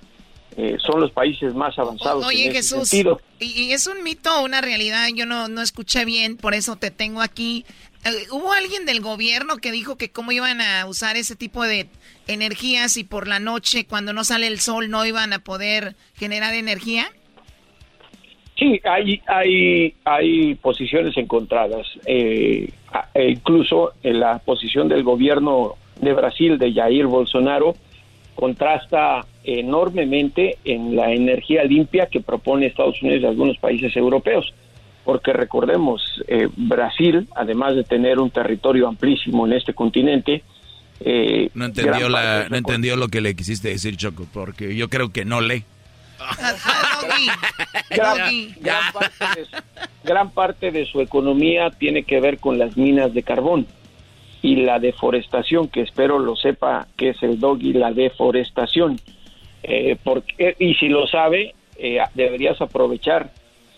[0.56, 3.20] Eh, son los países más avanzados Oye, en ese Jesús, sentido.
[3.38, 5.08] ¿y, y es un mito o una realidad?
[5.14, 7.64] Yo no, no escuché bien, por eso te tengo aquí.
[8.04, 11.88] Eh, ¿Hubo alguien del gobierno que dijo que cómo iban a usar ese tipo de
[12.28, 16.54] energías y por la noche, cuando no sale el sol, no iban a poder generar
[16.54, 17.10] energía?
[18.56, 21.86] Sí, hay, hay, hay posiciones encontradas.
[22.06, 22.70] Eh,
[23.14, 27.74] incluso en la posición del gobierno de Brasil, de Jair Bolsonaro,
[28.34, 34.52] contrasta enormemente en la energía limpia que propone Estados Unidos y algunos países europeos.
[35.04, 40.42] Porque recordemos, eh, Brasil, además de tener un territorio amplísimo en este continente,
[41.02, 45.10] eh, No entendió, la, no entendió lo que le quisiste decir, Choco, porque yo creo
[45.10, 45.64] que no lee.
[47.90, 49.56] Gran, gran parte de su,
[50.04, 53.66] gran parte de su economía tiene que ver con las minas de carbón
[54.42, 58.98] y la deforestación, que espero lo sepa que es el doggy, la deforestación.
[59.62, 63.30] Eh, porque, y si lo sabe, eh, deberías aprovechar,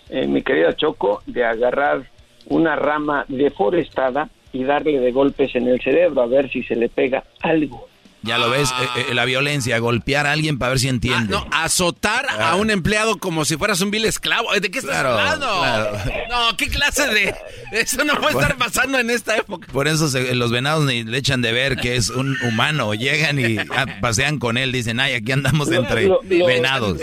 [0.08, 2.08] eh, mi querida Choco, de agarrar
[2.46, 6.88] una rama deforestada y darle de golpes en el cerebro a ver si se le
[6.88, 7.88] pega algo.
[8.22, 8.94] Ya lo ves, Ah.
[8.96, 11.32] Eh, eh, la violencia, golpear a alguien para ver si entiende.
[11.32, 14.52] no, azotar a un empleado como si fueras un vil esclavo.
[14.52, 15.46] ¿De qué estás Claro, hablando?
[15.58, 15.98] claro.
[16.30, 17.34] No, ¿qué clase de...?
[17.72, 19.66] Eso no puede estar pasando en esta época.
[19.72, 22.94] Por eso se- los venados ni le echan de ver que es un humano.
[22.94, 26.98] Llegan y ah, pasean con él, dicen, ay, aquí andamos entre Lo- lo- venados.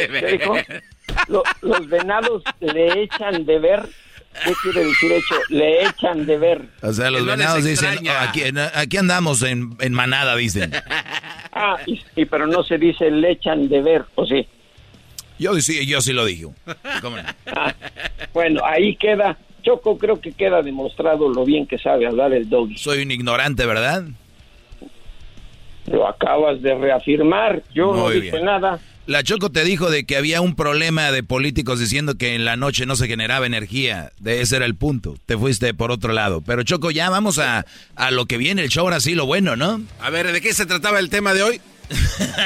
[1.61, 3.89] Los venados le echan de ver.
[4.43, 5.35] ¿Qué quiere decir hecho?
[5.49, 6.61] Le echan de ver.
[6.81, 7.99] O sea, los no venados dicen.
[8.07, 8.41] "Oh, aquí,
[8.73, 10.71] aquí andamos en, en manada, dicen.
[11.51, 14.47] Ah, y, y pero no se dice le echan de ver, ¿o sí?
[15.39, 16.47] Yo sí, yo sí lo dije.
[17.01, 17.23] ¿Cómo no?
[17.47, 17.73] Ah,
[18.33, 19.37] bueno, ahí queda.
[19.61, 22.77] Choco, creo que queda demostrado lo bien que sabe hablar el doggy.
[22.77, 24.03] Soy un ignorante, ¿verdad?
[25.87, 27.63] Lo acabas de reafirmar.
[27.73, 28.45] Yo no Muy dije bien.
[28.45, 28.79] nada.
[29.09, 32.57] La Choco te dijo de que había un problema de políticos diciendo que en la
[32.57, 34.11] noche no se generaba energía.
[34.19, 35.15] De ese era el punto.
[35.25, 36.41] Te fuiste por otro lado.
[36.41, 37.65] Pero Choco, ya vamos a,
[37.95, 39.81] a lo que viene el show, ahora sí, lo bueno, ¿no?
[39.99, 41.61] A ver, ¿de qué se trataba el tema de hoy?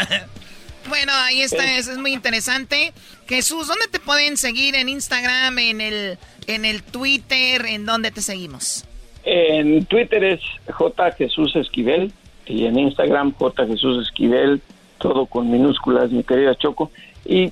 [0.90, 2.92] Bueno, ahí está, eso es muy interesante.
[3.26, 4.76] Jesús, ¿dónde te pueden seguir?
[4.76, 7.66] ¿En Instagram, en el, en el Twitter?
[7.66, 8.86] ¿En dónde te seguimos?
[9.24, 11.12] En Twitter es J.
[11.14, 12.12] Jesús Esquivel
[12.46, 13.66] y en Instagram J.
[13.66, 14.62] Jesús Esquivel,
[15.04, 16.90] todo con minúsculas, mi querida Choco.
[17.26, 17.52] Y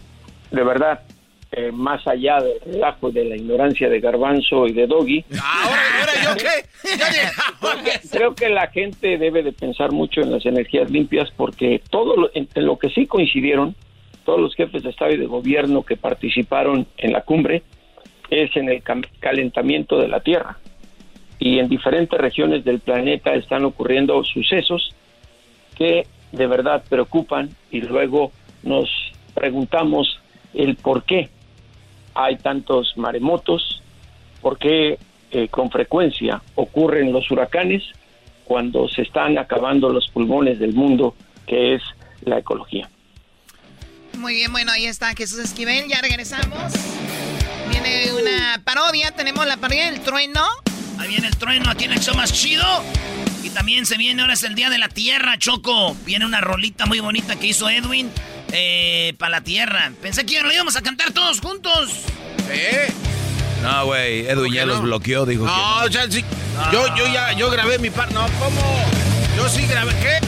[0.52, 1.02] de verdad,
[1.52, 6.36] eh, más allá del relajo de la ignorancia de Garbanzo y de Doggy, ¿Ahora yo
[6.38, 8.08] qué?
[8.10, 12.32] creo que la gente debe de pensar mucho en las energías limpias porque todo lo,
[12.34, 13.76] en, en lo que sí coincidieron
[14.24, 17.64] todos los jefes de Estado y de gobierno que participaron en la cumbre
[18.30, 18.82] es en el
[19.20, 20.58] calentamiento de la Tierra.
[21.38, 24.96] Y en diferentes regiones del planeta están ocurriendo sucesos
[25.76, 28.32] que de verdad preocupan y luego
[28.64, 28.90] nos
[29.34, 30.20] preguntamos
[30.54, 31.30] el por qué
[32.14, 33.82] hay tantos maremotos,
[34.42, 35.00] por qué
[35.32, 37.84] eh, con frecuencia ocurren los huracanes
[38.46, 41.16] cuando se están acabando los pulmones del mundo,
[41.48, 41.82] que es
[42.24, 42.90] la ecología.
[44.18, 46.74] Muy bien, bueno, ahí está Jesús Esquivel, ya regresamos.
[47.70, 50.44] Viene una parodia, tenemos la parodia del trueno.
[51.00, 52.66] Ahí viene el trueno aquí en el show más chido.
[53.44, 55.96] Y también se viene, ahora es el Día de la Tierra, Choco.
[56.06, 58.12] Viene una rolita muy bonita que hizo Edwin
[58.52, 59.92] eh, para la Tierra.
[60.02, 61.92] Pensé que lo íbamos a cantar todos juntos.
[62.50, 62.92] ¿Eh?
[63.64, 66.24] No, güey, Edwin ya los bloqueó, dijo no, que Ya, sí.
[66.72, 68.14] Yo, yo ya, yo grabé mi parte.
[68.14, 68.62] No, ¿cómo?
[69.38, 70.20] Yo sí grabé, ¿qué?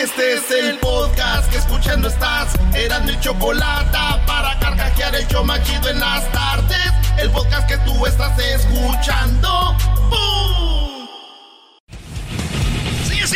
[0.00, 2.54] Este es el podcast que escuchando estás.
[2.74, 3.96] Eran mi chocolate
[4.26, 6.92] para carcajear el yo machido en las tardes.
[7.18, 9.74] El podcast que tú estás escuchando.
[10.10, 10.85] ¡Bum!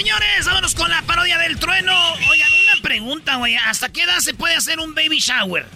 [0.00, 1.92] Señores, vámonos con la parodia del trueno.
[2.30, 3.56] Oigan, una pregunta, güey.
[3.56, 5.66] ¿Hasta qué edad se puede hacer un baby shower?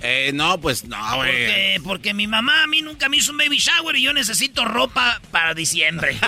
[0.00, 1.28] Eh, no, pues no, güey.
[1.28, 4.64] Porque, porque mi mamá a mí nunca me hizo un baby shower y yo necesito
[4.64, 6.16] ropa para diciembre.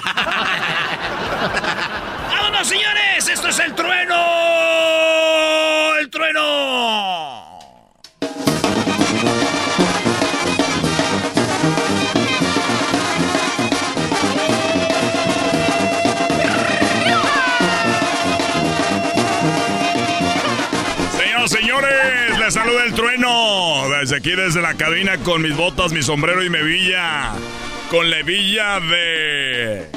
[2.28, 3.28] ¡Vámonos, señores!
[3.28, 4.16] ¡Esto es el trueno!
[6.01, 7.49] ¡El trueno!
[24.01, 27.32] Desde aquí, desde la cabina, con mis botas, mi sombrero y mi villa.
[27.90, 29.90] Con la villa de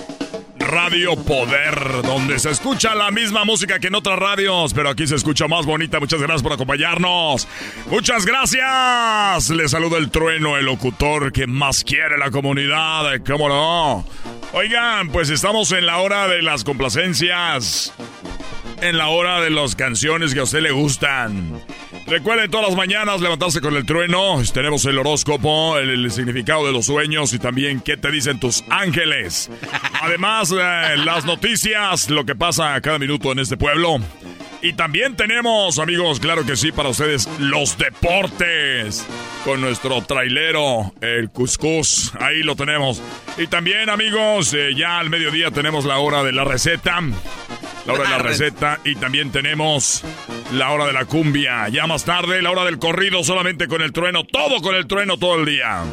[0.60, 5.16] Radio Poder, donde se escucha la misma música que en otras radios, pero aquí se
[5.16, 6.02] escucha más bonita.
[6.02, 7.48] Muchas gracias por acompañarnos.
[7.90, 9.50] Muchas gracias.
[9.52, 13.22] Les saluda el trueno, el locutor que más quiere la comunidad.
[13.26, 14.06] ¿Cómo no?
[14.52, 17.94] Oigan, pues estamos en la hora de las complacencias
[18.82, 21.62] en la hora de las canciones que a usted le gustan.
[22.06, 24.42] Recuerden todas las mañanas levantarse con el trueno.
[24.54, 29.50] Tenemos el horóscopo, el, significado de los sueños y también qué te dicen tus ángeles.
[30.02, 34.00] Además, eh, las noticias, lo que pasa cada minuto en este pueblo.
[34.62, 39.06] Y también tenemos, amigos, claro que sí, para ustedes, los deportes.
[39.44, 42.14] Con nuestro trailero, el Cuscús.
[42.20, 43.02] Ahí lo tenemos.
[43.38, 47.02] Y también, amigos, eh, ya al mediodía tenemos la hora de la receta.
[47.86, 48.80] La hora de la receta.
[48.84, 50.04] Y también tenemos
[50.54, 51.68] la hora de la cumbia.
[51.70, 54.24] Ya más tarde, la hora del corrido solamente con el trueno.
[54.24, 55.84] Todo con el trueno todo el día.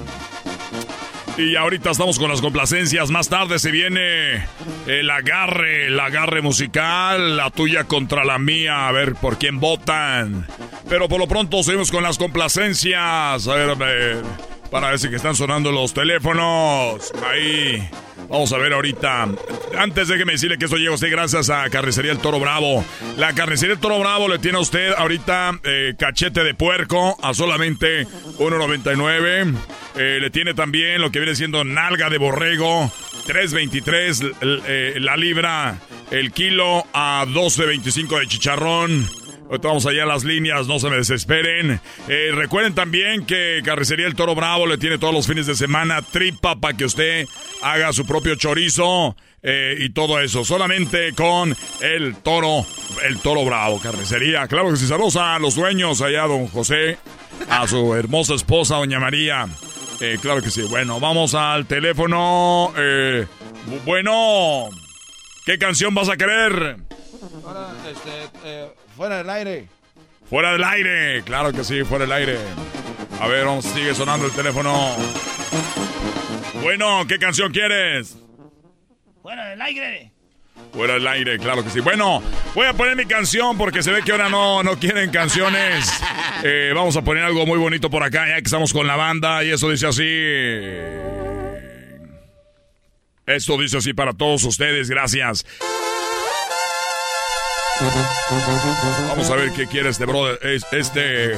[1.36, 3.10] Y ahorita estamos con las complacencias.
[3.10, 4.46] Más tarde se viene
[4.86, 10.46] el agarre, el agarre musical, la tuya contra la mía, a ver por quién votan.
[10.88, 13.48] Pero por lo pronto seguimos con las complacencias.
[13.48, 14.22] A ver, a ver,
[14.70, 17.10] para ver si que están sonando los teléfonos.
[17.26, 17.88] Ahí.
[18.28, 19.28] Vamos a ver ahorita.
[19.76, 22.84] Antes déjeme decirle que esto llega a usted gracias a Carnicería El Toro Bravo.
[23.16, 27.34] La Carnicería El Toro Bravo le tiene a usted ahorita eh, cachete de puerco a
[27.34, 29.54] solamente 1.99.
[29.96, 32.90] Eh, le tiene también lo que viene siendo nalga de borrego.
[33.26, 35.78] 3.23 eh, la libra.
[36.10, 39.19] El kilo a 12.25 de chicharrón.
[39.50, 41.80] Ahorita vamos allá a las líneas, no se me desesperen.
[42.08, 46.02] Eh, recuerden también que Carnicería El Toro Bravo le tiene todos los fines de semana
[46.02, 47.26] tripa para que usted
[47.60, 50.44] haga su propio chorizo eh, y todo eso.
[50.44, 52.64] Solamente con el toro,
[53.02, 54.46] el toro bravo, carnicería.
[54.46, 56.96] Claro que sí, saludos a los dueños allá, don José,
[57.48, 59.48] a su hermosa esposa, doña María.
[60.00, 60.62] Eh, claro que sí.
[60.62, 62.72] Bueno, vamos al teléfono.
[62.72, 64.68] Bu- bueno,
[65.44, 66.76] ¿qué canción vas a querer?
[67.44, 69.66] Ahora, este, fuera del aire.
[70.28, 72.38] Fuera del aire, claro que sí, fuera del aire.
[73.18, 74.94] A ver, vamos, sigue sonando el teléfono.
[76.62, 78.18] Bueno, ¿qué canción quieres?
[79.22, 80.12] Fuera del aire.
[80.74, 81.80] Fuera del aire, claro que sí.
[81.80, 82.22] Bueno,
[82.54, 85.90] voy a poner mi canción porque se ve que ahora no, no quieren canciones.
[86.42, 89.44] Eh, vamos a poner algo muy bonito por acá, ya que estamos con la banda,
[89.44, 90.08] y eso dice así.
[93.26, 95.44] Esto dice así para todos ustedes, gracias.
[99.08, 101.32] Vamos a ver qué quiere este brother, es- este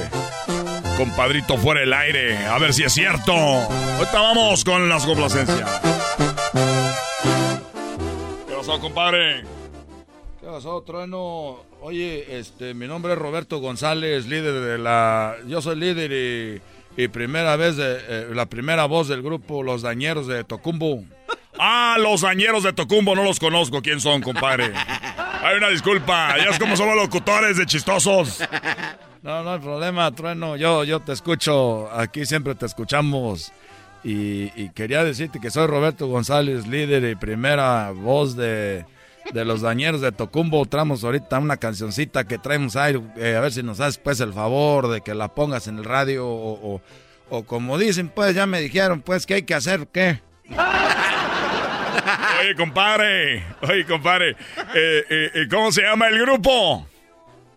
[0.96, 3.32] compadrito fuera del aire, a ver si es cierto.
[3.32, 5.80] Ahorita vamos con las complacencias.
[8.48, 9.42] ¿Qué pasó, compadre?
[10.40, 11.60] ¿Qué pasó, Trueno?
[11.80, 15.36] Oye, este, mi nombre es Roberto González, líder de la...
[15.46, 16.12] Yo soy líder
[16.96, 21.04] y, y primera vez, de, eh, la primera voz del grupo Los Dañeros de Tocumbo.
[21.58, 23.82] Ah, los dañeros de Tocumbo, no los conozco.
[23.82, 24.72] ¿Quién son, compadre?
[25.42, 28.40] Hay una disculpa, ya es como somos locutores de chistosos.
[29.22, 30.56] No, no hay problema, Trueno.
[30.56, 33.52] Yo, yo te escucho, aquí siempre te escuchamos.
[34.04, 38.84] Y, quería decirte que soy Roberto González, líder y primera voz de,
[39.32, 40.64] de los dañeros de Tocumbo.
[40.66, 44.32] Traemos ahorita una cancioncita que traemos ahí, eh, a ver si nos haces pues el
[44.32, 46.80] favor de que la pongas en el radio o,
[47.30, 49.86] o- como dicen, pues ya me dijeron, pues, ¿qué hay que hacer?
[49.92, 50.20] ¿Qué?
[52.40, 56.86] Oye, compadre, oye, compadre, eh, eh, eh, ¿cómo se llama el grupo?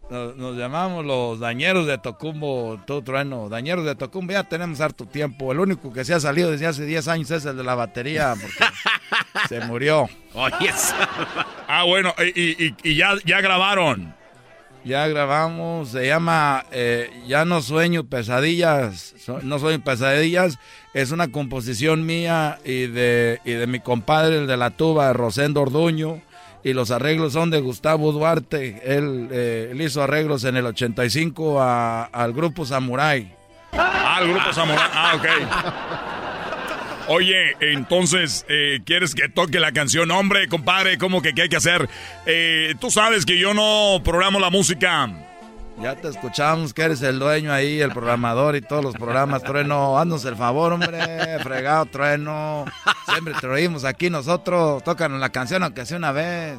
[0.09, 3.49] Nos, nos llamamos los dañeros de Tocumbo, tú trueno.
[3.49, 5.51] Dañeros de Tocumbo, ya tenemos harto tiempo.
[5.51, 8.35] El único que se ha salido desde hace 10 años es el de la batería.
[8.39, 10.07] Porque Se murió.
[10.35, 10.71] Oye,
[11.67, 14.13] Ah, bueno, y, y- y ya, ya grabaron.
[14.85, 20.59] Ya grabamos, se llama eh, Ya no sueño pesadillas, so- no sueño pesadillas,
[20.93, 25.61] es una composición mía y de, y de mi compadre, el de la tuba, Rosendo
[25.61, 26.21] Orduño,
[26.63, 32.03] y los arreglos son de Gustavo Duarte, él, eh, hizo arreglos en el 85 a-
[32.05, 33.33] al grupo Samurai.
[33.73, 34.89] Ah, el grupo Samurai.
[34.93, 36.14] Ah, ok.
[37.07, 40.09] Oye, entonces, eh, ¿quieres que toque la canción?
[40.09, 41.87] Hombre, compadre, ¿cómo que qué hay que hacer?
[42.25, 45.07] Eh, Tú sabes que yo no programo la música.
[45.81, 49.99] Ya te escuchamos que eres el dueño ahí, el programador y todos los programas, Trueno.
[49.99, 52.65] Haznos el favor, hombre, fregado, Trueno.
[53.11, 54.83] Siempre te oímos aquí nosotros.
[54.83, 56.57] Tócanos la canción aunque sea una vez.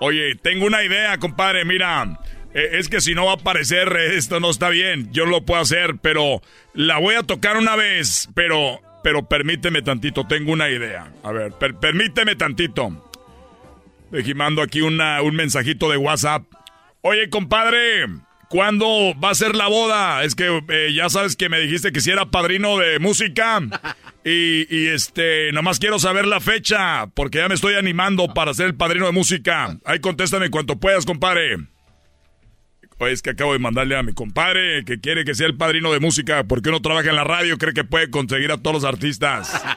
[0.00, 1.66] Oye, tengo una idea, compadre.
[1.66, 2.18] Mira,
[2.54, 5.12] eh, es que si no va a aparecer, esto no está bien.
[5.12, 6.40] Yo lo puedo hacer, pero
[6.72, 8.30] la voy a tocar una vez.
[8.34, 11.12] Pero, pero permíteme tantito, tengo una idea.
[11.22, 13.10] A ver, per- permíteme tantito.
[14.10, 16.42] Dejí mando aquí una, un mensajito de WhatsApp.
[17.02, 18.06] Oye, compadre,
[18.48, 18.86] ¿cuándo
[19.22, 20.24] va a ser la boda?
[20.24, 23.60] Es que eh, ya sabes que me dijiste que si era padrino de música.
[24.22, 28.66] Y, y, este, nomás quiero saber la fecha, porque ya me estoy animando para ser
[28.66, 29.78] el padrino de música.
[29.86, 31.56] Ahí contéstame cuanto puedas, compadre.
[33.02, 35.90] Oye, es que acabo de mandarle a mi compadre que quiere que sea el padrino
[35.90, 38.84] de música porque uno trabaja en la radio, cree que puede conseguir a todos los
[38.84, 39.52] artistas.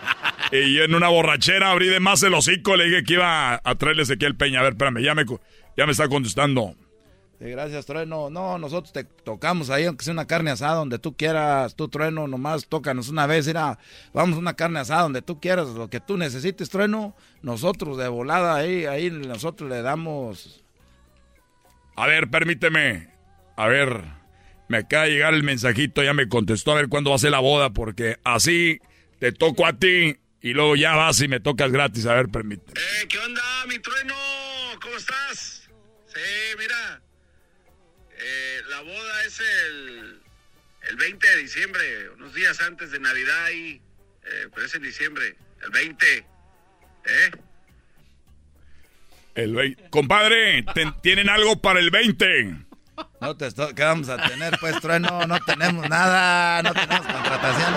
[0.52, 3.76] Y yo en una borrachera abrí de más el hocico, le dije que iba a
[3.76, 4.60] traerle Ezequiel Peña.
[4.60, 5.26] A ver, espérame, ya me,
[5.76, 6.76] ya me está contestando.
[7.40, 8.30] Sí, gracias, Trueno.
[8.30, 11.76] No, nosotros te tocamos ahí, aunque sea una carne asada, donde tú quieras.
[11.76, 13.48] Tú, Trueno, nomás tócanos una vez.
[13.48, 13.80] Mira,
[14.14, 17.16] vamos a una carne asada donde tú quieras, lo que tú necesites, Trueno.
[17.42, 20.64] Nosotros de volada ahí, ahí nosotros le damos.
[21.96, 23.13] A ver, permíteme.
[23.56, 24.02] A ver,
[24.68, 27.32] me acaba de llegar el mensajito, ya me contestó a ver cuándo va a ser
[27.32, 28.80] la boda, porque así
[29.20, 32.06] te toco a ti y luego ya vas y me tocas gratis.
[32.06, 32.80] A ver, permíteme.
[32.80, 34.16] Eh, ¿Qué onda, mi trueno?
[34.82, 35.70] ¿Cómo estás?
[36.08, 36.20] Sí,
[36.58, 37.02] mira.
[38.18, 40.20] eh, la boda es el,
[40.90, 43.72] el 20 de diciembre, unos días antes de Navidad y...
[43.76, 46.06] eh, pero es en diciembre, el 20.
[46.18, 47.32] ¿Eh?
[49.36, 52.56] El vei- Compadre, ¿ten- ¿tienen algo para el 20?
[53.24, 55.26] No te esto- ¿Qué vamos a tener, pues, Trueno?
[55.26, 57.74] No tenemos nada, no tenemos contratación.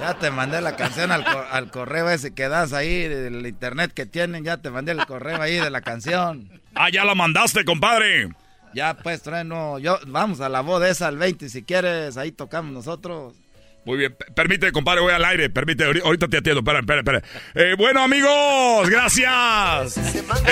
[0.00, 4.04] Ya te mandé la canción al, al correo ese que das ahí, del internet que
[4.04, 6.50] tienen, ya te mandé el correo ahí de la canción.
[6.74, 8.28] Ah, ya la mandaste, compadre.
[8.74, 12.72] Ya, pues, Trueno, yo, vamos a la boda esa al 20, si quieres, ahí tocamos
[12.72, 13.34] nosotros.
[13.84, 17.22] Muy bien, permite, compadre, voy al aire, permite, ahori- ahorita te atiendo, espera, espera, espera.
[17.54, 19.96] Eh, bueno, amigos, gracias.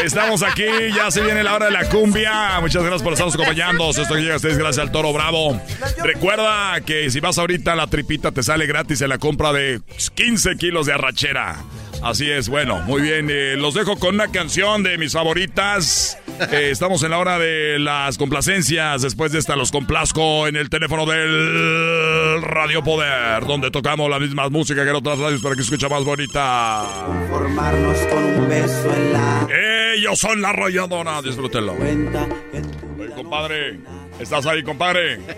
[0.05, 0.65] Estamos aquí,
[0.97, 2.59] ya se viene la hora de la cumbia.
[2.61, 3.89] Muchas gracias por estarnos acompañando.
[3.91, 5.61] Esto que llega a ustedes gracias al Toro Bravo.
[6.03, 9.81] Recuerda que si vas ahorita a la tripita te sale gratis en la compra de
[10.17, 11.57] 15 kilos de arrachera.
[12.03, 13.29] Así es, bueno, muy bien.
[13.31, 16.17] eh, los dejo con una canción de mis favoritas.
[16.53, 19.03] Eh, estamos en la hora de las complacencias.
[19.03, 24.49] Después de esta los complazco en el teléfono del Radio Poder, donde tocamos la misma
[24.49, 26.87] música que en otras radios para que se escucha más bonita.
[27.29, 29.49] Formarnos con un beso en la
[29.95, 31.75] Ellos son la arrolladora, disfrútenlo.
[31.75, 33.79] Oye, compadre,
[34.19, 35.21] ¿estás ahí, compadre?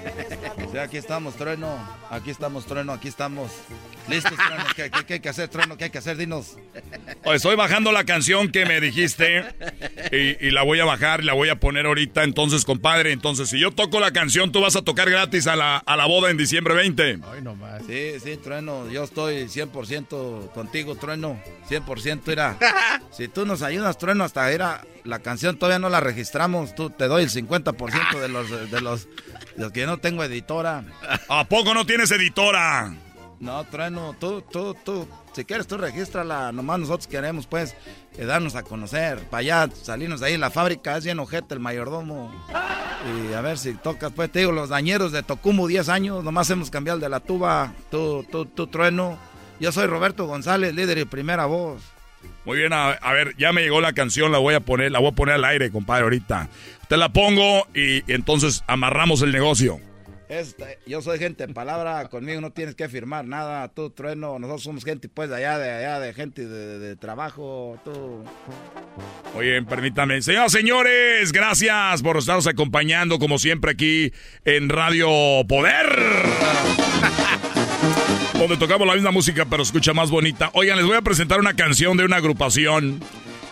[0.70, 1.76] Sí, aquí estamos, Trueno,
[2.12, 3.50] aquí estamos, Trueno, aquí estamos.
[4.08, 5.76] Listos, Trueno, ¿qué, qué- qué hay que hacer, Trueno?
[5.76, 6.16] ¿Qué hay que hacer?
[6.16, 6.56] Dinos.
[7.24, 9.44] Oye, Estoy bajando la canción que me dijiste
[10.10, 12.24] y, y la voy a bajar y la voy a poner ahorita.
[12.24, 15.78] Entonces, compadre, entonces si yo toco la canción, tú vas a tocar gratis a la,
[15.78, 17.18] a la boda en diciembre 20.
[17.86, 21.40] Sí, sí, Trueno, yo estoy 100% contigo, Trueno,
[21.70, 22.56] 100%, mira.
[23.12, 27.08] Si tú nos ayudas, Trueno, hasta era la canción todavía no la registramos, tú te
[27.08, 30.82] doy el 50% de los de los de los que yo no tengo editora.
[31.28, 32.92] ¿A poco no tienes editora?
[33.38, 37.76] No, Trueno, tú tú tú si quieres tú regístrala, nomás nosotros queremos pues
[38.18, 41.60] eh, darnos a conocer, para allá salirnos de ahí, la fábrica es bien ojete el
[41.60, 42.32] mayordomo.
[43.04, 46.50] Y a ver si tocas, pues te digo, los dañeros de Tocumo 10 años, nomás
[46.50, 49.18] hemos cambiado el de la tuba, tú, tú, tú, trueno.
[49.60, 51.82] Yo soy Roberto González, líder y primera voz.
[52.44, 54.98] Muy bien, a, a ver, ya me llegó la canción, la voy a poner, la
[54.98, 56.48] voy a poner al aire, compadre, ahorita.
[56.88, 59.80] Te la pongo y, y entonces amarramos el negocio.
[60.86, 64.84] Yo soy gente de palabra, conmigo no tienes que firmar nada, tú, trueno, nosotros somos
[64.84, 68.24] gente pues de allá, de allá, de gente de, trabajo, tú.
[69.36, 70.22] Oye, permítame.
[70.22, 74.12] Señoras, señores, gracias por estarnos acompañando como siempre aquí
[74.46, 75.10] en Radio
[75.46, 75.86] Poder.
[78.38, 80.50] Donde tocamos la misma música pero escucha más bonita.
[80.54, 83.00] Oigan, les voy a presentar una canción de una agrupación.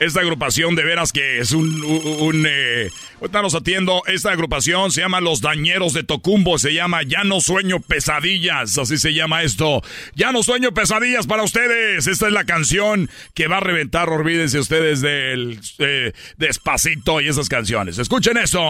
[0.01, 2.89] Esta agrupación de veras que es un, eh,
[3.21, 4.03] Ahorita nos atiendo.
[4.07, 6.59] Esta agrupación se llama Los Dañeros de Tocumbo.
[6.59, 8.79] Se llama Ya no sueño pesadillas.
[8.79, 9.83] Así se llama esto.
[10.15, 12.07] Ya no sueño pesadillas para ustedes.
[12.07, 14.09] Esta es la canción que va a reventar.
[14.09, 17.99] Olvídense ustedes del eh, Despacito y esas canciones.
[17.99, 18.61] Escuchen eso.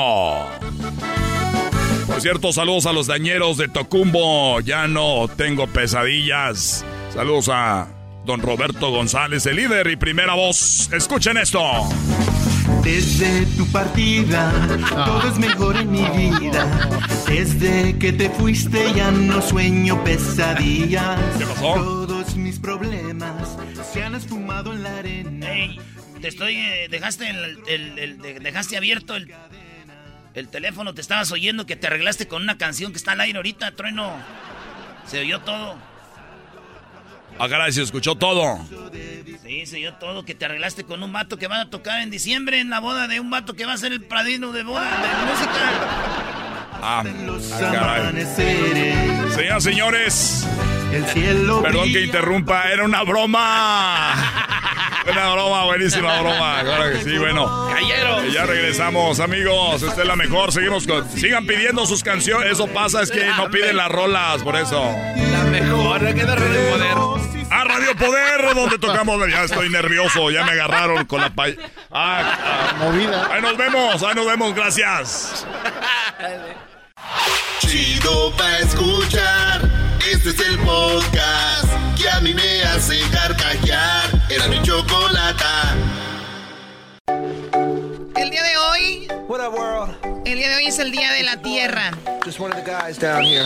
[2.06, 4.60] Por cierto, saludos a los dañeros de Tocumbo.
[4.60, 6.85] Ya no tengo pesadillas.
[7.14, 7.99] Saludos a
[8.31, 10.89] don Roberto González, el líder y primera voz.
[10.93, 11.61] Escuchen esto.
[12.85, 14.52] Desde tu partida,
[15.05, 16.05] todo es mejor en mi
[16.39, 16.65] vida.
[17.27, 21.19] Desde que te fuiste ya no sueño pesadillas.
[21.39, 21.74] ¿Qué pasó?
[21.74, 23.57] Todos mis problemas
[23.93, 25.47] se han esfumado en la arena.
[26.20, 26.55] Te estoy.
[26.55, 29.35] eh, dejaste, el, el- el- de- dejaste abierto el,
[30.35, 33.39] el teléfono, te estabas oyendo que te arreglaste con una canción que está al aire
[33.39, 34.12] ahorita, trueno.
[35.09, 35.90] Se oyó todo.
[37.39, 38.59] Ah, caray, se escuchó todo.
[39.43, 42.11] Sí, se oyó todo, que te arreglaste con un vato que van a tocar en
[42.11, 44.90] diciembre en la boda de un vato que va a ser el pradino de boda
[44.90, 46.31] de música.
[46.82, 48.27] Ah, ah, caray.
[49.35, 50.47] Señoras, señores.
[50.93, 54.15] El cielo Perdón que interrumpa, era una broma.
[55.06, 56.60] Una broma, buenísima broma.
[56.62, 57.68] Claro que sí, bueno.
[57.72, 58.31] Cayeron.
[58.31, 59.82] Ya regresamos, amigos.
[59.82, 60.52] Esta es la mejor.
[60.52, 61.09] Seguimos con.
[61.10, 62.52] Sigan pidiendo sus canciones.
[62.52, 64.82] Eso pasa, es que no piden las rolas, por eso.
[65.32, 66.97] La mejor, que de Radio Poder.
[67.51, 69.20] A Radio Poder, donde tocamos.
[69.31, 71.59] Ya estoy nervioso, ya me agarraron con la pay.
[71.90, 73.28] Ah, ah, Movida.
[73.32, 75.47] Ahí nos vemos, ahí nos vemos, gracias.
[77.60, 79.62] Chido pa' escuchar.
[80.10, 84.10] Este es el podcast que a mí me hace carcajear.
[84.31, 85.74] Era mi chocolata.
[88.16, 89.09] El día de hoy.
[90.24, 91.90] El día de hoy es el día de la tierra.
[92.24, 93.44] Just one of the guys down here.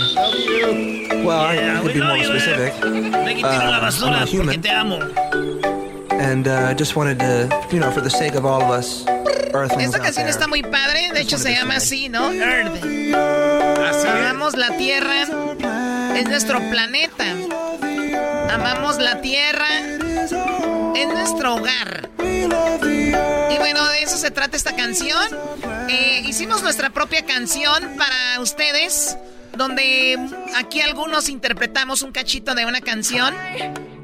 [1.24, 2.74] Well, I could be more specific.
[2.82, 4.98] Ven y tiro la Uh, basura I'm a porque human, te amo.
[6.20, 9.04] and uh, just wanted to, you know, for the sake of all of us
[9.78, 12.32] Esta canción está muy padre, de hecho se llama así, ¿no?
[12.32, 12.84] Earth.
[14.06, 15.22] Amamos la tierra,
[16.16, 17.24] es nuestro planeta.
[18.52, 19.68] Amamos la tierra,
[20.94, 22.10] es nuestro hogar.
[22.20, 25.26] Y bueno, de eso se trata esta canción.
[25.88, 29.16] Eh, hicimos nuestra propia canción para ustedes,
[29.56, 30.18] donde
[30.56, 33.34] aquí algunos interpretamos un cachito de una canción.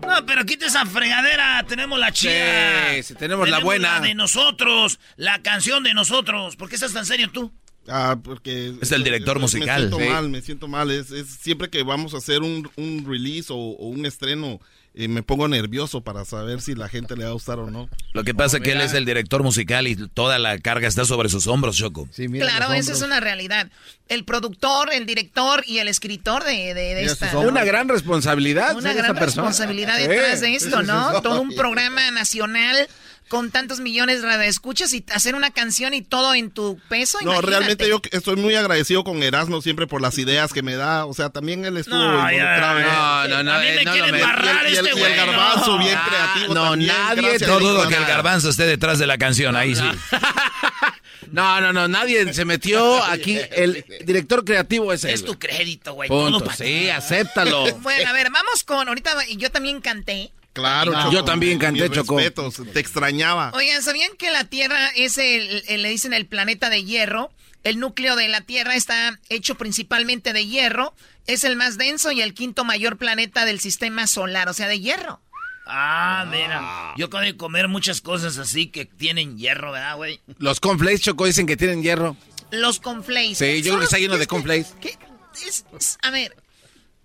[0.07, 1.65] No, pero quita esa fregadera.
[1.69, 2.95] Tenemos la chida.
[2.95, 4.01] Sí, sí, tenemos la buena.
[4.01, 6.57] de nosotros, la canción de nosotros.
[6.57, 7.53] ¿Por qué estás tan serio tú?
[7.89, 8.75] Ah, porque...
[8.81, 9.81] Es el director me musical.
[9.89, 10.05] siento Sí.
[10.09, 10.91] mal, me siento mal.
[10.91, 14.61] Es, es siempre que vamos a hacer un, un release o, o un estreno,
[14.95, 17.89] eh, me pongo nervioso para saber si la gente le va a gustar o no.
[18.13, 21.05] Lo que pasa es que él es el director musical y toda la carga está
[21.05, 22.09] sobre sus hombros, Choco.
[22.15, 23.69] Claro, esa es una realidad.
[24.09, 27.39] El productor, el director y el escritor de, de, de esta...
[27.39, 28.75] Una gran responsabilidad.
[28.77, 29.49] Una gran esa persona.
[29.49, 31.15] responsabilidad Sí, detrás de sí, esto, sí, ¿no?
[31.15, 31.23] sí.
[31.23, 32.89] Todo un programa nacional
[33.31, 37.17] con tantos millones de radioescuchas y hacer una canción y todo en tu peso.
[37.23, 37.47] No, imagínate.
[37.51, 41.07] realmente yo estoy muy agradecido con Erasmo siempre por las ideas que me da.
[41.07, 43.93] O sea, también él estuvo No, involucrado no, no, no, A mí eh, me no
[43.93, 45.79] quiere lo me- embarrar y el- este y el güey, garbanzo no.
[45.79, 47.39] bien Ah, creativo no, también, nadie.
[47.47, 49.83] No dudo que el garbanzo esté detrás de la canción, ahí sí.
[51.33, 53.39] No, no, no, nadie se metió aquí.
[53.53, 55.11] El director creativo es él.
[55.15, 56.09] Es tu crédito, güey.
[56.09, 56.51] Punto.
[56.57, 57.65] Sí, acéptalo.
[57.83, 58.89] Bueno, a ver, vamos con...
[58.89, 60.33] Ahorita y yo también canté.
[60.53, 61.13] Claro, Ah, Choco.
[61.15, 62.17] yo también canté, Choco.
[62.19, 63.53] respetos, te extrañaba.
[63.55, 67.31] Oigan, ¿sabían que la Tierra es el, el- le dicen el planeta de hierro?
[67.63, 70.95] El núcleo de la Tierra está hecho principalmente de hierro.
[71.27, 74.81] Es el más denso y el quinto mayor planeta del sistema solar, o sea, de
[74.81, 75.21] hierro.
[75.67, 76.95] Ah, mira.
[76.97, 80.21] Yo acabo de comer muchas cosas así que tienen hierro, ¿verdad, güey?
[80.39, 82.17] Los cornflakes, Choco, dicen que tienen hierro.
[82.51, 83.39] Los conflays.
[83.39, 84.71] Sí, yo creo que está lleno de cornflakes.
[84.81, 84.99] ¿Qué?
[85.47, 86.35] Es- es- a ver,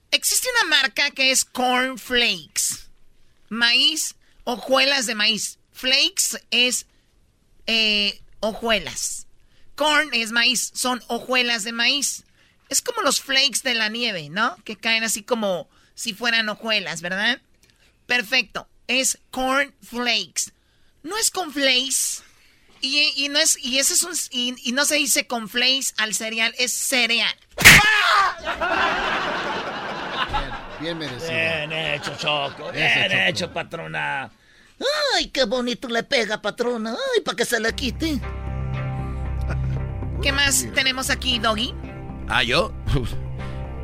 [0.09, 2.84] existe una marca que es Corn Flakes.
[3.55, 5.59] Maíz, hojuelas de maíz.
[5.71, 6.85] Flakes es
[7.67, 9.27] eh, hojuelas.
[9.75, 12.23] Corn es maíz, son hojuelas de maíz.
[12.69, 14.55] Es como los flakes de la nieve, ¿no?
[14.63, 17.41] Que caen así como si fueran hojuelas, ¿verdad?
[18.05, 20.53] Perfecto, es corn flakes.
[21.03, 22.23] No es con flakes.
[22.81, 26.13] Y, no es, y ese es un, y, y no se dice con flakes al
[26.13, 27.35] cereal, es cereal.
[30.79, 31.31] Bien merecido.
[31.31, 32.71] Bien hecho, Choco.
[32.71, 33.21] Bien Choco.
[33.27, 34.29] hecho, patrona.
[35.15, 36.91] Ay, qué bonito le pega, patrona.
[36.91, 38.19] Ay, para que se le quite.
[40.21, 41.73] ¿Qué más tenemos aquí, Doggy?
[42.27, 42.73] Ah, yo.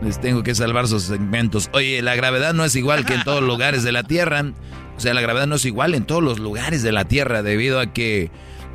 [0.01, 1.69] Les tengo que salvar sus segmentos.
[1.73, 4.43] Oye, la gravedad no es igual que en todos los lugares de la Tierra.
[4.97, 7.79] O sea, la gravedad no es igual en todos los lugares de la Tierra debido
[7.79, 8.31] a que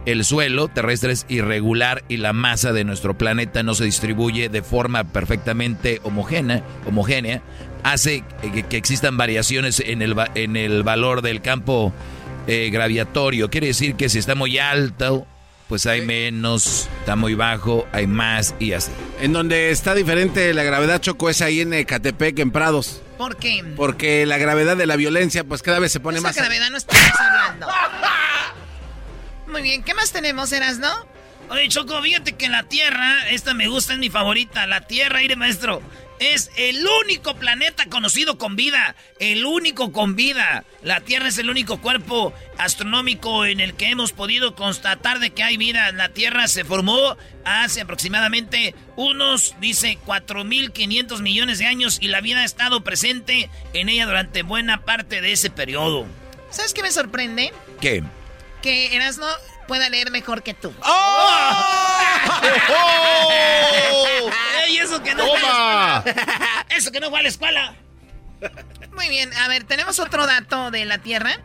[0.06, 4.62] el suelo terrestre es irregular y la masa de nuestro planeta no se distribuye de
[4.62, 7.42] forma perfectamente homogénea, homogénea
[7.92, 11.92] hace que, que existan variaciones en el, va- en el valor del campo
[12.46, 13.50] eh, gravitatorio.
[13.50, 15.26] Quiere decir que si está muy alto
[15.68, 18.92] pues hay menos, está muy bajo, hay más y así.
[19.20, 23.02] En donde está diferente la gravedad, Choco, es ahí en Ecatepec, en Prados.
[23.18, 23.64] ¿Por qué?
[23.76, 26.36] Porque la gravedad de la violencia, pues cada vez se pone Esa más...
[26.36, 27.66] gravedad no estamos hablando.
[29.48, 30.88] Muy bien, ¿qué más tenemos, Eras, no?
[31.48, 34.66] Oye, Choco, fíjate que la Tierra, esta me gusta, es mi favorita.
[34.66, 35.80] La Tierra, aire maestro,
[36.18, 38.96] es el único planeta conocido con vida.
[39.20, 40.64] El único con vida.
[40.82, 45.44] La Tierra es el único cuerpo astronómico en el que hemos podido constatar de que
[45.44, 45.92] hay vida.
[45.92, 52.40] La Tierra se formó hace aproximadamente unos, dice, 4.500 millones de años y la vida
[52.40, 56.06] ha estado presente en ella durante buena parte de ese periodo.
[56.50, 57.52] ¿Sabes qué me sorprende?
[57.80, 58.02] ¿Qué?
[58.62, 59.26] Que Erasno
[59.66, 60.72] pueda leer mejor que tú.
[60.82, 62.36] ¡Oh!
[64.66, 66.02] ¡Ey, eso que no fue a ¡Toma!
[66.04, 66.66] la escuela!
[66.70, 67.74] ¡Eso que no fue a la escuela!
[68.94, 71.40] Muy bien, a ver, tenemos otro dato de la Tierra.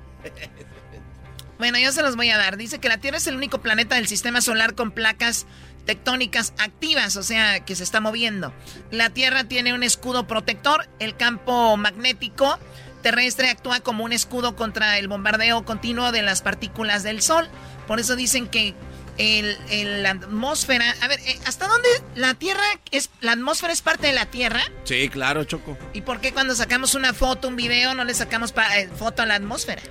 [1.58, 2.58] Bueno, yo se los voy a dar.
[2.58, 5.46] Dice que la Tierra es el único planeta del sistema solar con placas
[5.86, 8.54] tectónicas activas, o sea, que se está moviendo.
[8.92, 12.60] La Tierra tiene un escudo protector, el campo magnético
[13.02, 17.50] terrestre actúa como un escudo contra el bombardeo continuo de las partículas del Sol.
[17.92, 18.74] Por eso dicen que
[19.18, 20.96] el, el- la atmósfera...
[21.02, 23.10] A ver, eh, ¿hasta dónde la Tierra es...
[23.20, 24.62] la atmósfera es parte de la Tierra?
[24.86, 25.78] Sí, claro, Choco.
[25.92, 29.24] ¿Y por qué cuando sacamos una foto, un video, no le sacamos pa- eh, foto
[29.24, 29.82] a la atmósfera?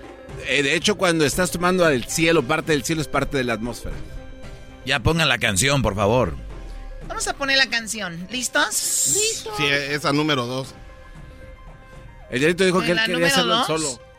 [0.47, 3.53] Eh, de hecho, cuando estás tomando al cielo, parte del cielo es parte de la
[3.53, 3.95] atmósfera.
[4.87, 6.37] Ya pongan la canción, por favor.
[7.07, 8.27] Vamos a poner la canción.
[8.31, 9.13] ¿Listos?
[9.13, 9.53] ¿Listos?
[9.59, 10.69] Sí, esa número dos.
[12.31, 13.67] El dijo que él ¿La quería hacerlo dos?
[13.67, 14.10] solo.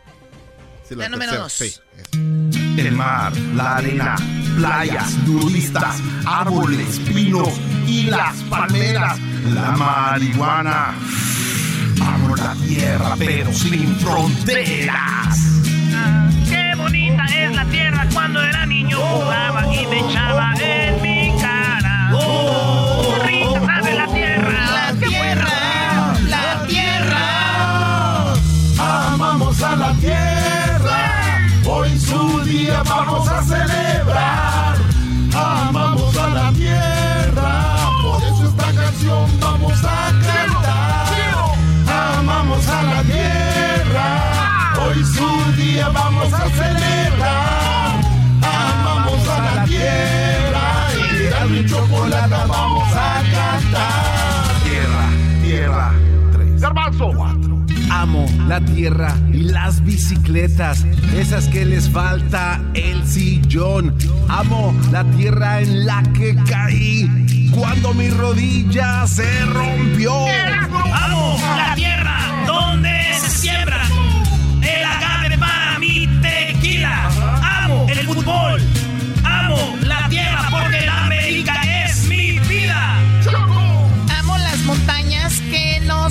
[0.91, 1.53] Sí, La número tercera, dos.
[1.53, 2.79] sí.
[2.81, 4.15] El mar, la arena,
[4.57, 7.47] playas, nudistas, árboles, pinos
[7.87, 9.17] y las palmeras,
[9.53, 10.93] la marihuana.
[12.01, 15.37] Amo la tierra, pero sin fronteras.
[16.49, 22.09] Qué bonita es la tierra cuando era niño jugaba y me echaba en mi cara.
[22.13, 24.71] Oh, rica sabe la tierra.
[24.71, 28.33] La tierra, la tierra.
[29.13, 30.40] Amamos a la tierra,
[31.81, 34.75] hoy su día vamos a celebrar.
[35.33, 41.07] Amamos a la tierra, por eso esta canción vamos a cantar.
[42.19, 48.01] Amamos a la tierra, hoy su día vamos a celebrar.
[48.43, 50.87] Amamos a la tierra,
[51.45, 54.63] y mi chocolate vamos a cantar.
[54.63, 55.09] Tierra,
[55.41, 55.91] tierra,
[56.31, 56.61] tres.
[56.61, 57.60] Garbanzo, cuatro.
[58.01, 63.95] Amo la tierra y las bicicletas, esas que les falta el sillón.
[64.27, 67.07] Amo la tierra en la que caí
[67.51, 70.15] cuando mi rodilla se rompió.
[70.91, 72.17] Amo la tierra
[72.47, 73.90] donde se siembra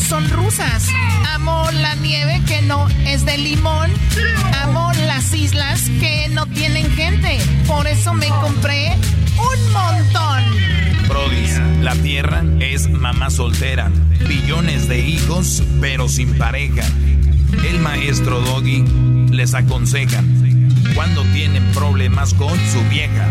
[0.00, 0.88] son rusas.
[1.34, 3.90] Amo la nieve que no es de limón.
[4.62, 7.38] Amo las islas que no tienen gente.
[7.66, 8.96] Por eso me compré
[9.36, 10.44] un montón.
[11.08, 13.90] Brody, la tierra es mamá soltera.
[14.28, 16.82] Billones de hijos, pero sin pareja.
[17.68, 18.84] El maestro Doggy
[19.30, 20.22] les aconseja
[20.94, 23.28] cuando tienen problemas con su vieja.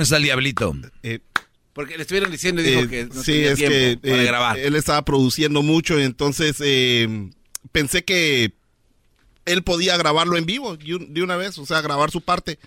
[0.06, 0.74] está el diablito?
[1.72, 4.22] Porque le estuvieron diciendo y dijo Eh, que no sí, tenía es tiempo que para
[4.22, 4.58] eh, grabar.
[4.58, 7.30] él estaba produciendo mucho, entonces eh,
[7.70, 8.54] pensé que
[9.44, 12.58] él podía grabarlo en vivo de un- de una vez, o sea, grabar su parte.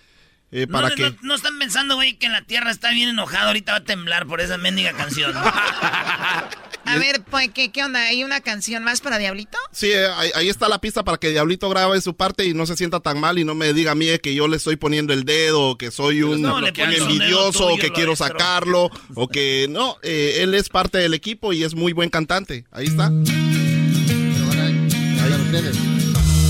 [0.52, 3.08] eh, No, para no, que no, no están pensando, güey, que la tierra está bien
[3.10, 3.48] enojada.
[3.48, 5.32] Ahorita va a temblar por esa mendiga canción.
[6.84, 8.02] A ver, pues, ¿qué, ¿qué onda?
[8.02, 9.58] ¿Hay una canción más para Diablito?
[9.72, 12.66] Sí, eh, ahí, ahí está la pista para que Diablito grabe su parte y no
[12.66, 14.76] se sienta tan mal y no me diga a mí eh, que yo le estoy
[14.76, 19.66] poniendo el dedo, o que soy un, No, envidioso, o que quiero sacarlo, o que
[19.68, 22.64] no, eh, él es parte del equipo y es muy buen cantante.
[22.70, 23.06] Ahí está.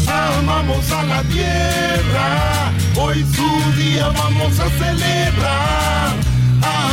[0.07, 6.30] Amamos a la tierra, hoy su día vamos a celebrar.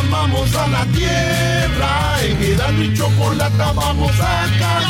[0.08, 4.82] Amamos a la tierra, en Erasmo y Chocolata vamos a cantar.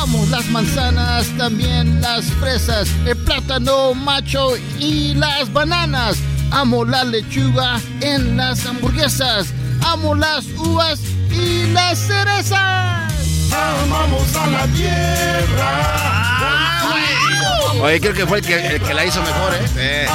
[0.00, 6.16] Amo las manzanas, también las fresas, el plátano macho y las bananas.
[6.50, 9.48] Amo la lechuga en las hamburguesas.
[9.84, 10.98] Amo las uvas
[11.30, 13.12] y las cerezas.
[13.52, 16.35] Amamos a la tierra.
[17.80, 20.06] Oye, creo que fue el que, el que la hizo mejor, ¿eh?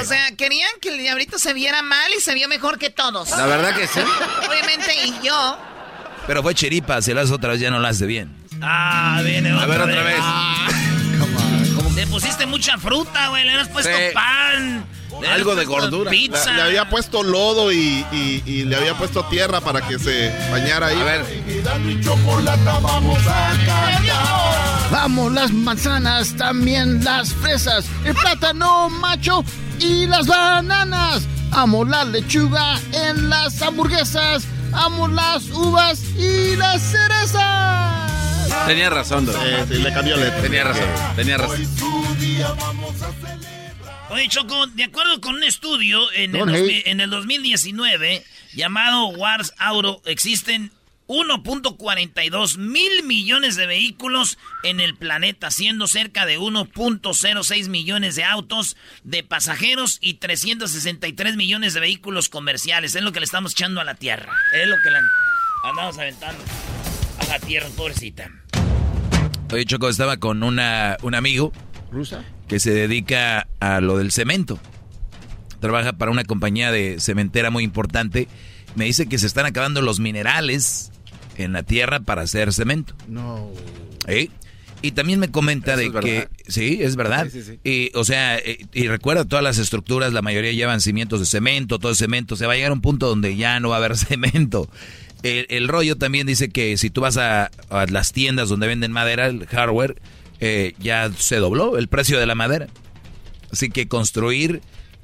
[0.00, 3.30] O sea, querían que el diablito se viera mal y se vio mejor que todos.
[3.30, 4.00] La verdad que sí.
[4.48, 5.58] Obviamente, y yo.
[6.26, 8.34] Pero fue chiripa, si lo haces otra vez ya no lo hace bien.
[8.60, 10.20] Ah, viene otra A ver, otra vez.
[11.96, 13.44] Le pusiste mucha fruta, güey.
[13.44, 14.14] Le has puesto Sí.
[14.14, 14.84] pan.
[15.30, 16.10] Algo de gordura.
[16.10, 16.50] Pizza.
[16.50, 20.32] Le, le había puesto lodo y, y- y le había puesto tierra para que se
[20.50, 21.00] bañara ahí.
[21.00, 21.24] A ver.
[24.90, 29.44] Vamos las manzanas, también las fresas, el plátano macho
[29.78, 31.22] y las bananas.
[31.50, 34.44] Amo la lechuga en las hamburguesas.
[34.74, 38.12] Amo las uvas y las cerezas.
[38.66, 39.26] Tenía razón.
[39.26, 39.32] Sí,
[39.68, 40.40] sí, le cambió letra.
[40.40, 40.84] Tenía razón,
[41.16, 41.66] tenía razón.
[44.12, 46.86] Oye, Choco, de acuerdo con un estudio en el, Don't 2000 hate.
[46.86, 50.70] en el 2019 llamado Wars Auto, existen
[51.08, 58.76] 1.42 mil millones de vehículos en el planeta, siendo cerca de 1.06 millones de autos
[59.02, 62.94] de pasajeros y 363 millones de vehículos comerciales.
[62.94, 64.30] Es lo que le estamos echando a la Tierra.
[64.52, 64.98] Es lo que le
[65.64, 66.44] andamos aventando
[67.18, 68.30] a la Tierra, pobrecita.
[69.50, 71.52] Oye, Choco, estaba con una, un amigo
[71.90, 72.24] ¿Rusa?
[72.52, 74.58] Que se dedica a lo del cemento.
[75.60, 78.28] Trabaja para una compañía de cementera muy importante.
[78.74, 80.92] Me dice que se están acabando los minerales
[81.38, 82.94] en la tierra para hacer cemento.
[83.08, 83.50] No.
[84.06, 84.28] ¿Eh?
[84.82, 86.12] Y también me comenta Eso de es que...
[86.12, 86.30] verdad.
[86.46, 87.26] Sí, es verdad.
[87.32, 87.60] Sí, sí, sí.
[87.64, 91.78] Y, o sea, eh, y recuerda, todas las estructuras, la mayoría llevan cimientos de cemento,
[91.78, 92.36] todo es cemento.
[92.36, 94.68] Se va a llegar a un punto donde ya no va a haber cemento.
[95.22, 98.92] El, el rollo también dice que si tú vas a, a las tiendas donde venden
[98.92, 100.02] madera, el hardware,
[100.44, 102.66] eh, ya se dobló el precio de la madera.
[103.52, 104.60] Así que construir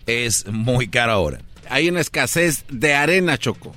[0.06, 1.40] es muy caro ahora.
[1.70, 3.74] Hay una escasez de arena, Choco.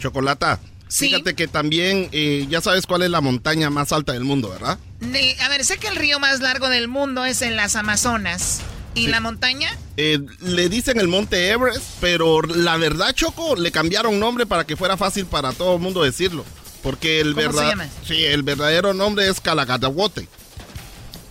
[0.00, 0.60] Chocolata.
[0.88, 1.06] Sí.
[1.08, 4.78] Fíjate que también eh, ya sabes cuál es la montaña más alta del mundo, ¿verdad?
[5.00, 8.60] De- a ver, sé que el río más largo del mundo es en las Amazonas.
[8.96, 9.10] ¿Y Sí.
[9.10, 9.76] la montaña?
[9.96, 14.76] Eh, le dicen el monte Everest, pero la verdad, Choco, le cambiaron nombre para que
[14.76, 16.44] fuera fácil para todo el mundo decirlo.
[16.82, 17.88] Porque el ¿Cómo se verdad, llama?
[18.06, 20.28] sí, el verdadero nombre es Calacatahuote.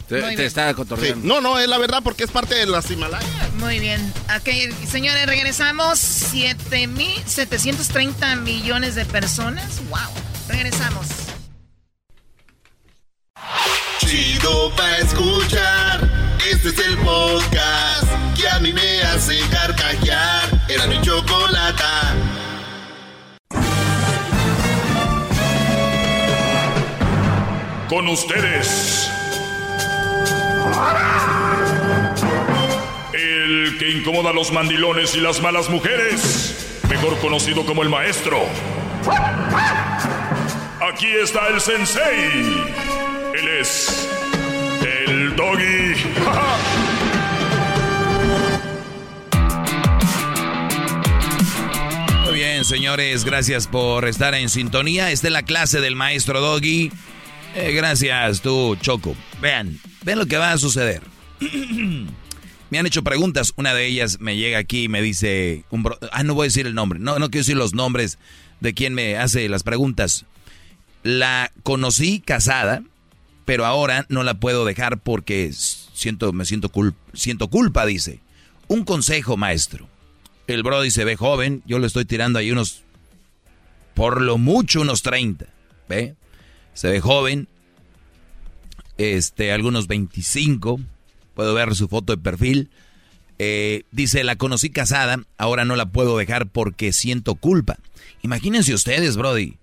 [0.07, 1.13] Te, te está Sí.
[1.23, 3.25] No, no, es la verdad porque es parte de las Himalayas.
[3.55, 4.13] Muy bien.
[4.35, 4.49] Ok,
[4.87, 5.99] señores, regresamos.
[6.33, 9.81] 7.730 millones de personas.
[9.89, 9.99] ¡Wow!
[10.47, 11.07] Regresamos.
[13.99, 16.09] Chido pa' escuchar.
[16.51, 20.65] Este es el podcast que a mí me hace carcajear.
[20.67, 22.13] Era mi chocolata.
[27.87, 29.12] Con ustedes.
[33.13, 36.81] El que incomoda a los mandilones y las malas mujeres.
[36.89, 38.39] Mejor conocido como el maestro.
[40.91, 42.31] Aquí está el sensei.
[43.33, 44.09] Él es
[44.81, 45.95] el doggy.
[52.25, 55.11] Muy bien, señores, gracias por estar en sintonía.
[55.11, 56.91] Esta es la clase del maestro Doggy.
[57.55, 59.15] Eh, gracias, tú, Choco.
[59.39, 61.01] Vean, vean lo que va a suceder.
[62.69, 63.53] me han hecho preguntas.
[63.55, 65.63] Una de ellas me llega aquí y me dice...
[65.69, 66.99] Un bro- ah, no voy a decir el nombre.
[66.99, 68.17] No, no quiero decir los nombres
[68.59, 70.25] de quien me hace las preguntas.
[71.03, 72.83] La conocí casada,
[73.45, 78.19] pero ahora no la puedo dejar porque siento, me siento, cul- siento culpa, dice.
[78.67, 79.87] Un consejo, maestro.
[80.47, 82.83] El Brody se ve joven, yo le estoy tirando ahí unos,
[83.93, 85.45] por lo mucho unos 30,
[85.87, 86.15] ¿ve?
[86.73, 87.47] Se ve joven,
[88.97, 90.79] este, algunos 25,
[91.33, 92.69] puedo ver su foto de perfil.
[93.39, 97.77] Eh, dice, la conocí casada, ahora no la puedo dejar porque siento culpa.
[98.21, 99.57] Imagínense ustedes, Brody,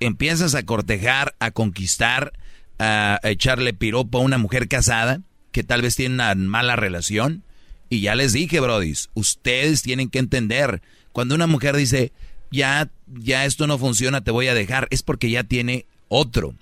[0.00, 2.32] empiezas a cortejar, a conquistar,
[2.78, 5.20] a, a echarle piropo a una mujer casada
[5.52, 7.44] que tal vez tiene una mala relación.
[7.88, 10.80] Y ya les dije, brodis, ustedes tienen que entender,
[11.12, 12.10] cuando una mujer dice,
[12.50, 16.54] ya, ya esto no funciona, te voy a dejar, es porque ya tiene otro.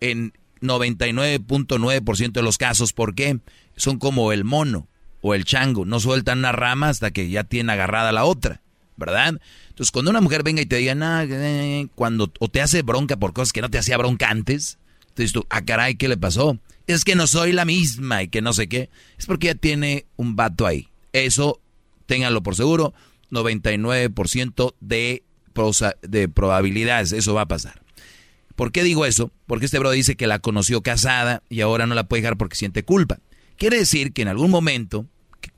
[0.00, 3.38] En 99.9% de los casos, ¿por qué?
[3.76, 4.86] Son como el mono
[5.22, 8.62] o el chango, no sueltan una rama hasta que ya tiene agarrada la otra,
[8.96, 9.38] ¿verdad?
[9.68, 13.16] Entonces, cuando una mujer venga y te diga, "Nah, eh", cuando o te hace bronca
[13.16, 14.78] por cosas que no te hacía bronca antes,
[15.08, 16.58] entonces tú, ah, caray, ¿qué le pasó?
[16.86, 18.88] Es que no soy la misma y que no sé qué.
[19.18, 20.88] Es porque ya tiene un vato ahí.
[21.12, 21.60] Eso,
[22.06, 22.94] ténganlo por seguro,
[23.30, 25.22] 99% de,
[25.54, 27.80] prosa- de probabilidades, eso va a pasar.
[28.60, 29.32] ¿Por qué digo eso?
[29.46, 32.56] Porque este bro dice que la conoció casada y ahora no la puede dejar porque
[32.56, 33.18] siente culpa.
[33.56, 35.06] Quiere decir que en algún momento,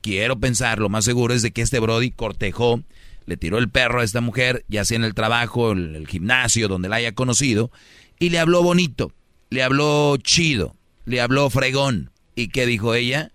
[0.03, 2.85] quiero pensar, lo más seguro es de que este Brody cortejó,
[3.27, 6.69] le tiró el perro a esta mujer, ya sea en el trabajo, en el gimnasio,
[6.69, 7.73] donde la haya conocido,
[8.21, 9.13] y le habló bonito,
[9.51, 12.13] le habló chido, le habló fregón.
[12.37, 13.33] ¿Y qué dijo ella?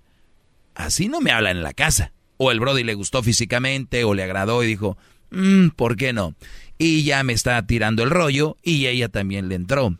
[0.76, 2.14] Así no me habla en la casa.
[2.38, 4.98] O el Brody le gustó físicamente, o le agradó y dijo,
[5.30, 6.36] mmm, ¿por qué no?
[6.78, 9.98] Y ya me está tirando el rollo, y ella también le entró.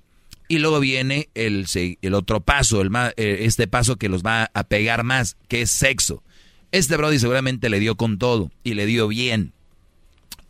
[0.48, 1.66] Y luego viene el,
[2.02, 5.72] el otro paso, el, eh, este paso que los va a pegar más, que es
[5.72, 6.24] sexo.
[6.72, 9.54] Este Brody seguramente le dio con todo y le dio bien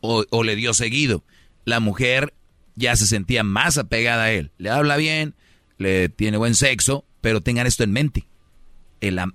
[0.02, 1.24] o, le dio seguido.
[1.66, 2.34] La mujer
[2.76, 4.52] ya se sentía más apegada a él.
[4.58, 5.36] Le habla bien,
[5.78, 8.28] le tiene buen sexo, pero tengan esto en mente.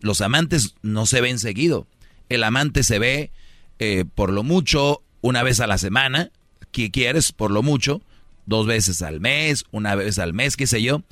[0.01, 1.87] Los amantes no se ven seguido.
[2.29, 3.31] El amante se ve
[3.79, 6.31] eh, por lo mucho una vez a la semana,
[6.73, 8.03] que quieres, por lo mucho,
[8.47, 11.03] dos veces al mes, una vez al mes, qué sé yo.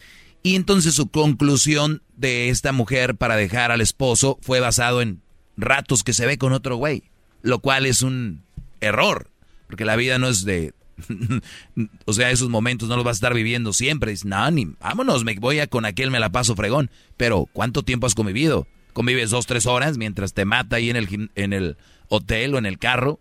[0.42, 5.20] Y entonces su conclusión de esta mujer para dejar al esposo fue basado en
[5.56, 7.04] ratos que se ve con otro güey,
[7.42, 8.42] lo cual es un
[8.80, 9.28] error,
[9.66, 10.72] porque la vida no es de...
[12.04, 14.10] o sea, esos momentos no los vas a estar viviendo siempre.
[14.10, 16.90] Dices, no, ni, vámonos, me voy a con aquel, me la paso fregón.
[17.16, 18.66] Pero, ¿cuánto tiempo has convivido?
[18.92, 21.78] Convives dos, tres horas mientras te mata ahí en el, en el
[22.08, 23.18] hotel o en el carro.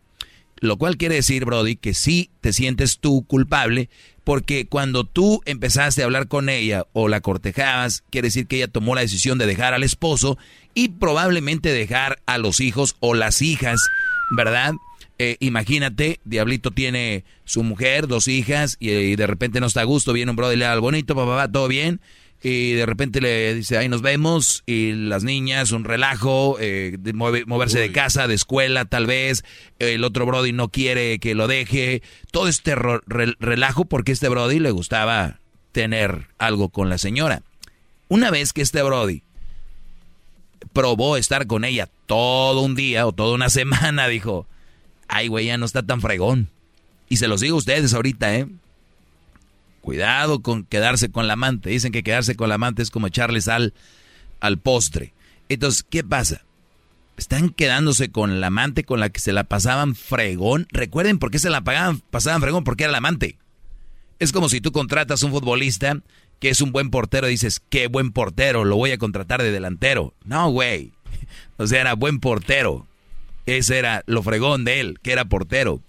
[0.60, 3.90] Lo cual quiere decir, Brody, que sí te sientes tú culpable,
[4.24, 8.68] porque cuando tú empezaste a hablar con ella o la cortejabas, quiere decir que ella
[8.68, 10.38] tomó la decisión de dejar al esposo
[10.74, 13.80] y probablemente dejar a los hijos o las hijas,
[14.36, 14.74] ¿verdad?
[15.18, 20.14] Eh, imagínate, Diablito tiene su mujer, dos hijas, y, de repente no está a gusto,
[20.14, 22.00] viene un brother y le da al bonito, papá, todo bien,
[22.42, 27.14] y de repente le dice, ahí nos vemos, y las niñas, un relajo, eh, de
[27.14, 29.44] moverse de casa, de escuela tal vez,
[29.80, 32.02] el otro Brody no quiere que lo deje,
[32.32, 35.40] todo este relajo porque este Brody le gustaba
[35.72, 37.44] tener algo con la señora.
[38.08, 39.24] Una vez que este Brody
[40.74, 44.48] probó estar con ella todo un día o toda una semana, dijo,
[45.08, 46.50] ay güey, ya no está tan fregón.
[47.10, 48.48] Y se los digo a ustedes ahorita, ¿eh?
[49.82, 51.70] Cuidado con quedarse con la amante.
[51.70, 53.74] Dicen que quedarse con la amante es como echarle sal
[54.40, 55.14] al postre.
[55.50, 56.44] Entonces, ¿qué pasa?
[57.18, 60.68] Están quedándose con la amante con la que se la pasaban fregón.
[60.72, 63.38] Recuerden por qué se la pagaban, pasaban fregón, porque era la amante.
[64.20, 65.98] Es como si tú contratas un futbolista
[66.40, 69.52] que es un buen portero y dices, qué buen portero, lo voy a contratar de
[69.52, 70.14] delantero.
[70.24, 70.94] No, güey.
[71.58, 72.88] O sea, era buen portero.
[73.46, 75.82] Ese era lo fregón de él, que era portero.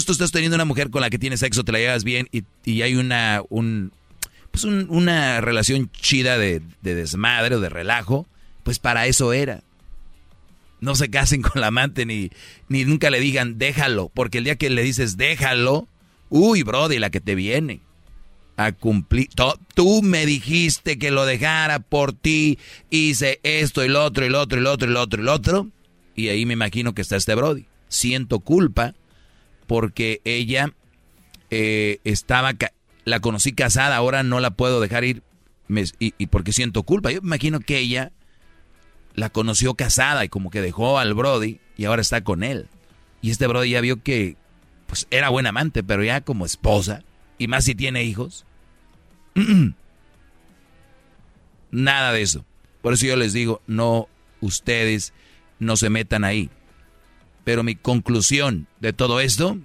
[0.00, 2.80] Tú estás teniendo una mujer con la que tienes sexo, te la llevas bien y,
[2.80, 3.92] hay una, un,
[4.50, 8.26] pues una relación chida de, desmadre o de relajo,
[8.62, 9.62] pues para eso era.
[10.80, 12.30] No se casen con la amante ni,
[12.68, 15.86] ni nunca le digan déjalo, porque el día que le dices déjalo,
[16.30, 17.82] uy, brody, la que te viene
[18.56, 19.28] a cumplir.
[19.74, 22.58] Tú me dijiste que lo dejara por ti,
[22.88, 25.68] hice esto y lo otro y otro y otro y otro y otro.
[26.16, 27.66] Y ahí me imagino que está este Brody.
[27.88, 28.94] Siento culpa
[29.66, 30.72] porque ella
[31.50, 32.52] eh, estaba,
[33.04, 35.22] la conocí casada, ahora no la puedo dejar ir
[35.98, 37.10] y, porque siento culpa.
[37.10, 38.12] Yo me imagino que ella
[39.14, 42.68] la conoció casada y como que dejó al Brody y ahora está con él.
[43.20, 44.36] Y este Brody ya vio que
[44.86, 47.02] pues era buen amante, pero ya como esposa,
[47.38, 48.44] y más si tiene hijos.
[51.70, 52.44] Nada de eso.
[52.82, 54.08] Por eso yo les digo, no,
[54.40, 55.14] ustedes
[55.58, 56.50] no se metan ahí.
[57.44, 59.58] Pero mi conclusión de todo esto,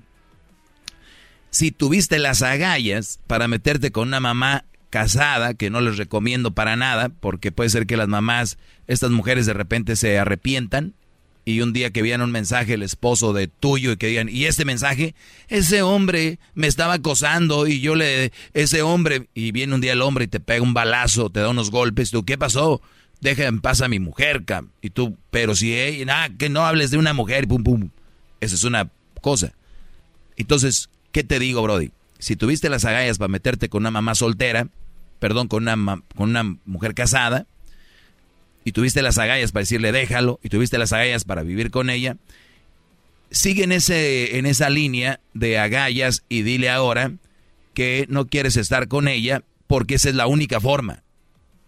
[1.49, 6.75] si tuviste las agallas para meterte con una mamá casada, que no les recomiendo para
[6.75, 10.93] nada, porque puede ser que las mamás, estas mujeres de repente se arrepientan
[11.47, 14.45] y un día que vean un mensaje el esposo de tuyo y que digan, y
[14.45, 15.15] este mensaje,
[15.47, 20.01] ese hombre me estaba acosando y yo le, ese hombre, y viene un día el
[20.01, 22.81] hombre y te pega un balazo, te da unos golpes, tú, ¿qué pasó?
[23.21, 24.69] Deja en paz a mi mujer, cam.
[24.81, 27.89] Y tú, pero si, ella, nada, que no hables de una mujer, pum, pum.
[28.39, 28.89] Esa es una
[29.21, 29.53] cosa.
[30.35, 31.91] Entonces, ¿qué te digo, Brody?
[32.19, 34.67] Si tuviste las agallas para meterte con una mamá soltera,
[35.19, 37.47] perdón, con una, con una mujer casada,
[38.63, 42.17] y tuviste las agallas para decirle déjalo, y tuviste las agallas para vivir con ella,
[43.31, 47.13] sigue en, ese, en esa línea de agallas y dile ahora
[47.73, 51.03] que no quieres estar con ella porque esa es la única forma.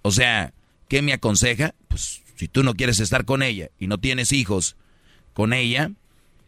[0.02, 0.54] O sea,
[0.90, 1.74] ¿Qué me aconseja?
[1.88, 4.76] Pues si tú no quieres estar con ella y no tienes hijos
[5.34, 5.92] con ella,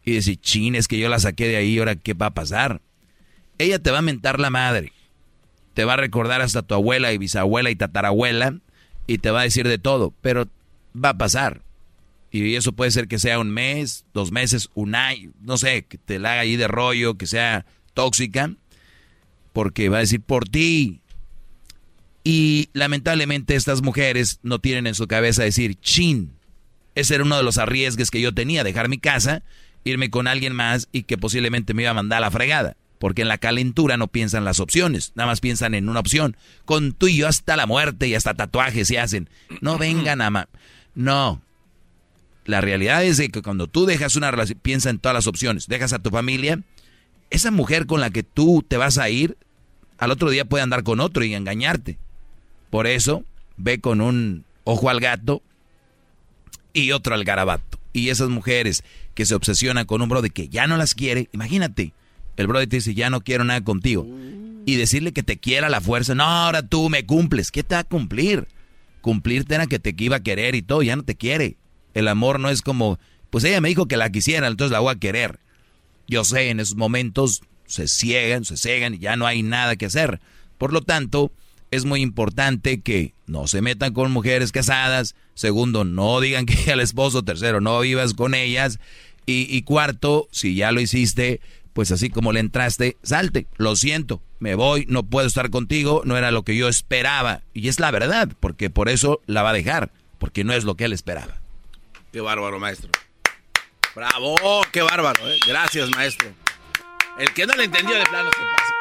[0.04, 2.82] y decir, chin, es que yo la saqué de ahí, ahora qué va a pasar.
[3.58, 4.92] Ella te va a mentar la madre,
[5.74, 8.58] te va a recordar hasta tu abuela y bisabuela y tatarabuela,
[9.08, 10.48] y te va a decir de todo, pero
[10.94, 11.62] va a pasar.
[12.32, 15.98] Y eso puede ser que sea un mes, dos meses, un año, no sé, que
[15.98, 18.52] te la haga ahí de rollo, que sea tóxica.
[19.54, 21.02] porque va a decir por ti.
[22.24, 26.34] Y lamentablemente estas mujeres no tienen en su cabeza decir, chin,
[26.96, 29.44] ese era uno de los arriesgues que yo tenía, dejar mi casa,
[29.84, 32.78] irme con alguien más y que posiblemente me iba a mandar a la fregada.
[33.00, 36.38] Porque en la calentura no piensan las opciones, nada más piensan en una opción.
[36.66, 39.28] Con tú y yo hasta la muerte y hasta tatuajes se hacen.
[39.60, 40.48] No vengan a...
[40.94, 41.42] no.
[42.46, 45.68] La realidad es que cuando tú dejas una relación, piensa en todas las opciones.
[45.68, 46.62] Dejas a tu familia,
[47.32, 49.38] esa mujer con la que tú te vas a ir,
[49.98, 51.98] al otro día puede andar con otro y engañarte.
[52.72, 53.24] Por eso,
[53.58, 55.44] ve con un ojo al gato
[56.74, 57.80] y otro al garabato.
[57.94, 58.84] Y esas mujeres
[59.14, 61.94] que se obsesionan con un brother que ya no las quiere, imagínate,
[62.38, 64.08] el brother te dice, ya no quiero nada contigo.
[64.66, 67.52] Y decirle que te quiera la fuerza, no, ahora tú me cumples.
[67.52, 68.48] ¿Qué te va a cumplir?
[69.02, 71.58] Cumplirte era que te iba a querer y todo, ya no te quiere.
[71.94, 73.00] El amor no es como,
[73.30, 75.40] pues ella me dijo que la quisiera, entonces la voy a querer.
[76.08, 79.88] Yo sé, en esos momentos se ciegan, se cegan y ya no hay nada que
[79.88, 80.22] hacer.
[80.58, 81.32] Por lo tanto,
[81.72, 85.16] es muy importante que no se metan con mujeres casadas.
[85.34, 87.24] Segundo, no digan que al esposo.
[87.24, 88.80] Tercero, no vivas con ellas.
[89.26, 91.40] Y, cuarto, si ya lo hiciste,
[91.72, 93.48] pues así como le entraste, salte.
[93.56, 97.42] Lo siento, me voy, no puedo estar contigo, no era lo que yo esperaba.
[97.54, 99.90] Y es la verdad, porque por eso la va a dejar,
[100.20, 101.40] porque no es lo que él esperaba.
[102.12, 102.90] Qué bárbaro, maestro.
[103.96, 104.36] Bravo,
[104.74, 105.30] qué bárbaro.
[105.30, 105.40] ¿eh?
[105.48, 106.28] Gracias, maestro.
[107.18, 108.74] El que no le entendió de plano se pasa.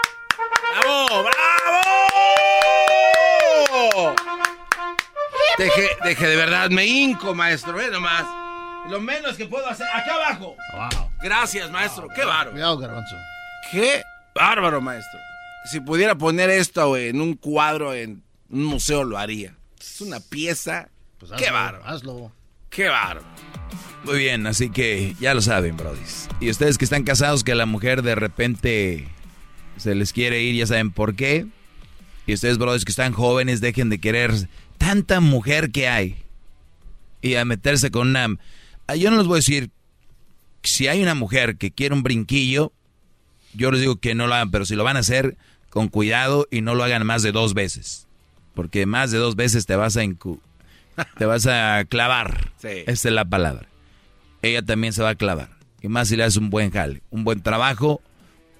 [0.81, 1.99] ¡Bravo, bravo!
[5.59, 8.24] Deje, deje de verdad, me hinco, maestro, ve nomás.
[8.89, 10.56] Lo menos que puedo hacer, acá abajo.
[11.22, 12.52] Gracias, maestro, qué bárbaro.
[12.52, 13.16] Cuidado, garbanzo.
[13.70, 14.02] Qué
[14.35, 15.18] bárbaro, maestro.
[15.70, 19.55] Si pudiera poner esto en un cuadro en un museo, lo haría.
[19.78, 20.89] Es una pieza.
[21.18, 21.85] Pues qué bárbaro.
[21.86, 22.32] Hazlo.
[22.70, 23.27] Qué bárbaro.
[24.05, 26.28] Muy bien, así que ya lo saben, brodis.
[26.40, 29.09] Y ustedes que están casados, que la mujer de repente
[29.77, 31.47] se les quiere ir, ya saben por qué.
[32.31, 34.32] Y ustedes, brodis, que están jóvenes, dejen de querer
[34.78, 36.15] tanta mujer que hay.
[37.23, 38.28] Y a meterse con una...
[38.86, 39.73] Ah, Yo no les voy a decir,
[40.62, 42.73] si hay una mujer que quiere un brinquillo,
[43.52, 45.39] yo les digo que no lo hagan, pero si lo van a hacer,
[45.70, 48.07] con cuidado y no lo hagan más de dos veces.
[48.55, 50.40] Porque más de dos veces te vas a incu
[51.19, 52.52] te vas a clavar.
[52.59, 52.85] Sí.
[52.86, 53.66] Esa es la palabra.
[54.40, 55.51] Ella también se va a clavar.
[55.82, 58.01] Y más si le haces un buen jale, un buen trabajo.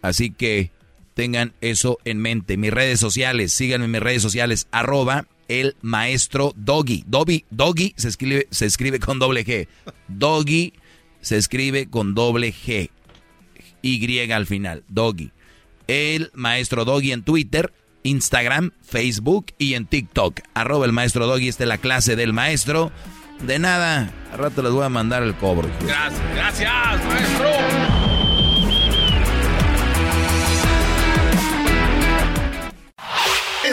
[0.03, 0.73] Así que
[1.15, 2.57] tengan eso en mente.
[2.57, 7.05] Mis redes sociales, síganme en mis redes sociales, arroba el maestro Doggy.
[7.07, 9.69] Doggy, Doggy se escribe, se escribe con doble G.
[10.09, 10.73] Doggy
[11.21, 12.91] se escribe con doble G.
[13.83, 15.33] Y al final, Doggy.
[15.89, 17.73] El maestro Doggy en Twitter,
[18.03, 20.41] Instagram, Facebook y en TikTok.
[20.55, 22.93] Arroba el maestro Doggy, esta es la clase del maestro.
[23.47, 25.69] De nada, al rato les voy a mandar el cobro.
[25.81, 28.00] Gracias, gracias, maestro.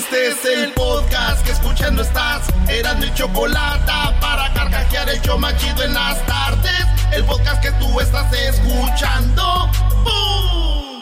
[0.09, 2.47] Este es el podcast que escuchando estás.
[2.69, 6.85] Eran mi chocolate para carcajear el show machido en las tardes.
[7.11, 9.69] El podcast que tú estás escuchando.
[10.05, 11.01] ¡Bum!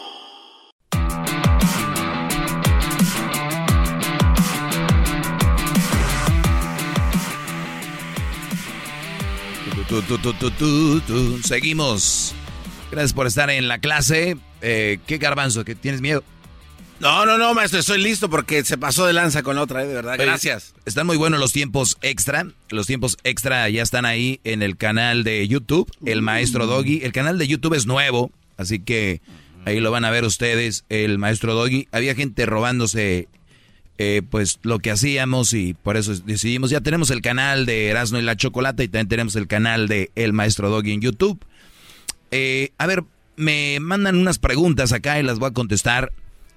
[9.87, 11.41] Tu, tu, tu.
[11.43, 12.33] Seguimos.
[12.89, 14.35] Gracias por estar en la clase.
[14.61, 15.63] Eh, ¿Qué garbanzo?
[15.63, 16.23] ¿Que tienes miedo?
[16.99, 19.87] No, no, no, maestro, estoy listo porque se pasó de lanza con la otra, eh,
[19.87, 20.13] de verdad.
[20.13, 20.73] Oye, Gracias.
[20.85, 22.47] Están muy buenos los tiempos extra.
[22.69, 27.01] Los tiempos extra ya están ahí en el canal de YouTube, El Maestro Doggy.
[27.03, 29.21] El canal de YouTube es nuevo, así que
[29.65, 31.87] ahí lo van a ver ustedes, El Maestro Doggy.
[31.91, 33.27] Había gente robándose
[33.97, 38.17] eh, pues lo que hacíamos y por eso decidimos, ya tenemos el canal de Erasmo
[38.19, 41.39] y la Chocolata y también tenemos el canal de El Maestro Doggy en YouTube.
[42.31, 43.03] Eh, a ver,
[43.37, 46.11] me mandan unas preguntas acá y las voy a contestar.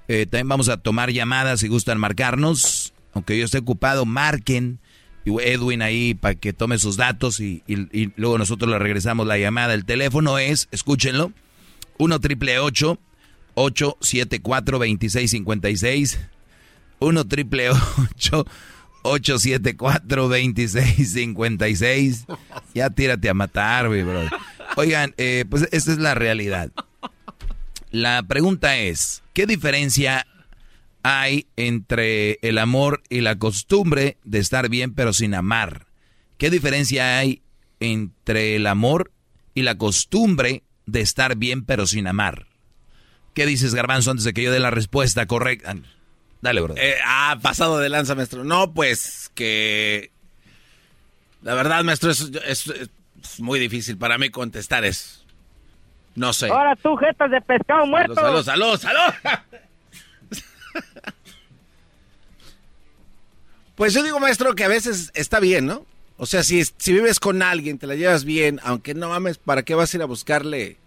[0.09, 2.93] Eh, también vamos a tomar llamadas si gustan marcarnos.
[3.15, 4.81] Aunque yo esté ocupado, marquen.
[5.27, 9.37] Edwin ahí para que tome sus datos y, y- y luego nosotros le regresamos la
[9.37, 9.75] llamada.
[9.75, 11.33] El teléfono es, escúchenlo,
[11.99, 16.19] 1 triple 874 2656
[17.01, 17.69] 1 triple
[19.03, 22.27] 874 2656
[22.75, 24.23] Ya tírate a matar, güey, bro.
[24.77, 26.71] Oigan, eh, pues esta es la realidad.
[27.91, 30.27] La pregunta es, ¿qué diferencia
[31.03, 35.87] hay entre el amor y la costumbre de estar bien pero sin amar?
[36.37, 37.43] ¿Qué diferencia hay
[37.81, 39.11] entre el amor
[39.55, 42.47] y la costumbre de estar bien pero sin amar?
[43.35, 45.75] ¿Qué dices, Garbanzo, antes de que yo dé la respuesta correcta?
[46.43, 46.75] Dale, bro.
[46.77, 48.45] Eh, ah, pasado de lanza, maestro.
[48.45, 50.11] No, pues que...
[51.43, 52.67] La verdad, maestro, es, es-
[53.23, 55.25] es muy difícil para mí contestar eso.
[56.15, 56.49] No sé.
[56.49, 58.15] Ahora tú, jetas de pescado muerto.
[58.15, 59.15] Salud, salud, salud.
[63.79, 65.87] Pues yo digo, maestro, que a veces está bien, ¿no?
[66.17, 69.63] O sea, si, si vives con alguien, te la llevas bien, aunque no mames, ¿para
[69.63, 70.79] qué vas a ir a buscarle,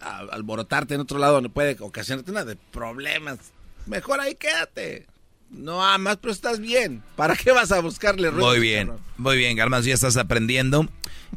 [0.00, 3.38] a, alborotarte en otro lado donde puede ocasionarte una de problemas?
[3.86, 5.06] Mejor ahí quédate.
[5.50, 7.02] No amas, pero estás bien.
[7.16, 8.46] ¿Para qué vas a buscarle ruido?
[8.46, 10.88] Muy bien, muy bien, Garmas, ya estás aprendiendo.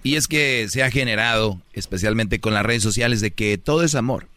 [0.03, 3.95] Y es que se ha generado, especialmente con las redes sociales, de que todo es
[3.95, 4.27] amor.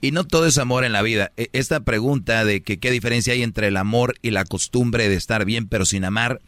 [0.00, 1.32] Y no todo es amor en la vida.
[1.36, 5.16] E, esta pregunta de que qué diferencia hay entre el amor y la costumbre de
[5.16, 6.40] estar bien pero sin amar.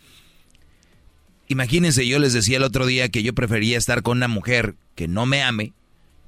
[1.49, 5.09] Imagínense, yo les decía el otro día que yo prefería estar con una mujer que
[5.09, 5.73] no me ame,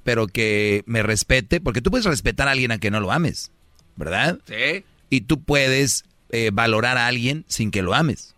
[0.03, 3.51] pero que me respete, porque tú puedes respetar a alguien a que no lo ames,
[3.95, 4.39] ¿verdad?
[4.45, 4.83] Sí.
[5.09, 6.03] Y tú puedes
[6.37, 8.35] eh, valorar a alguien sin que lo ames.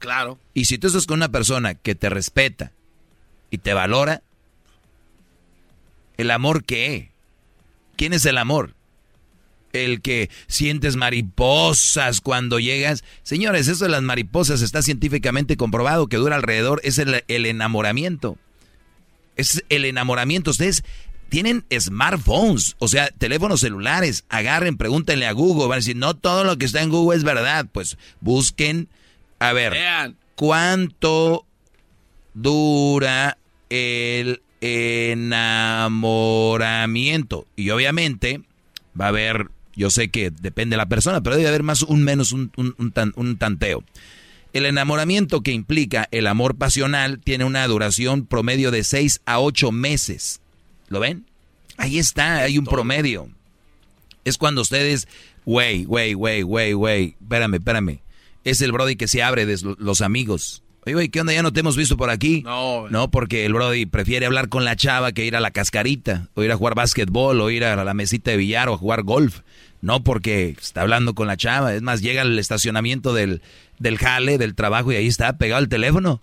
[0.00, 0.40] Claro.
[0.54, 2.72] Y si tú estás con una persona que te respeta
[3.48, 4.22] y te valora,
[6.16, 7.12] ¿el amor qué?
[7.94, 8.74] ¿Quién es el amor?
[9.72, 13.04] El que sientes mariposas cuando llegas.
[13.22, 18.36] Señores, eso de las mariposas está científicamente comprobado que dura alrededor, es el, enamoramiento.
[19.36, 20.50] Es el enamoramiento.
[20.50, 20.82] Ustedes
[21.32, 24.26] tienen smartphones, o sea, teléfonos celulares.
[24.28, 25.66] Agarren, pregúntenle a Google.
[25.66, 27.66] Van a decir, no todo lo que está en Google es verdad.
[27.72, 28.90] Pues busquen,
[29.38, 31.46] a ver, ¿cuánto
[32.34, 33.38] dura
[33.70, 37.46] el enamoramiento.
[37.56, 38.42] Y obviamente
[39.00, 42.04] va a haber, yo sé que depende de la persona, pero debe haber más un
[42.04, 43.82] menos un, un, tanteo.
[44.52, 49.72] El enamoramiento que implica el amor pasional tiene una duración promedio de 6 a 8
[49.72, 50.41] meses.
[50.92, 51.24] ¿Lo ven?
[51.78, 53.30] Ahí está, hay un promedio.
[54.24, 55.08] Es cuando ustedes,
[55.46, 58.00] güey, güey, güey, güey, güey, espérame, espérame.
[58.44, 60.62] Es el Brody que se abre de los amigos.
[60.84, 61.32] Oye, güey, ¿qué onda?
[61.32, 62.42] ¿Ya no te hemos visto por aquí?
[62.42, 62.90] No.
[62.90, 66.42] No, porque el Brody prefiere hablar con la chava que ir a la cascarita, o
[66.42, 69.40] ir a jugar básquetbol, o ir a la mesita de billar, o a jugar golf.
[69.80, 71.74] No porque está hablando con la chava.
[71.74, 73.40] Es más, llega al estacionamiento del,
[73.78, 76.20] del jale, del trabajo, y ahí está pegado el teléfono.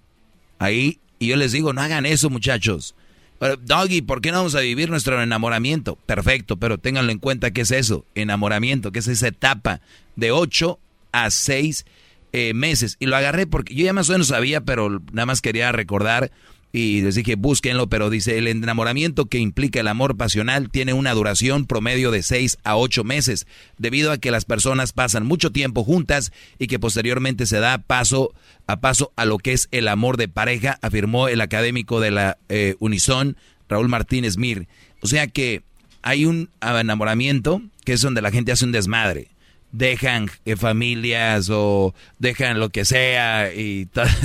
[0.60, 2.94] Ahí, y yo les digo, no hagan eso, muchachos.
[3.40, 5.96] Doggy, ¿por qué no vamos a vivir nuestro enamoramiento?
[6.06, 9.82] Perfecto, pero ténganlo en cuenta que es eso, enamoramiento, que es esa etapa
[10.16, 10.78] de 8
[11.14, 11.86] a 6
[12.34, 12.98] eh, meses.
[13.00, 16.32] Y lo agarré porque yo ya más o menos sabía, pero nada más quería recordar
[16.72, 21.14] y les dije búsquenlo, pero dice el enamoramiento que implica el amor pasional tiene una
[21.14, 23.48] duración promedio de 6 a 8 meses,
[23.78, 28.34] debido a que las personas pasan mucho tiempo juntas y que posteriormente se da paso
[28.68, 32.38] a paso a lo que es el amor de pareja, afirmó el académico de la
[32.50, 33.36] eh, Unison,
[33.68, 34.68] Raúl Martínez Mir.
[35.02, 35.64] O sea que
[36.04, 39.30] hay un enamoramiento que es donde la gente hace un desmadre
[39.72, 43.88] dejan familias o dejan lo que sea y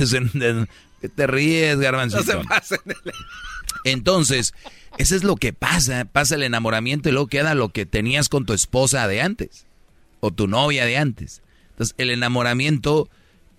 [1.15, 2.41] te ríes, garbancito.
[3.83, 4.53] Entonces,
[4.97, 8.45] eso es lo que pasa, pasa el enamoramiento y luego queda lo que tenías con
[8.45, 9.65] tu esposa de antes
[10.19, 11.41] o tu novia de antes.
[11.71, 13.09] Entonces, el enamoramiento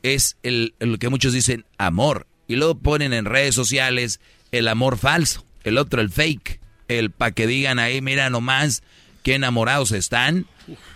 [0.03, 4.21] es el, lo que muchos dicen amor y luego ponen en redes sociales
[4.53, 8.83] el amor falso, el otro el fake, el para que digan ahí, mira nomás
[9.23, 10.47] qué enamorados están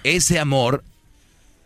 [0.04, 0.84] ese amor,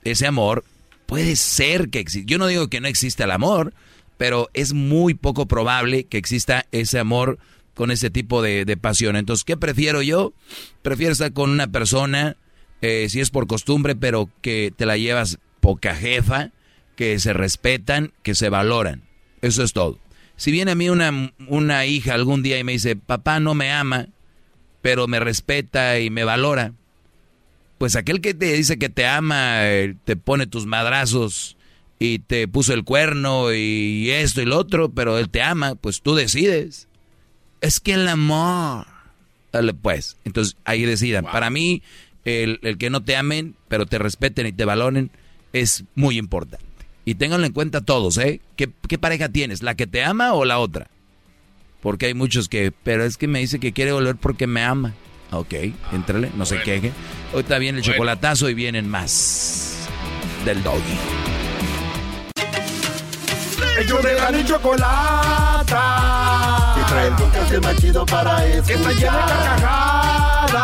[0.03, 0.65] ese amor
[1.07, 2.27] puede ser que exista.
[2.29, 3.73] Yo no digo que no exista el amor,
[4.17, 7.39] pero es muy poco probable que exista ese amor
[7.75, 9.17] con ese tipo de, pasión.
[9.17, 10.33] Entonces, ¿qué prefiero yo?
[10.83, 12.37] Prefiero estar con una persona,
[12.81, 16.51] eh, si es por costumbre, pero que te la llevas poca jefa,
[16.97, 19.03] que se respetan, que se valoran.
[19.43, 19.99] Eso es todo.
[20.37, 23.73] Si viene a mí una, una hija algún día y me dice, papá no me
[23.73, 24.09] ama,
[24.83, 26.73] pero me respeta y me valora,
[27.79, 31.54] pues aquel que te dice que te ama, eh, te pone tus madrazos
[31.99, 36.03] y te puso el cuerno y esto y lo otro, pero él te ama, pues
[36.03, 36.89] tú decides.
[37.61, 38.87] Es que el amor.
[39.53, 40.17] Dale pues.
[40.25, 41.25] Entonces ahí decidan.
[41.25, 41.83] Para mí,
[42.25, 45.11] el, que no te amen, pero te respeten y te valoren,
[45.53, 46.65] es muy importante.
[47.05, 48.41] Y ténganlo en cuenta todos, ¿eh?
[48.57, 49.63] ¿Qué, ¿Qué pareja tienes?
[49.63, 50.89] ¿La que te ama o la otra?
[51.81, 54.95] Porque hay muchos que, pero es que me dice que quiere volver porque me ama.
[55.31, 55.55] Ok,
[55.93, 56.93] entrale, no se queje.
[57.33, 59.87] Ahorita viene el chocolatazo y vienen más
[60.45, 61.34] del doggy.
[63.79, 65.83] Ellos de la ni chocolata.
[66.75, 68.65] Que trae el podcast más chido para escuchar.
[68.67, 70.55] Que está llena de carcajadas.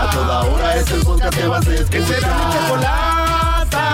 [0.00, 1.90] A toda hora es el podcast que vas a escuchar.
[1.90, 3.84] Que será mi chocolata.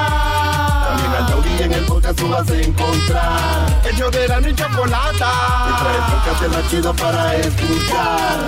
[0.88, 3.80] También al taurí en el podcast tú vas a encontrar.
[3.84, 5.30] Ellos de la ni chocolata.
[5.66, 8.38] Que trae el podcast más chido para escuchar.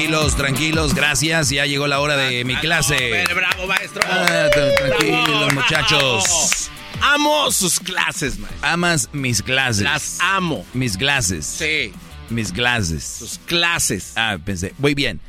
[0.00, 1.50] Tranquilos, tranquilos, gracias.
[1.50, 3.22] Ya llegó la hora de mi clase.
[3.34, 4.00] bravo, maestro.
[4.06, 6.70] Ah, tranquilos, muchachos.
[7.02, 8.66] Amo sus clases, maestro.
[8.66, 9.82] Amas mis clases.
[9.82, 10.64] Las amo.
[10.72, 11.44] Mis clases.
[11.44, 11.92] Sí.
[12.30, 13.04] Mis clases.
[13.04, 14.14] Sus clases.
[14.16, 14.72] Ah, pensé.
[14.78, 15.20] Muy bien.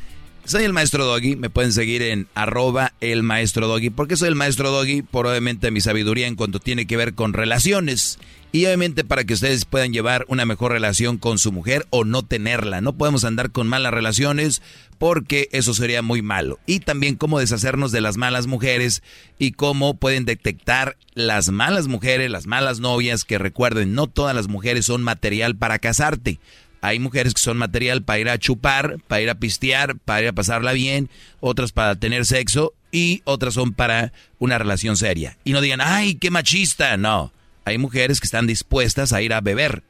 [0.46, 3.90] Soy el maestro Doggy, me pueden seguir en arroba el maestro Doggy.
[3.90, 5.02] ¿Por qué soy el maestro Doggy?
[5.02, 8.20] Por obviamente mi sabiduría en cuanto tiene que ver con relaciones.
[8.54, 12.24] Y obviamente para que ustedes puedan llevar una mejor relación con su mujer o no
[12.24, 12.82] tenerla.
[12.82, 14.62] No podemos andar con malas relaciones
[14.98, 16.60] porque eso sería muy malo.
[16.66, 19.04] Y también cómo deshacernos de las malas mujeres
[19.40, 24.50] y cómo pueden detectar las malas mujeres, las malas novias, que recuerden, no todas las
[24.50, 26.40] mujeres son material para casarte.
[26.82, 30.28] Hay mujeres que son material para ir a chupar, para ir a pistear, para ir
[30.28, 31.10] a pasarla bien,
[31.40, 35.38] otras para tener sexo y otras son para una relación seria.
[35.46, 37.32] Y no digan, ay, qué machista, no
[37.66, 39.84] hay mujeres que están dispuestas a ir a beber.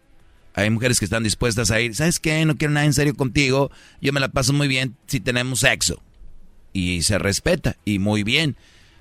[0.54, 2.44] Hay mujeres que están dispuestas a ir, ¿sabes qué?
[2.46, 3.72] No quiero nada en serio contigo.
[4.02, 6.02] Yo me la paso muy bien si tenemos sexo.
[6.74, 8.58] Y se respeta, y muy bien.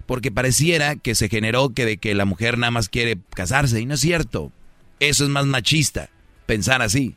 [0.07, 3.87] Porque pareciera que se generó que de que la mujer nada más quiere casarse, y
[3.87, 4.53] no es cierto.
[5.01, 6.11] Eso es más machista,
[6.47, 7.17] pensar así.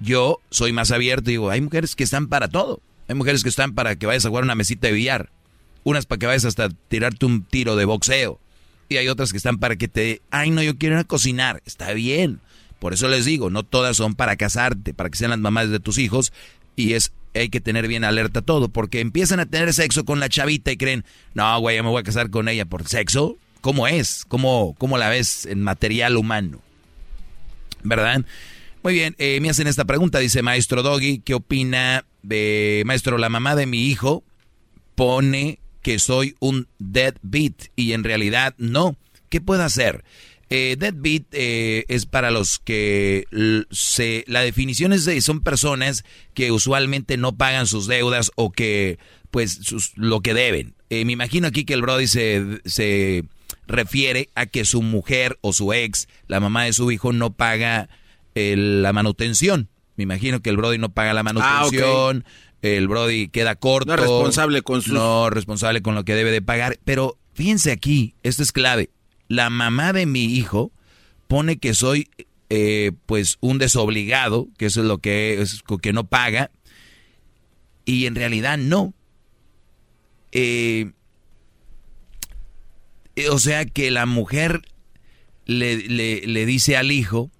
[0.00, 2.80] Yo soy más abierto y digo, hay mujeres que están para todo.
[3.08, 5.30] Hay mujeres que están para que vayas a jugar una mesita de billar.
[5.84, 8.40] Unas para que vayas hasta tirarte un tiro de boxeo
[8.90, 11.62] y hay otras que están para que te, ay no, yo quiero ir a cocinar,
[11.64, 12.40] está bien.
[12.80, 15.80] Por eso les digo, no todas son para casarte, para que sean las mamás de
[15.80, 16.32] tus hijos
[16.76, 20.28] y es hay que tener bien alerta todo, porque empiezan a tener sexo con la
[20.28, 21.04] chavita y creen,
[21.34, 23.38] no, güey, ya me voy a casar con ella por sexo.
[23.60, 24.24] ¿Cómo es?
[24.26, 26.60] ¿Cómo, cómo la ves en material humano?
[27.84, 28.24] ¿Verdad?
[28.82, 33.28] Muy bien, eh, me hacen esta pregunta, dice Maestro Doggy, ¿qué opina de, Maestro, la
[33.28, 34.24] mamá de mi hijo
[34.96, 38.96] pone que soy un deadbeat y en realidad no.
[39.28, 40.04] ¿Qué puedo hacer?
[40.52, 43.24] Eh, deadbeat eh, es para los que
[43.70, 46.04] se, la definición es de, son personas
[46.34, 48.98] que usualmente no pagan sus deudas o que
[49.30, 50.74] pues lo que deben.
[50.90, 53.22] Eh, me imagino aquí que el Brody se, se
[53.68, 57.88] refiere a que su mujer o su ex, la mamá de su hijo, no paga
[58.34, 59.68] la manutención.
[59.94, 62.24] Me imagino que el Brody no paga la ah, manutención,
[62.62, 63.90] el Brody queda corto.
[63.90, 64.92] No responsable con su...
[64.92, 66.78] No responsable con lo que debe de pagar.
[66.84, 68.90] Pero fíjense aquí, esto es clave.
[69.28, 70.72] La mamá de mi hijo
[71.28, 72.08] pone que soy
[72.48, 76.50] eh, pues un desobligado, que eso es lo que es que no paga.
[77.84, 78.92] Y en realidad no.
[80.32, 80.92] Eh,
[83.30, 84.62] o sea que la mujer
[85.44, 87.30] le, le dice al hijo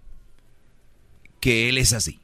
[1.40, 2.19] que él es así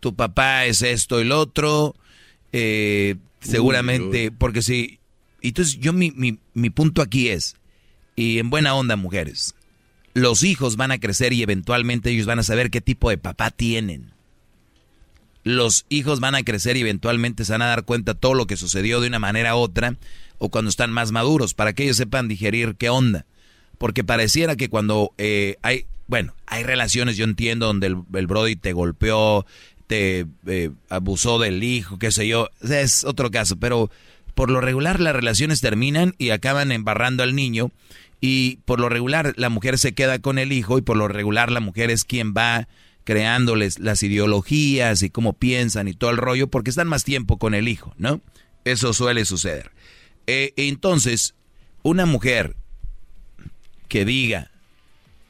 [0.00, 1.94] tu papá es esto y lo otro,
[2.52, 4.98] eh, seguramente, porque si...
[5.40, 7.56] Entonces yo mi, mi, mi punto aquí es,
[8.16, 9.54] y en buena onda mujeres,
[10.14, 13.50] los hijos van a crecer y eventualmente ellos van a saber qué tipo de papá
[13.50, 14.12] tienen.
[15.44, 18.56] Los hijos van a crecer y eventualmente se van a dar cuenta todo lo que
[18.56, 19.96] sucedió de una manera u otra
[20.38, 23.26] o cuando están más maduros, para que ellos sepan digerir qué onda.
[23.78, 28.56] Porque pareciera que cuando eh, hay, bueno, hay relaciones, yo entiendo, donde el, el Brody
[28.56, 29.46] te golpeó,
[29.90, 33.90] eh, abusó del hijo, qué sé yo, es otro caso, pero
[34.34, 37.72] por lo regular las relaciones terminan y acaban embarrando al niño
[38.20, 41.50] y por lo regular la mujer se queda con el hijo y por lo regular
[41.50, 42.68] la mujer es quien va
[43.04, 47.54] creándoles las ideologías y cómo piensan y todo el rollo porque están más tiempo con
[47.54, 48.20] el hijo, ¿no?
[48.64, 49.70] Eso suele suceder.
[50.26, 51.34] Eh, entonces,
[51.82, 52.54] una mujer
[53.88, 54.50] que diga,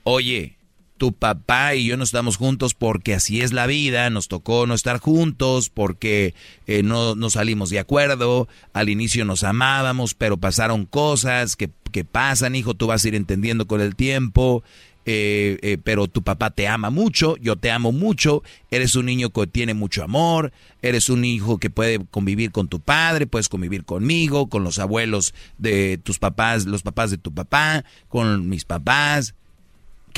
[0.02, 0.57] oye,
[0.98, 4.74] tu papá y yo no estamos juntos porque así es la vida, nos tocó no
[4.74, 6.34] estar juntos, porque
[6.66, 12.04] eh, no, no, salimos de acuerdo, al inicio nos amábamos, pero pasaron cosas que, que
[12.04, 14.62] pasan, hijo, tú vas a ir entendiendo con el tiempo,
[15.10, 19.30] eh, eh, pero tu papá te ama mucho, yo te amo mucho, eres un niño
[19.30, 20.52] que tiene mucho amor,
[20.82, 25.32] eres un hijo que puede convivir con tu padre, puedes convivir conmigo, con los abuelos
[25.56, 29.34] de tus papás, los papás de tu papá, con mis papás,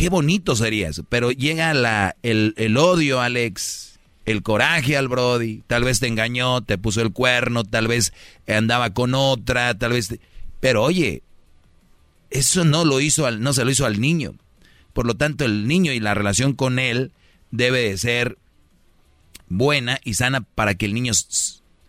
[0.00, 1.04] Qué bonito sería eso.
[1.10, 5.62] Pero llega el odio, Alex, el coraje al Brody.
[5.66, 8.14] Tal vez te engañó, te puso el cuerno, tal vez
[8.48, 10.18] andaba con otra, tal vez...
[10.58, 11.22] Pero oye,
[12.30, 14.36] eso no lo hizo al, no se lo hizo al niño.
[14.94, 17.12] Por lo tanto, el niño y la relación con él
[17.50, 18.38] debe de ser
[19.48, 21.12] buena y sana para que el niño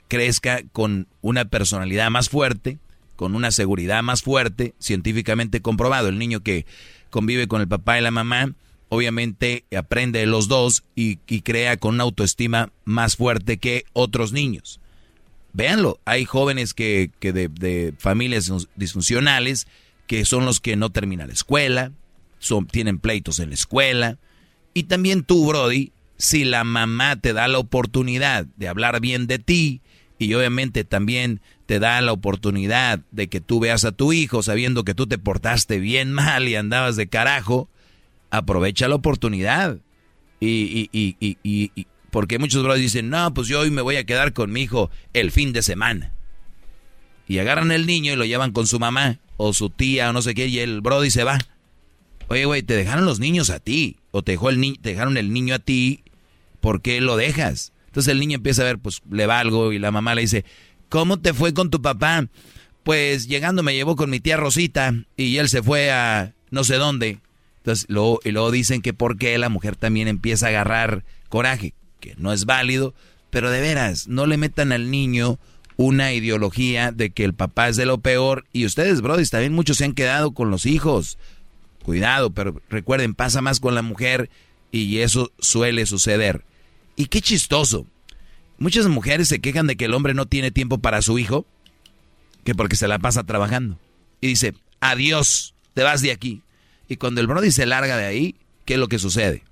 [0.10, 2.78] crezca con una personalidad más fuerte,
[3.16, 6.10] con una seguridad más fuerte, científicamente comprobado.
[6.10, 6.66] El niño que
[7.12, 8.56] convive con el papá y la mamá,
[8.90, 14.80] obviamente aprende de los dos y, crea con una autoestima más fuerte que otros niños.
[15.54, 19.68] Véanlo, hay jóvenes que, de, familias disfuncionales
[20.08, 21.92] que son los que no terminan la escuela,
[22.40, 24.18] son, tienen pleitos en la escuela.
[24.74, 29.40] Y también tú, Brody, si la mamá te da la oportunidad de hablar bien de
[29.40, 29.82] ti
[30.22, 34.84] y obviamente también te da la oportunidad de que tú veas a tu hijo sabiendo
[34.84, 37.70] que tú te portaste bien mal y andabas de carajo,
[38.30, 39.80] aprovecha la oportunidad.
[40.40, 44.62] Y, Porque muchos brothers dicen, no, pues yo hoy me voy a quedar con mi
[44.62, 46.14] hijo el fin de semana.
[47.28, 50.22] Y agarran el niño y lo llevan con su mamá o su tía o no
[50.22, 51.40] sé qué y el brody se va.
[52.28, 55.18] Oye, güey, te dejaron los niños a ti o te, dejó el ni te dejaron
[55.18, 56.04] el niño a ti,
[56.60, 57.74] ¿por qué lo dejas?
[57.92, 60.46] Entonces el niño empieza a ver, pues le va algo y la mamá le dice,
[60.88, 62.26] ¿cómo te fue con tu papá?
[62.84, 66.76] Pues llegando me llevó con mi tía Rosita y él se fue a no sé
[66.76, 67.20] dónde.
[67.58, 71.74] Entonces, luego, y luego dicen que por qué la mujer también empieza a agarrar coraje,
[72.00, 72.94] que no es válido,
[73.30, 75.38] pero de veras, no le metan al niño
[75.76, 79.78] una ideología de que el papá es de lo peor y ustedes, brothers, también muchos
[79.78, 81.18] se han quedado con los hijos.
[81.84, 84.30] Cuidado, pero recuerden, pasa más con la mujer
[84.72, 86.46] y eso suele suceder.
[87.02, 87.88] Y qué chistoso.
[88.60, 91.48] Muchas mujeres se quejan de que el hombre no tiene tiempo para su hijo,
[92.44, 93.80] que porque se la pasa trabajando.
[94.22, 96.44] Y dice, adiós, te vas de aquí.
[96.88, 99.44] Y cuando el Brody se larga de ahí, ¿qué es lo que sucede?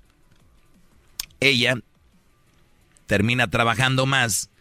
[1.39, 1.81] Ella
[3.07, 4.51] termina trabajando más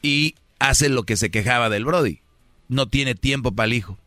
[0.00, 2.20] y hace lo que se quejaba del Brody.
[2.68, 3.98] No tiene tiempo para el hijo.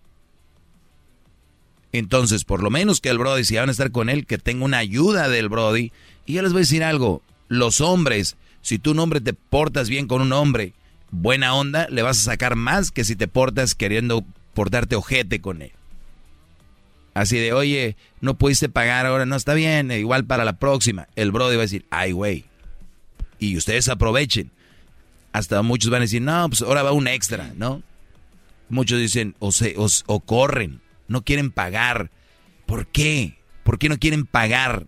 [1.91, 4.63] Entonces, por lo menos que el Brody, si van a estar con él, que tenga
[4.63, 5.91] una ayuda del Brody.
[6.25, 7.21] Y yo les voy a decir algo,
[7.57, 10.73] los hombres, si tú un hombre te portas bien con un hombre,
[11.11, 15.61] buena onda, le vas a sacar más que si te portas queriendo portarte ojete con
[15.61, 15.71] él.
[17.13, 21.07] Así de, oye, no pudiste pagar ahora, no está bien, igual para la próxima.
[21.15, 22.45] El brody va a decir, ay, güey.
[23.37, 24.51] Y ustedes aprovechen.
[25.31, 27.83] Hasta muchos van a decir, no, pues ahora va un extra, ¿no?
[28.69, 32.09] Muchos dicen, o, se, o, corren, no quieren pagar.
[32.65, 33.37] ¿Por qué?
[33.63, 34.87] ¿Por qué no quieren pagar?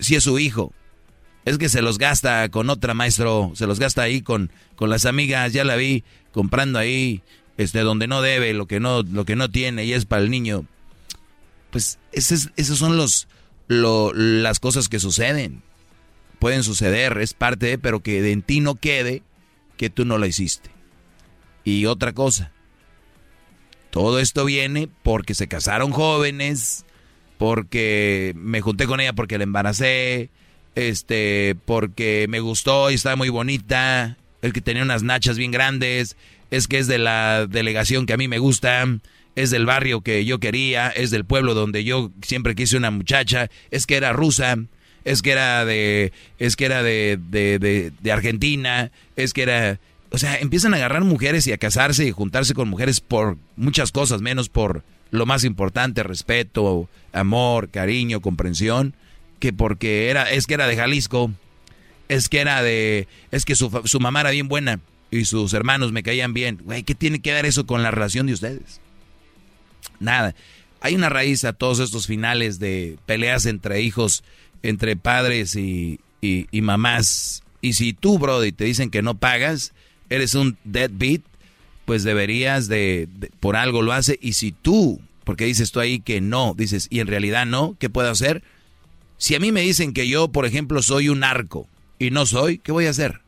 [0.00, 0.72] Si es su hijo.
[1.44, 5.06] Es que se los gasta con otra maestro, se los gasta ahí con, con las
[5.06, 7.22] amigas, ya la vi comprando ahí
[7.58, 10.30] este, donde no debe, lo que no, lo que no tiene y es para el
[10.30, 10.64] niño.
[11.70, 13.26] Pues esas, son los,
[13.68, 15.62] las cosas que suceden.
[16.38, 19.22] Pueden suceder, es parte de, pero que en ti no quede
[19.76, 20.70] que tú no lo hiciste.
[21.64, 22.52] Y otra cosa,
[23.90, 26.84] todo esto viene porque se casaron jóvenes,
[27.38, 30.30] porque me junté con ella porque la embaracé,
[30.78, 36.16] este, porque me gustó y estaba muy bonita, el que tenía unas nachas bien grandes,
[36.52, 38.86] es que es de la delegación que a mí me gusta,
[39.34, 43.50] es del barrio que yo quería, es del pueblo donde yo siempre quise una muchacha,
[43.72, 44.56] es que era rusa,
[45.04, 49.80] es que era de, es que era de, de, de, Argentina, es que era,
[50.12, 53.90] o sea, empiezan a agarrar mujeres y a casarse y juntarse con mujeres por muchas
[53.90, 58.94] cosas, menos por lo más importante, respeto, amor, cariño, comprensión,
[59.38, 61.30] que porque era, es que era de Jalisco,
[62.08, 65.92] es que era de, es que su, su mamá era bien buena y sus hermanos
[65.92, 66.58] me caían bien.
[66.64, 68.80] Güey, ¿qué tiene que ver eso con la relación de ustedes?
[70.00, 70.34] Nada.
[70.80, 74.22] Hay una raíz a todos estos finales de peleas entre hijos,
[74.62, 77.42] entre padres y, y, mamás.
[77.60, 79.72] Y si tú, Brody, te dicen que no pagas,
[80.08, 81.22] eres un deadbeat,
[81.84, 83.08] pues deberías de,
[83.40, 84.18] por algo lo hace.
[84.22, 87.90] Y si tú, porque dices tú ahí que no, dices, y en realidad no, ¿qué
[87.90, 88.42] puedo hacer?
[89.18, 91.68] Si a mí me dicen que yo, por ejemplo, soy un narco
[91.98, 93.20] y no soy, ¿qué voy a hacer?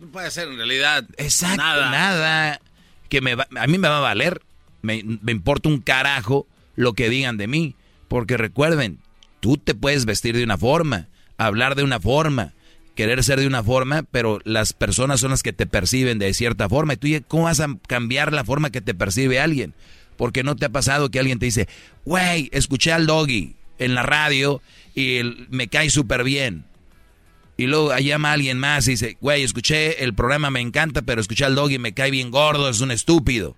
[0.00, 1.04] No puede ser en realidad.
[1.16, 2.60] Exacto, nada.
[3.08, 4.40] que me a mí me va a valer.
[4.82, 6.46] Me, me importa un carajo
[6.76, 7.74] lo que digan de mí.
[8.06, 9.00] Porque recuerden,
[9.40, 12.54] tú te puedes vestir de una forma, hablar de una forma,
[12.94, 16.68] querer ser de una forma, pero las personas son las que te perciben de cierta
[16.68, 16.94] forma.
[16.94, 19.74] ¿Y tú cómo vas a cambiar la forma que te percibe alguien?
[20.16, 21.68] Porque no te ha pasado que alguien te dice,
[22.04, 24.62] güey, escuché al doggy en la radio
[24.94, 26.64] y me cae súper bien
[27.58, 31.44] y luego llama alguien más y dice, güey, escuché el programa, me encanta, pero escuché
[31.44, 33.56] al dog y me cae bien gordo, es un estúpido.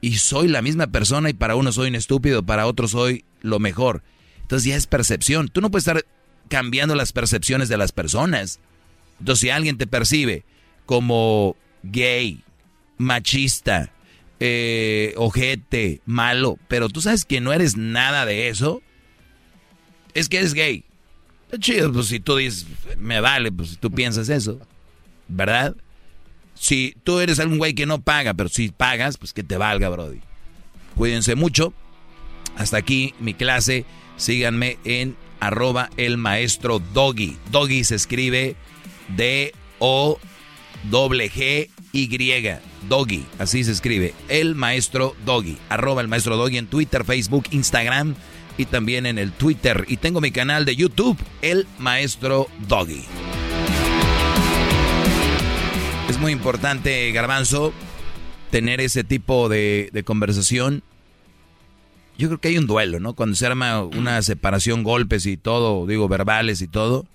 [0.00, 3.60] Y soy la misma persona y para uno soy un estúpido, para otro soy lo
[3.60, 4.02] mejor.
[4.42, 5.46] Entonces ya es percepción.
[5.46, 6.04] Tú no puedes estar
[6.48, 8.58] cambiando las percepciones de las personas.
[9.20, 10.42] Entonces si alguien te percibe
[10.84, 11.54] como
[11.84, 12.42] gay,
[12.98, 13.92] machista,
[14.40, 18.82] eh, ojete, malo, pero tú sabes que no eres nada de eso,
[20.14, 20.84] es que eres gay
[21.58, 22.66] chido, pues si tú dices,
[22.98, 24.60] me vale, pues si tú piensas eso,
[25.28, 25.74] ¿verdad?
[26.54, 29.88] Si tú eres algún güey que no paga, pero si pagas, pues que te valga,
[29.88, 30.20] Brody.
[30.94, 31.72] Cuídense mucho.
[32.56, 33.86] Hasta aquí mi clase.
[34.16, 37.38] Síganme en arroba el maestro Doggy.
[37.50, 38.56] Doggy se escribe
[39.16, 40.18] D-O-G-G-Y.
[42.88, 44.12] Doggy, así se escribe.
[44.28, 45.56] El maestro Doggy.
[45.70, 48.14] Arroba el maestro Doggy en Twitter, Facebook, Instagram
[48.60, 49.86] y también en el Twitter.
[49.88, 53.04] Y tengo mi canal de YouTube, El Maestro Doggy.
[56.08, 57.72] Es muy importante, Garbanzo,
[58.50, 60.82] tener ese tipo de, conversación.
[62.18, 63.14] yo creo que hay un duelo, ¿no?
[63.14, 67.06] Cuando se arma una separación, golpes y todo, digo, verbales y todo.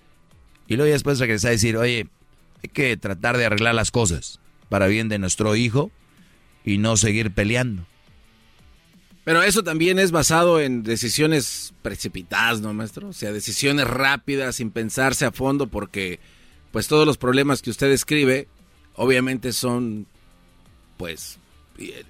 [0.67, 2.07] Y luego después regresa a decir, oye,
[2.63, 5.91] hay que tratar de arreglar las cosas para bien de nuestro hijo
[6.63, 7.85] y no seguir peleando.
[9.25, 13.09] Pero eso también es basado en decisiones precipitadas, ¿no, maestro?
[13.09, 16.19] O sea, decisiones rápidas, sin pensarse a fondo, porque
[16.71, 18.47] pues todos los problemas que usted escribe,
[18.95, 20.05] obviamente son,
[20.97, 21.39] pues,
[21.79, 22.03] eh,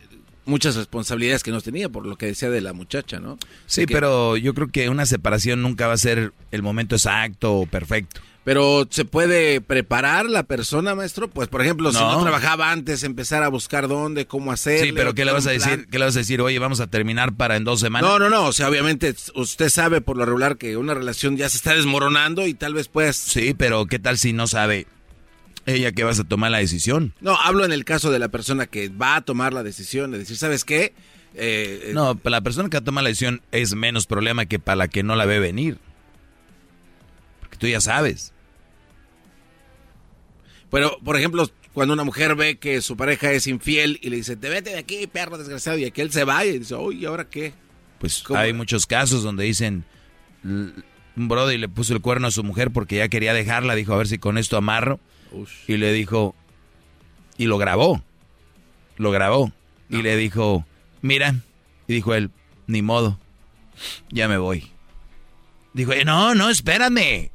[0.45, 3.37] muchas responsabilidades que no tenía, por lo que decía de la muchacha, ¿no?
[3.65, 7.65] Sí, pero yo creo que una separación nunca va a ser el momento exacto o
[7.65, 8.19] perfecto.
[8.45, 11.27] Pero se puede preparar la persona, maestro.
[11.27, 14.85] Pues, por ejemplo, si no trabajaba antes, empezar a buscar dónde, cómo hacer.
[14.85, 15.87] Sí, pero ¿qué le vas a decir?
[15.89, 16.39] ¿Qué le vas a decir?
[16.41, 18.07] Oye, vamos a terminar para en dos semanas.
[18.07, 18.45] No, no, no.
[18.45, 22.45] O sea, obviamente usted sabe por lo regular que una relación ya se está desmoronando
[22.45, 23.15] y tal vez pues.
[23.15, 24.85] Sí, pero ¿qué tal si no sabe
[25.65, 27.15] ella que vas a tomar la decisión?
[27.21, 30.19] No, hablo en el caso de la persona que va a tomar la decisión de
[30.19, 30.93] decir, ¿sabes qué?
[31.33, 34.87] Eh, no, para la persona que toma la decisión es menos problema que para la
[34.87, 35.79] que no la ve venir.
[37.39, 38.34] Porque tú ya sabes.
[40.75, 44.35] Pero, por ejemplo, cuando una mujer ve que su pareja es infiel y le dice,
[44.35, 47.29] te vete de aquí, perro desgraciado, y aquel se va y dice, uy, ¿y ahora
[47.29, 47.53] qué?
[47.97, 49.85] Pues hay muchos casos donde dicen,
[50.43, 50.83] un
[51.15, 54.07] brother le puso el cuerno a su mujer porque ya quería dejarla, dijo, a ver
[54.09, 54.99] si con esto amarro.
[55.65, 56.35] Y le dijo,
[57.37, 58.03] y lo grabó,
[58.97, 59.53] lo grabó.
[59.89, 60.65] Y le dijo,
[61.01, 61.35] mira,
[61.87, 62.31] y dijo él,
[62.67, 63.17] ni modo,
[64.09, 64.69] ya me voy.
[65.71, 67.31] Dijo, no, no, espérame.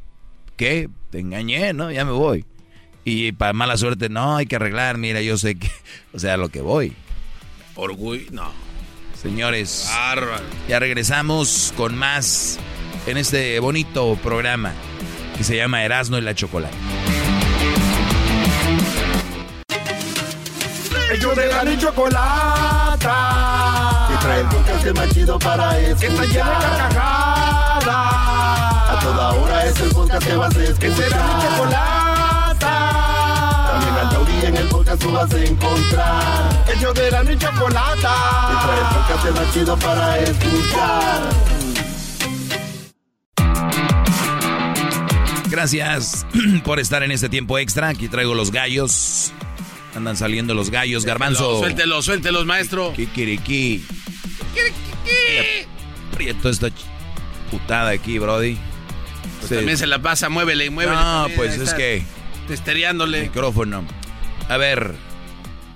[0.59, 0.91] ¿Qué?
[1.09, 1.91] Te engañé, ¿no?
[1.91, 2.45] Ya me voy.
[3.05, 5.71] Y para mala suerte, no, hay que arreglar, mira, yo sé que,
[6.13, 6.95] o sea, lo que voy.
[7.75, 8.53] Orgullo, no.
[9.21, 9.91] Señores,
[10.69, 12.59] ya regresamos con más
[13.07, 14.73] en este bonito programa
[15.37, 16.77] que se llama Erasmo y la Chocolate.
[21.13, 23.07] Ellos de la chocolata.
[24.09, 25.99] Que trae el podcast más chido para escuchar.
[25.99, 27.87] Que está llena de carcajadas.
[28.89, 30.79] A toda hora es el podcast que vas a escuchar.
[30.79, 32.00] Que será mi chocolate
[34.51, 36.65] en el podcast tú vas a encontrar.
[36.73, 38.15] El yo de la ni chocolata.
[38.51, 41.23] Y trae el podcast más chido para escuchar.
[45.49, 46.27] Gracias
[46.65, 47.89] por estar en este tiempo extra.
[47.89, 49.33] Aquí traigo los gallos.
[49.95, 51.61] Andan saliendo los gallos, garbanzo.
[51.61, 52.93] Suéltelos, suéltelos, maestro.
[52.95, 53.85] Kikiriki.
[54.55, 55.69] Kikiriki.
[56.15, 56.69] Prieto esta
[57.51, 58.59] putada aquí, Brody.
[59.41, 60.97] Pues También se la pasa, muévele y muévele.
[60.97, 62.05] No, pues es que
[62.47, 63.23] Testereándole.
[63.23, 63.85] Micrófono.
[64.51, 64.97] A ver,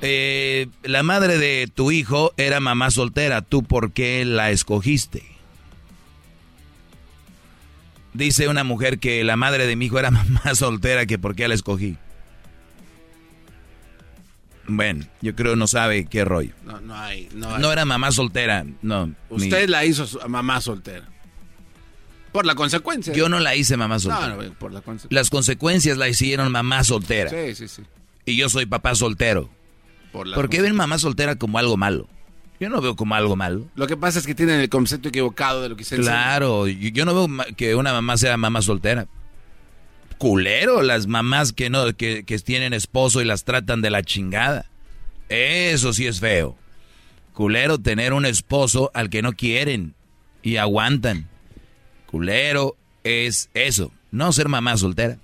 [0.01, 3.41] eh, la madre de tu hijo era mamá soltera.
[3.41, 5.23] ¿Tú por qué la escogiste?
[8.15, 11.47] Dice una mujer que la madre de mi hijo era mamá soltera, que por qué
[11.47, 11.97] la escogí.
[14.67, 16.53] Bueno, yo creo no sabe qué rollo.
[16.65, 17.29] No, no hay.
[17.33, 19.15] No, era mamá soltera, no.
[19.29, 21.07] Usted la hizo mamá soltera.
[22.33, 23.15] Por la consecuencia.
[23.15, 24.35] Yo no la hice mamá soltera.
[24.35, 25.17] No, no, por la consecuencia.
[25.17, 27.31] Las consecuencias la hicieron mamá soltera.
[27.31, 27.83] Sí, sí, sí.
[28.25, 29.51] Y yo soy papá soltero.
[30.13, 32.09] Por, qué ven mamá soltera como algo malo?
[32.61, 33.67] Yo no veo como algo malo.
[33.75, 37.05] Lo que pasa es que tienen el concepto equivocado de lo que se Claro, yo
[37.05, 39.09] no veo que una mamá sea mamá soltera.
[40.19, 44.71] Culero, las mamás que no que, que tienen esposo y las tratan de la chingada.
[45.29, 46.57] Eso sí es feo.
[47.33, 49.95] Culero tener un esposo al que no quieren
[50.43, 51.29] y aguantan
[52.15, 55.19] culero es eso, no ser mamá soltera.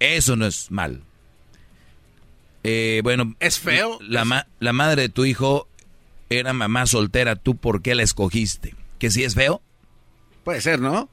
[0.00, 1.04] Eso no es mal.
[2.64, 3.98] Eh, bueno, es feo.
[4.00, 5.68] La, la madre de tu hijo
[6.30, 8.74] era mamá soltera, ¿tú por qué la escogiste?
[8.98, 9.62] ¿Que sí es feo?
[10.42, 11.08] Puede ser, ¿no?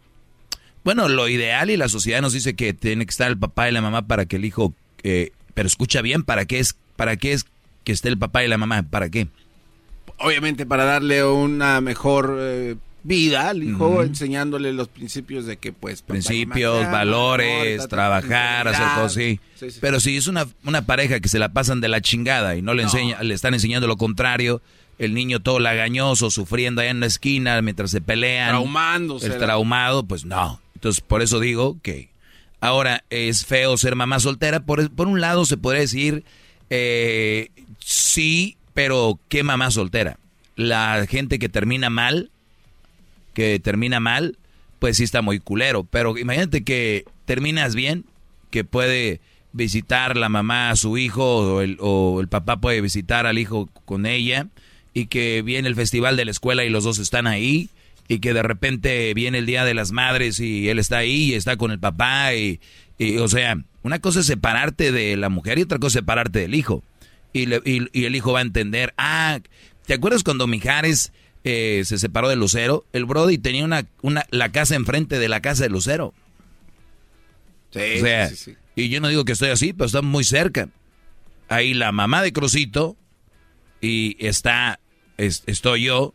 [0.83, 3.71] Bueno, lo ideal y la sociedad nos dice que tiene que estar el papá y
[3.71, 4.73] la mamá para que el hijo...
[5.03, 7.45] Eh, pero escucha bien, ¿para qué, es, ¿para qué es
[7.83, 8.83] que esté el papá y la mamá?
[8.83, 9.27] ¿Para qué?
[10.17, 12.37] Obviamente para darle una mejor...
[12.39, 16.01] Eh, vida al hijo, enseñándole los principios de que, pues...
[16.01, 19.39] Principios, valores, trabajar, hacer cosas así.
[19.79, 22.73] Pero si es una, una pareja que se la pasan de la chingada y no
[22.73, 24.61] le, enseña, le están enseñando lo contrario,
[24.99, 28.49] el niño todo lagañoso, sufriendo allá en la esquina mientras se pelean.
[28.49, 29.27] Traumándose.
[29.27, 30.61] El traumado, pues no.
[30.75, 32.09] Entonces, por eso digo que
[32.59, 34.61] ahora es feo ser mamá soltera.
[34.61, 36.23] Por, por un lado, se podría decir,
[36.69, 37.49] eh,
[37.79, 40.17] sí, pero ¿qué mamá soltera?
[40.55, 42.29] La gente que termina mal
[43.33, 44.37] que termina mal,
[44.79, 45.83] pues sí está muy culero.
[45.83, 48.05] Pero imagínate que terminas bien,
[48.49, 49.21] que puede
[49.53, 54.47] visitar la mamá a su hijo o el, papá puede visitar al hijo con ella
[54.93, 57.69] y que viene el festival de la escuela y los dos están ahí
[58.07, 61.33] y que de repente viene el Día de las Madres y él está ahí y
[61.33, 62.59] está con el papá y,
[63.19, 66.55] o sea, una cosa es separarte de la mujer y otra cosa es separarte del
[66.55, 66.83] hijo.
[67.33, 69.39] Y, y, y, el hijo va a entender, ah,
[69.85, 71.13] ¿te acuerdas cuando Mijares
[71.43, 75.41] eh, se separó de Lucero, el Brody tenía una, una, la casa enfrente de la
[75.41, 76.13] casa de Lucero.
[77.71, 78.55] Sí, O sea, sí, sí.
[78.75, 80.69] y yo no digo que estoy así, pero está muy cerca.
[81.47, 82.95] Ahí la mamá de Crucito
[83.81, 84.79] y está,
[85.17, 86.13] es- estoy yo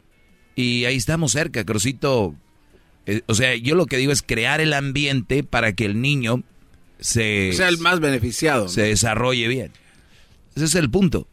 [0.55, 1.65] y ahí estamos cerca.
[1.65, 2.35] Crucito,
[3.07, 6.43] eh, o sea, yo lo que digo es crear el ambiente para que el niño
[7.01, 8.65] se, sea el más beneficiado.
[8.65, 8.69] ¿no?
[8.69, 9.73] se desarrolle bien.
[10.55, 11.27] Ese es el punto.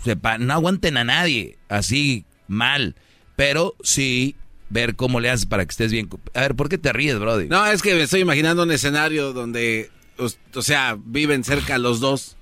[0.00, 2.94] O sea, pa- no aguanten a nadie así mal,
[3.36, 4.36] pero sí
[4.70, 6.08] ver cómo le haces para que estés bien.
[6.34, 7.48] A ver, ¿por qué te ríes, Brody?
[7.48, 12.36] No, es que me estoy imaginando un escenario donde, o sea, viven cerca los dos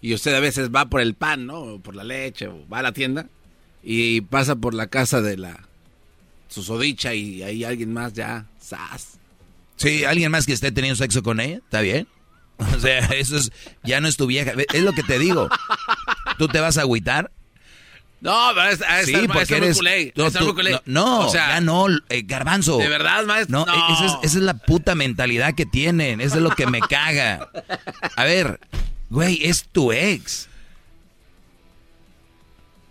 [0.00, 1.60] y usted a veces va por el pan, ¿no?
[1.60, 3.26] O por la leche, o va a la tienda
[3.82, 5.68] y pasa por la casa de la
[6.48, 9.18] susodicha y hay alguien más ya, ¡zas!
[9.76, 12.06] Sí, alguien más que esté teniendo sexo con ella, ¿está bien?
[12.58, 13.52] O sea, eso es,
[13.82, 14.52] ya no es tu vieja.
[14.72, 15.48] Es lo que te digo.
[16.38, 17.32] ¿Tú te vas a agüitar?
[18.24, 19.76] No, pero es, es, Sí, porque eres...
[19.76, 20.80] culé, no, tú- culé.
[20.96, 22.78] o sea, ya no, eh, garbanzo.
[22.78, 23.58] ¿De verdad, maestro?
[23.58, 23.94] No, No.
[23.94, 26.20] Esa, es, esa es la puta mentalidad que tienen.
[26.22, 27.50] Eso es lo que me caga.
[28.16, 28.58] A ver,
[29.10, 30.48] güey, es tu ex.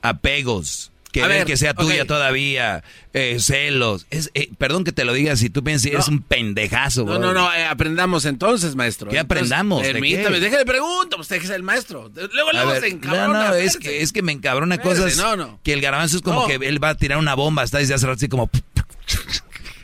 [0.03, 0.91] Apegos.
[1.21, 2.83] Querer ver, que sea tuya todavía.
[3.13, 4.07] eh, celos.
[4.09, 7.11] Es, eh, perdón que te lo diga si tú piensas que eres un pendejazo, No,
[7.11, 7.19] bro.
[7.19, 9.09] no, no, eh, aprendamos entonces, maestro.
[9.11, 9.83] ¿Qué aprendamos?
[9.83, 12.11] ¿De Permítame, déjale pregunto, usted que es el maestro.
[12.15, 13.47] Luego, luego ver, se no, encabrona.
[13.49, 13.89] no, es espérate.
[13.97, 15.59] que, es que me encabrona cosas no, no.
[15.63, 16.47] que el garbanzo es como No.
[16.47, 18.49] que él va a tirar una bomba, está desde hace rato así como...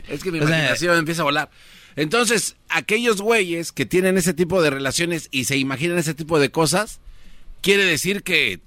[0.08, 1.49] Es que mi O sea, imaginación empieza a volar.
[1.95, 6.49] Entonces, aquellos güeyes que tienen ese tipo de relaciones y se imaginan ese tipo de
[6.49, 6.99] cosas,
[7.61, 8.61] quiere decir que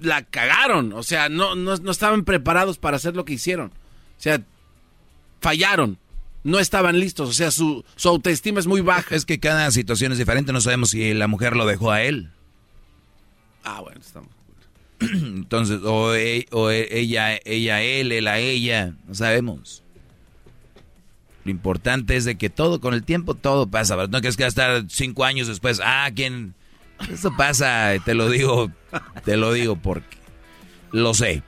[0.00, 0.92] la cagaron.
[0.92, 3.68] O sea, no, no, no estaban preparados para hacer lo que hicieron.
[3.68, 4.40] O sea,
[5.40, 5.98] fallaron.
[6.44, 7.28] No estaban listos.
[7.28, 9.14] O sea, su, su autoestima es muy baja.
[9.14, 12.30] Es que cada situación es diferente, no sabemos si la mujer lo dejó a él.
[13.64, 14.30] Ah, bueno, estamos.
[15.00, 19.82] Entonces, o, e- o e- ella, ella, él, él a ella, no sabemos.
[21.44, 24.06] Lo importante es de que todo, con el tiempo, todo pasa.
[24.06, 26.54] No que es que estar cinco años después, ah, ¿quién?
[27.10, 28.70] Eso pasa, te lo digo,
[29.24, 30.16] te lo digo porque
[30.92, 31.42] lo sé.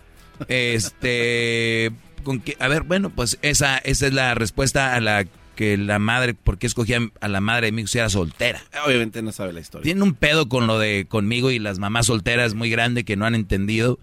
[0.49, 1.91] Este,
[2.23, 5.25] con que, a ver, bueno, pues esa, esa es la respuesta a la
[5.59, 8.62] que la madre, ¿por qué escogía a la madre de mi hijo si era soltera?
[8.86, 9.83] Obviamente no sabe la historia.
[9.83, 13.27] Tienen un pedo con lo de conmigo y las mamás solteras muy grande que no
[13.27, 13.99] han entendido.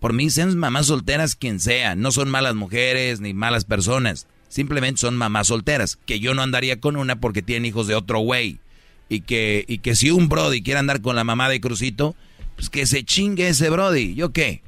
[0.00, 1.94] Por mí, sean mamás solteras quien sea.
[1.94, 4.26] No son malas mujeres ni malas personas.
[4.48, 5.96] Simplemente son mamás solteras.
[6.04, 8.60] Que yo no andaría con una porque tienen hijos de otro güey.
[9.08, 12.14] Y que, y que si un Brody quiere andar con la mamá de Crucito,
[12.56, 14.14] pues que se chingue ese Brody.
[14.14, 14.62] ¿Yo qué?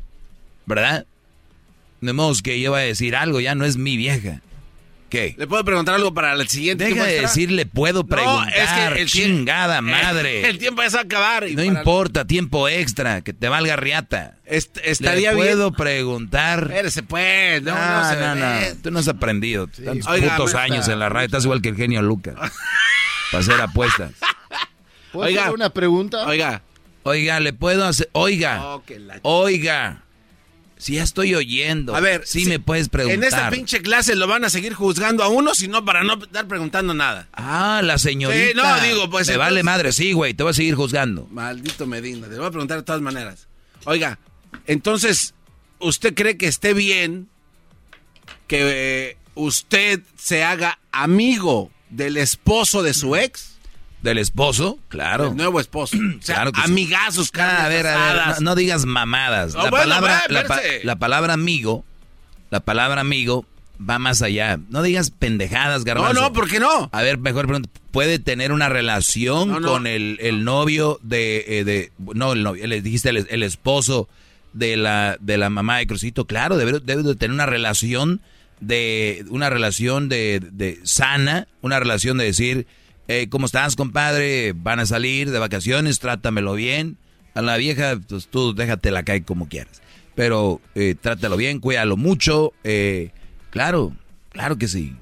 [0.66, 1.04] ¿Verdad?
[2.00, 4.40] De modo que yo voy a decir algo, ya no es mi vieja.
[5.10, 5.34] ¿Qué?
[5.36, 6.84] ¿Le puedo preguntar algo para el siguiente?
[6.84, 10.48] Deja de decirle puedo No, preguntar, es que el chingada madre.
[10.48, 11.48] El tiempo a acabar.
[11.48, 14.36] y No importa, tiempo extra, que te valga riata.
[14.46, 15.48] Est- estaría Le bien.
[15.48, 16.62] puedo preguntar.
[16.70, 17.60] Espérese, pues.
[17.62, 18.76] No, No, no, se no.
[18.84, 19.66] Tú no has aprendido.
[19.66, 20.62] Tantos Oiga, putos maestra.
[20.62, 21.26] años en la radio.
[21.26, 22.36] Estás igual que el genio Lucas.
[23.30, 24.12] Para hacer apuestas.
[25.12, 25.42] ¿Puedo Oiga.
[25.42, 26.26] hacer una pregunta?
[26.26, 26.62] Oiga.
[27.02, 28.08] Oiga, le puedo hacer.
[28.12, 28.62] Oiga.
[28.64, 28.82] Oh,
[29.22, 30.02] Oiga.
[30.76, 31.94] Si ya estoy oyendo.
[31.94, 33.18] A ver, Sí si- me puedes preguntar.
[33.18, 36.46] En esta pinche clase lo van a seguir juzgando a uno, sino para no estar
[36.48, 37.28] preguntando nada.
[37.34, 38.48] Ah, la señorita.
[38.48, 40.32] Sí, no, digo, pues, Me entonces- vale madre, sí, güey.
[40.32, 41.26] Te voy a seguir juzgando.
[41.30, 43.46] Maldito Medina, te voy a preguntar de todas maneras.
[43.84, 44.18] Oiga,
[44.66, 45.34] entonces,
[45.80, 47.28] ¿usted cree que esté bien
[48.46, 48.60] que
[49.10, 53.56] eh, usted se haga amigo del esposo de su ex?
[54.02, 54.78] ¿Del esposo?
[54.88, 55.28] Claro.
[55.28, 55.96] El nuevo esposo.
[56.18, 56.70] O sea, Claro que sí.
[56.70, 59.54] amigazos, carnes Ah, a ver, a ver, no, no digas mamadas.
[59.54, 60.80] Oh, la, bueno, palabra, ve, la, pa- verse.
[60.84, 61.84] la palabra amigo,
[62.50, 63.44] la palabra amigo
[63.78, 64.58] va más allá.
[64.70, 66.20] No digas pendejadas, No, garbanzo.
[66.20, 66.88] no, ¿por qué no?
[66.92, 67.68] A ver, mejor pregunta.
[67.90, 69.68] ¿Puede tener una relación No, no.
[69.68, 71.92] con el, el novio de, eh, de...
[71.98, 74.08] No, el novio, le dijiste el, el esposo
[74.52, 76.24] de la, de la mamá de Crucito.
[76.26, 78.20] Claro, debe, debe de tener una relación
[78.60, 79.24] de...
[79.30, 82.66] Una relación de, de sana, una relación de decir...
[83.08, 84.52] eh, ¿Cómo estás, compadre?
[84.54, 86.96] Van a salir de vacaciones, trátamelo bien.
[87.34, 89.80] A la vieja, pues tú déjatela caer como quieras.
[90.14, 92.52] Pero eh, trátalo bien, cuídalo mucho.
[92.64, 93.10] eh,
[93.50, 93.96] claro,
[94.30, 94.94] claro que sí.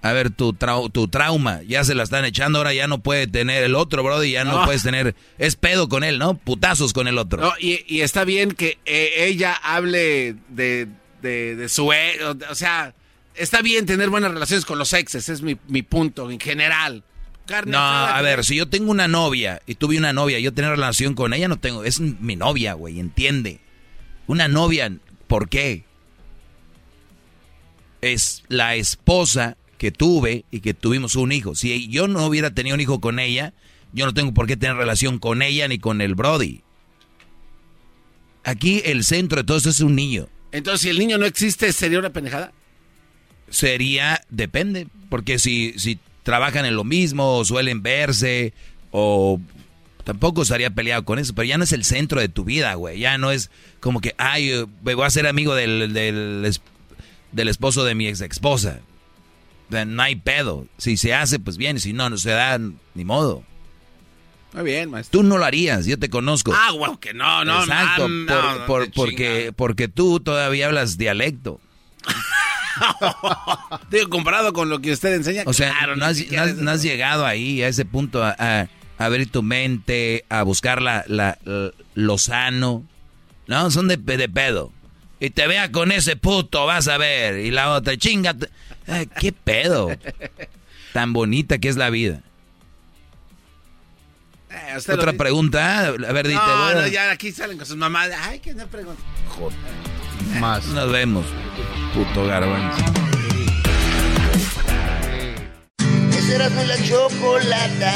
[0.00, 3.26] A ver, tu, trau- tu trauma, ya se la están echando, ahora ya no puede
[3.26, 4.64] tener el otro, brody, ya no, No.
[4.66, 5.14] puedes tener...
[5.38, 6.36] Es pedo con él, ¿no?
[6.36, 7.40] Putazos con el otro.
[7.40, 10.88] No, y, y está bien que eh, ella hable de,
[11.24, 12.94] de, de su ex, o, sea,
[13.34, 17.02] está bien tener buenas relaciones con los exes, es mi, mi punto en general.
[17.46, 20.70] Carne No, a ver, si yo tengo una novia y tuve una novia, yo tener
[20.70, 23.60] relación con ella no tengo, es mi novia, güey, entiende.
[24.26, 24.96] Una novia,
[25.26, 25.84] ¿por qué?
[28.00, 31.54] Es la esposa que tuve y que tuvimos un hijo.
[31.54, 33.52] Si yo no hubiera tenido un hijo con ella,
[33.92, 36.62] yo no tengo por qué tener relación con ella ni con el Brody.
[38.44, 40.28] Aquí el centro de todo esto es un niño.
[40.54, 42.52] Entonces, si el niño no existe, ¿sería una pendejada?
[43.50, 48.54] Sería, depende, porque si, si trabajan en lo mismo, o suelen verse,
[48.92, 49.40] o
[50.04, 53.00] tampoco estaría peleado con eso, pero ya no es el centro de tu vida, güey.
[53.00, 53.50] Ya no es
[53.80, 56.48] como que, ay, voy a ser amigo del, del,
[57.32, 58.78] del esposo de mi ex esposa.
[59.70, 60.68] No hay pedo.
[60.78, 61.80] Si se hace, pues bien.
[61.80, 62.60] Si no, no se da,
[62.94, 63.42] ni modo.
[64.54, 65.20] Muy bien, maestro.
[65.20, 66.52] Tú no lo harías, yo te conozco.
[66.54, 70.66] Ah, bueno, que no, no, Exacto, no, por- no, por- qué porque, porque tú todavía
[70.66, 71.60] hablas dialecto.
[73.90, 75.42] Digo, comparado con lo que usted enseña.
[75.46, 76.88] O sea, claro, no, has, siquiera no has- es no has eso.
[76.88, 78.68] llegado ahí, a ese punto, a,
[78.98, 82.84] abrir tu mente, a buscar la, la- la- lo sano.
[83.46, 84.72] No, son de, de pedo.
[85.20, 87.38] Y te vea con ese puto, vas a ver.
[87.38, 88.34] Y la otra, chinga.
[89.20, 89.88] ¿Qué pedo?
[90.92, 92.20] Tan bonita que es la vida.
[94.54, 95.88] Eh, Otra pregunta.
[95.88, 96.40] A ver, dite.
[96.40, 98.10] No, no, ya aquí salen con sus mamás.
[98.22, 99.02] Ay, que no pregunta.
[100.38, 100.64] Más.
[100.66, 101.26] Nos vemos.
[101.92, 102.84] Puto garbanzo.
[106.16, 107.92] Ese era la chocolata,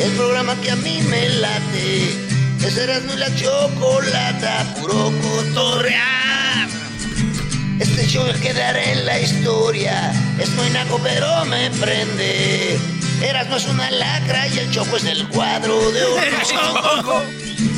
[0.00, 2.16] el programa que a mí me late.
[2.64, 6.68] Ese era la chocolata, puro cotorrear.
[7.78, 10.12] Este show quedará en la historia.
[10.38, 12.78] Estoy naco pero me prende.
[13.22, 17.22] Erasmo es una lacra y el choco es el cuadro de oro.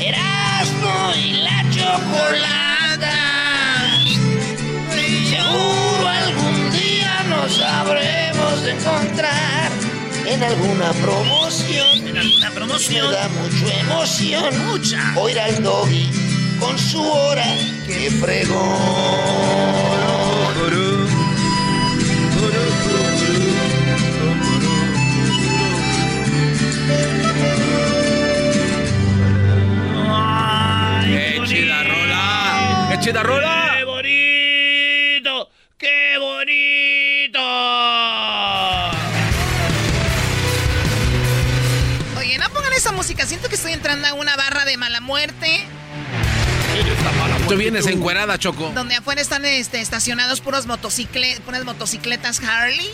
[0.00, 3.12] Erasmo y la chocolata.
[5.28, 9.70] Seguro algún día nos habremos de encontrar
[10.26, 12.08] en alguna promoción.
[12.08, 13.06] En alguna promoción.
[13.08, 14.66] Me da mucho emoción.
[14.66, 15.12] Mucha.
[15.16, 16.10] Oír al doggy
[16.58, 17.44] con su hora
[17.86, 19.54] que fregón.
[33.04, 33.74] Chida rola!
[33.76, 35.50] ¡Qué bonito!
[35.76, 37.38] ¡Qué bonito!
[42.18, 43.26] Oye, no pongan esa música.
[43.26, 45.66] Siento que estoy entrando a una barra de mala muerte.
[47.46, 48.72] Tú vienes encuerada, Choco.
[48.74, 52.90] Donde afuera están este, estacionados puros motocicle, puras motocicletas Harley.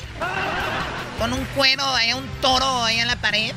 [1.21, 3.53] Con un cuero, hay un toro ahí en la pared.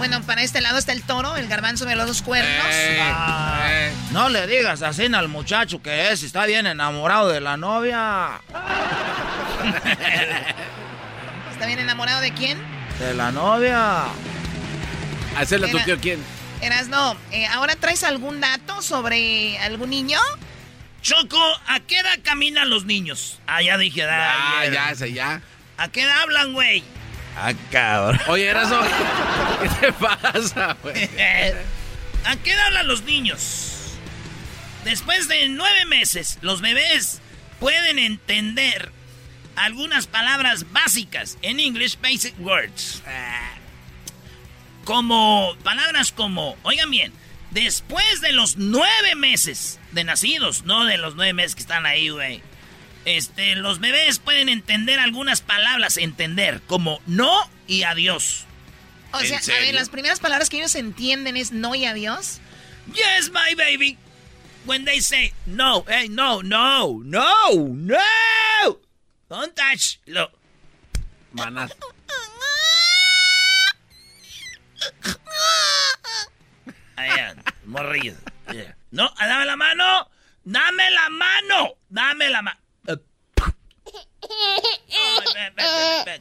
[0.00, 2.66] Bueno, para este lado está el toro, el garbanzo de los dos cuernos.
[3.00, 8.40] Ah, No le digas así al muchacho que es, está bien enamorado de la novia.
[11.52, 12.58] ¿Está bien enamorado de quién?
[12.98, 14.04] De la novia.
[15.36, 16.22] Hacerle a tu tío quién.
[16.62, 17.14] Eras no.
[17.30, 20.18] eh, ¿Ahora traes algún dato sobre algún niño?
[21.02, 23.38] Choco, ¿a qué edad caminan los niños?
[23.46, 24.72] Ah, ya dije, Ya, ayer.
[24.72, 25.42] ya, ese ya.
[25.76, 26.82] ¿A qué edad hablan, güey?
[27.36, 28.20] Ah, cabrón.
[28.28, 28.80] Oye, Eraso,
[29.62, 31.04] ¿qué te pasa, güey?
[32.24, 33.94] ¿A qué edad hablan los niños?
[34.84, 37.20] Después de nueve meses, los bebés
[37.58, 38.92] pueden entender
[39.56, 43.02] algunas palabras básicas en English Basic Words.
[44.84, 47.12] Como palabras como, oigan bien,
[47.50, 52.08] después de los nueve meses de nacidos, no de los nueve meses que están ahí,
[52.08, 52.42] güey.
[53.04, 58.44] Este, los bebés pueden entender algunas palabras, entender, como no y adiós.
[59.12, 62.40] O ¿En sea, a ver, las primeras palabras que ellos entienden es no y adiós.
[62.92, 63.98] Yes, my baby.
[64.66, 68.80] When they say no, hey, no, no, no, no,
[69.28, 69.98] don't touch.
[70.06, 70.30] Lo.
[71.32, 71.72] Manas.
[76.96, 78.14] Allá, morrillo.
[78.52, 78.76] Yeah.
[78.90, 80.10] No, dame la mano.
[80.44, 81.74] Dame la mano.
[81.88, 82.59] Dame la mano.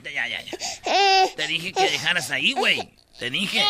[0.03, 1.35] Ya, ya, ya.
[1.35, 2.93] Te dije que dejaras ahí, güey.
[3.19, 3.63] Te dije.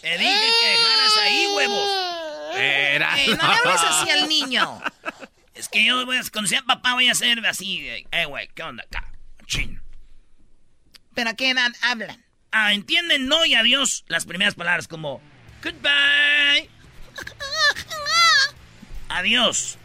[0.00, 1.90] Te dije que dejaras ahí, huevos.
[2.56, 3.20] Era.
[3.22, 4.80] Eh, no le hables así al niño.
[5.54, 7.86] Es que yo voy a, cuando sea papá voy a hacer así.
[7.88, 9.10] eh, Eh, güey, ¿qué onda acá?
[9.46, 9.80] Chin.
[11.14, 12.24] ¿Pero a qué edad hablan?
[12.52, 15.20] Ah, entienden no y adiós las primeras palabras como
[15.62, 16.70] goodbye.
[19.08, 19.78] Adiós.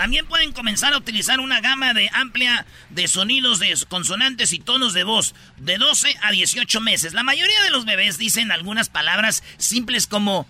[0.00, 4.94] También pueden comenzar a utilizar una gama de amplia de sonidos de consonantes y tonos
[4.94, 7.12] de voz de 12 a 18 meses.
[7.12, 10.48] La mayoría de los bebés dicen algunas palabras simples como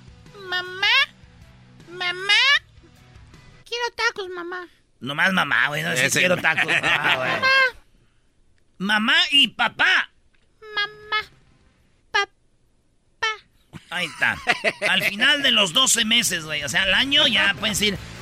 [0.48, 0.86] Mamá,
[1.88, 2.32] mamá,
[3.68, 4.68] quiero tacos, mamá.
[5.00, 6.72] nomás mamá, güey, no sé si quiero tacos.
[6.84, 7.50] Ah, güey.
[8.78, 10.10] Mamá y papá.
[10.76, 11.28] Mamá,
[13.90, 14.38] Ahí está.
[14.88, 16.62] Al final de los 12 meses, güey.
[16.62, 18.19] O sea, al año ya pueden decir, mamá papá.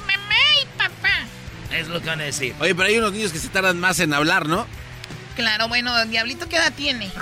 [1.73, 2.55] Es lo que van a decir.
[2.61, 4.67] Oye, pero hay unos niños que se tardan más en hablar, ¿no?
[5.37, 7.11] Claro, bueno, Diablito, ¿qué edad tiene?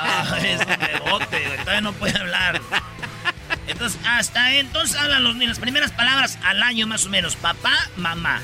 [0.00, 1.42] Ah, es un bebote.
[1.60, 2.60] Todavía no puede hablar.
[3.66, 7.36] Entonces, hasta entonces hablan los, las primeras palabras al año más o menos.
[7.36, 8.40] Papá, mamá.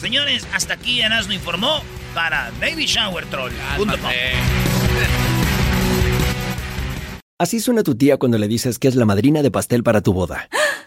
[0.00, 1.82] Señores, hasta aquí Erasmo informó
[2.14, 3.52] para Baby Shower Troll.
[7.38, 10.12] Así suena tu tía cuando le dices que es la madrina de pastel para tu
[10.12, 10.48] boda.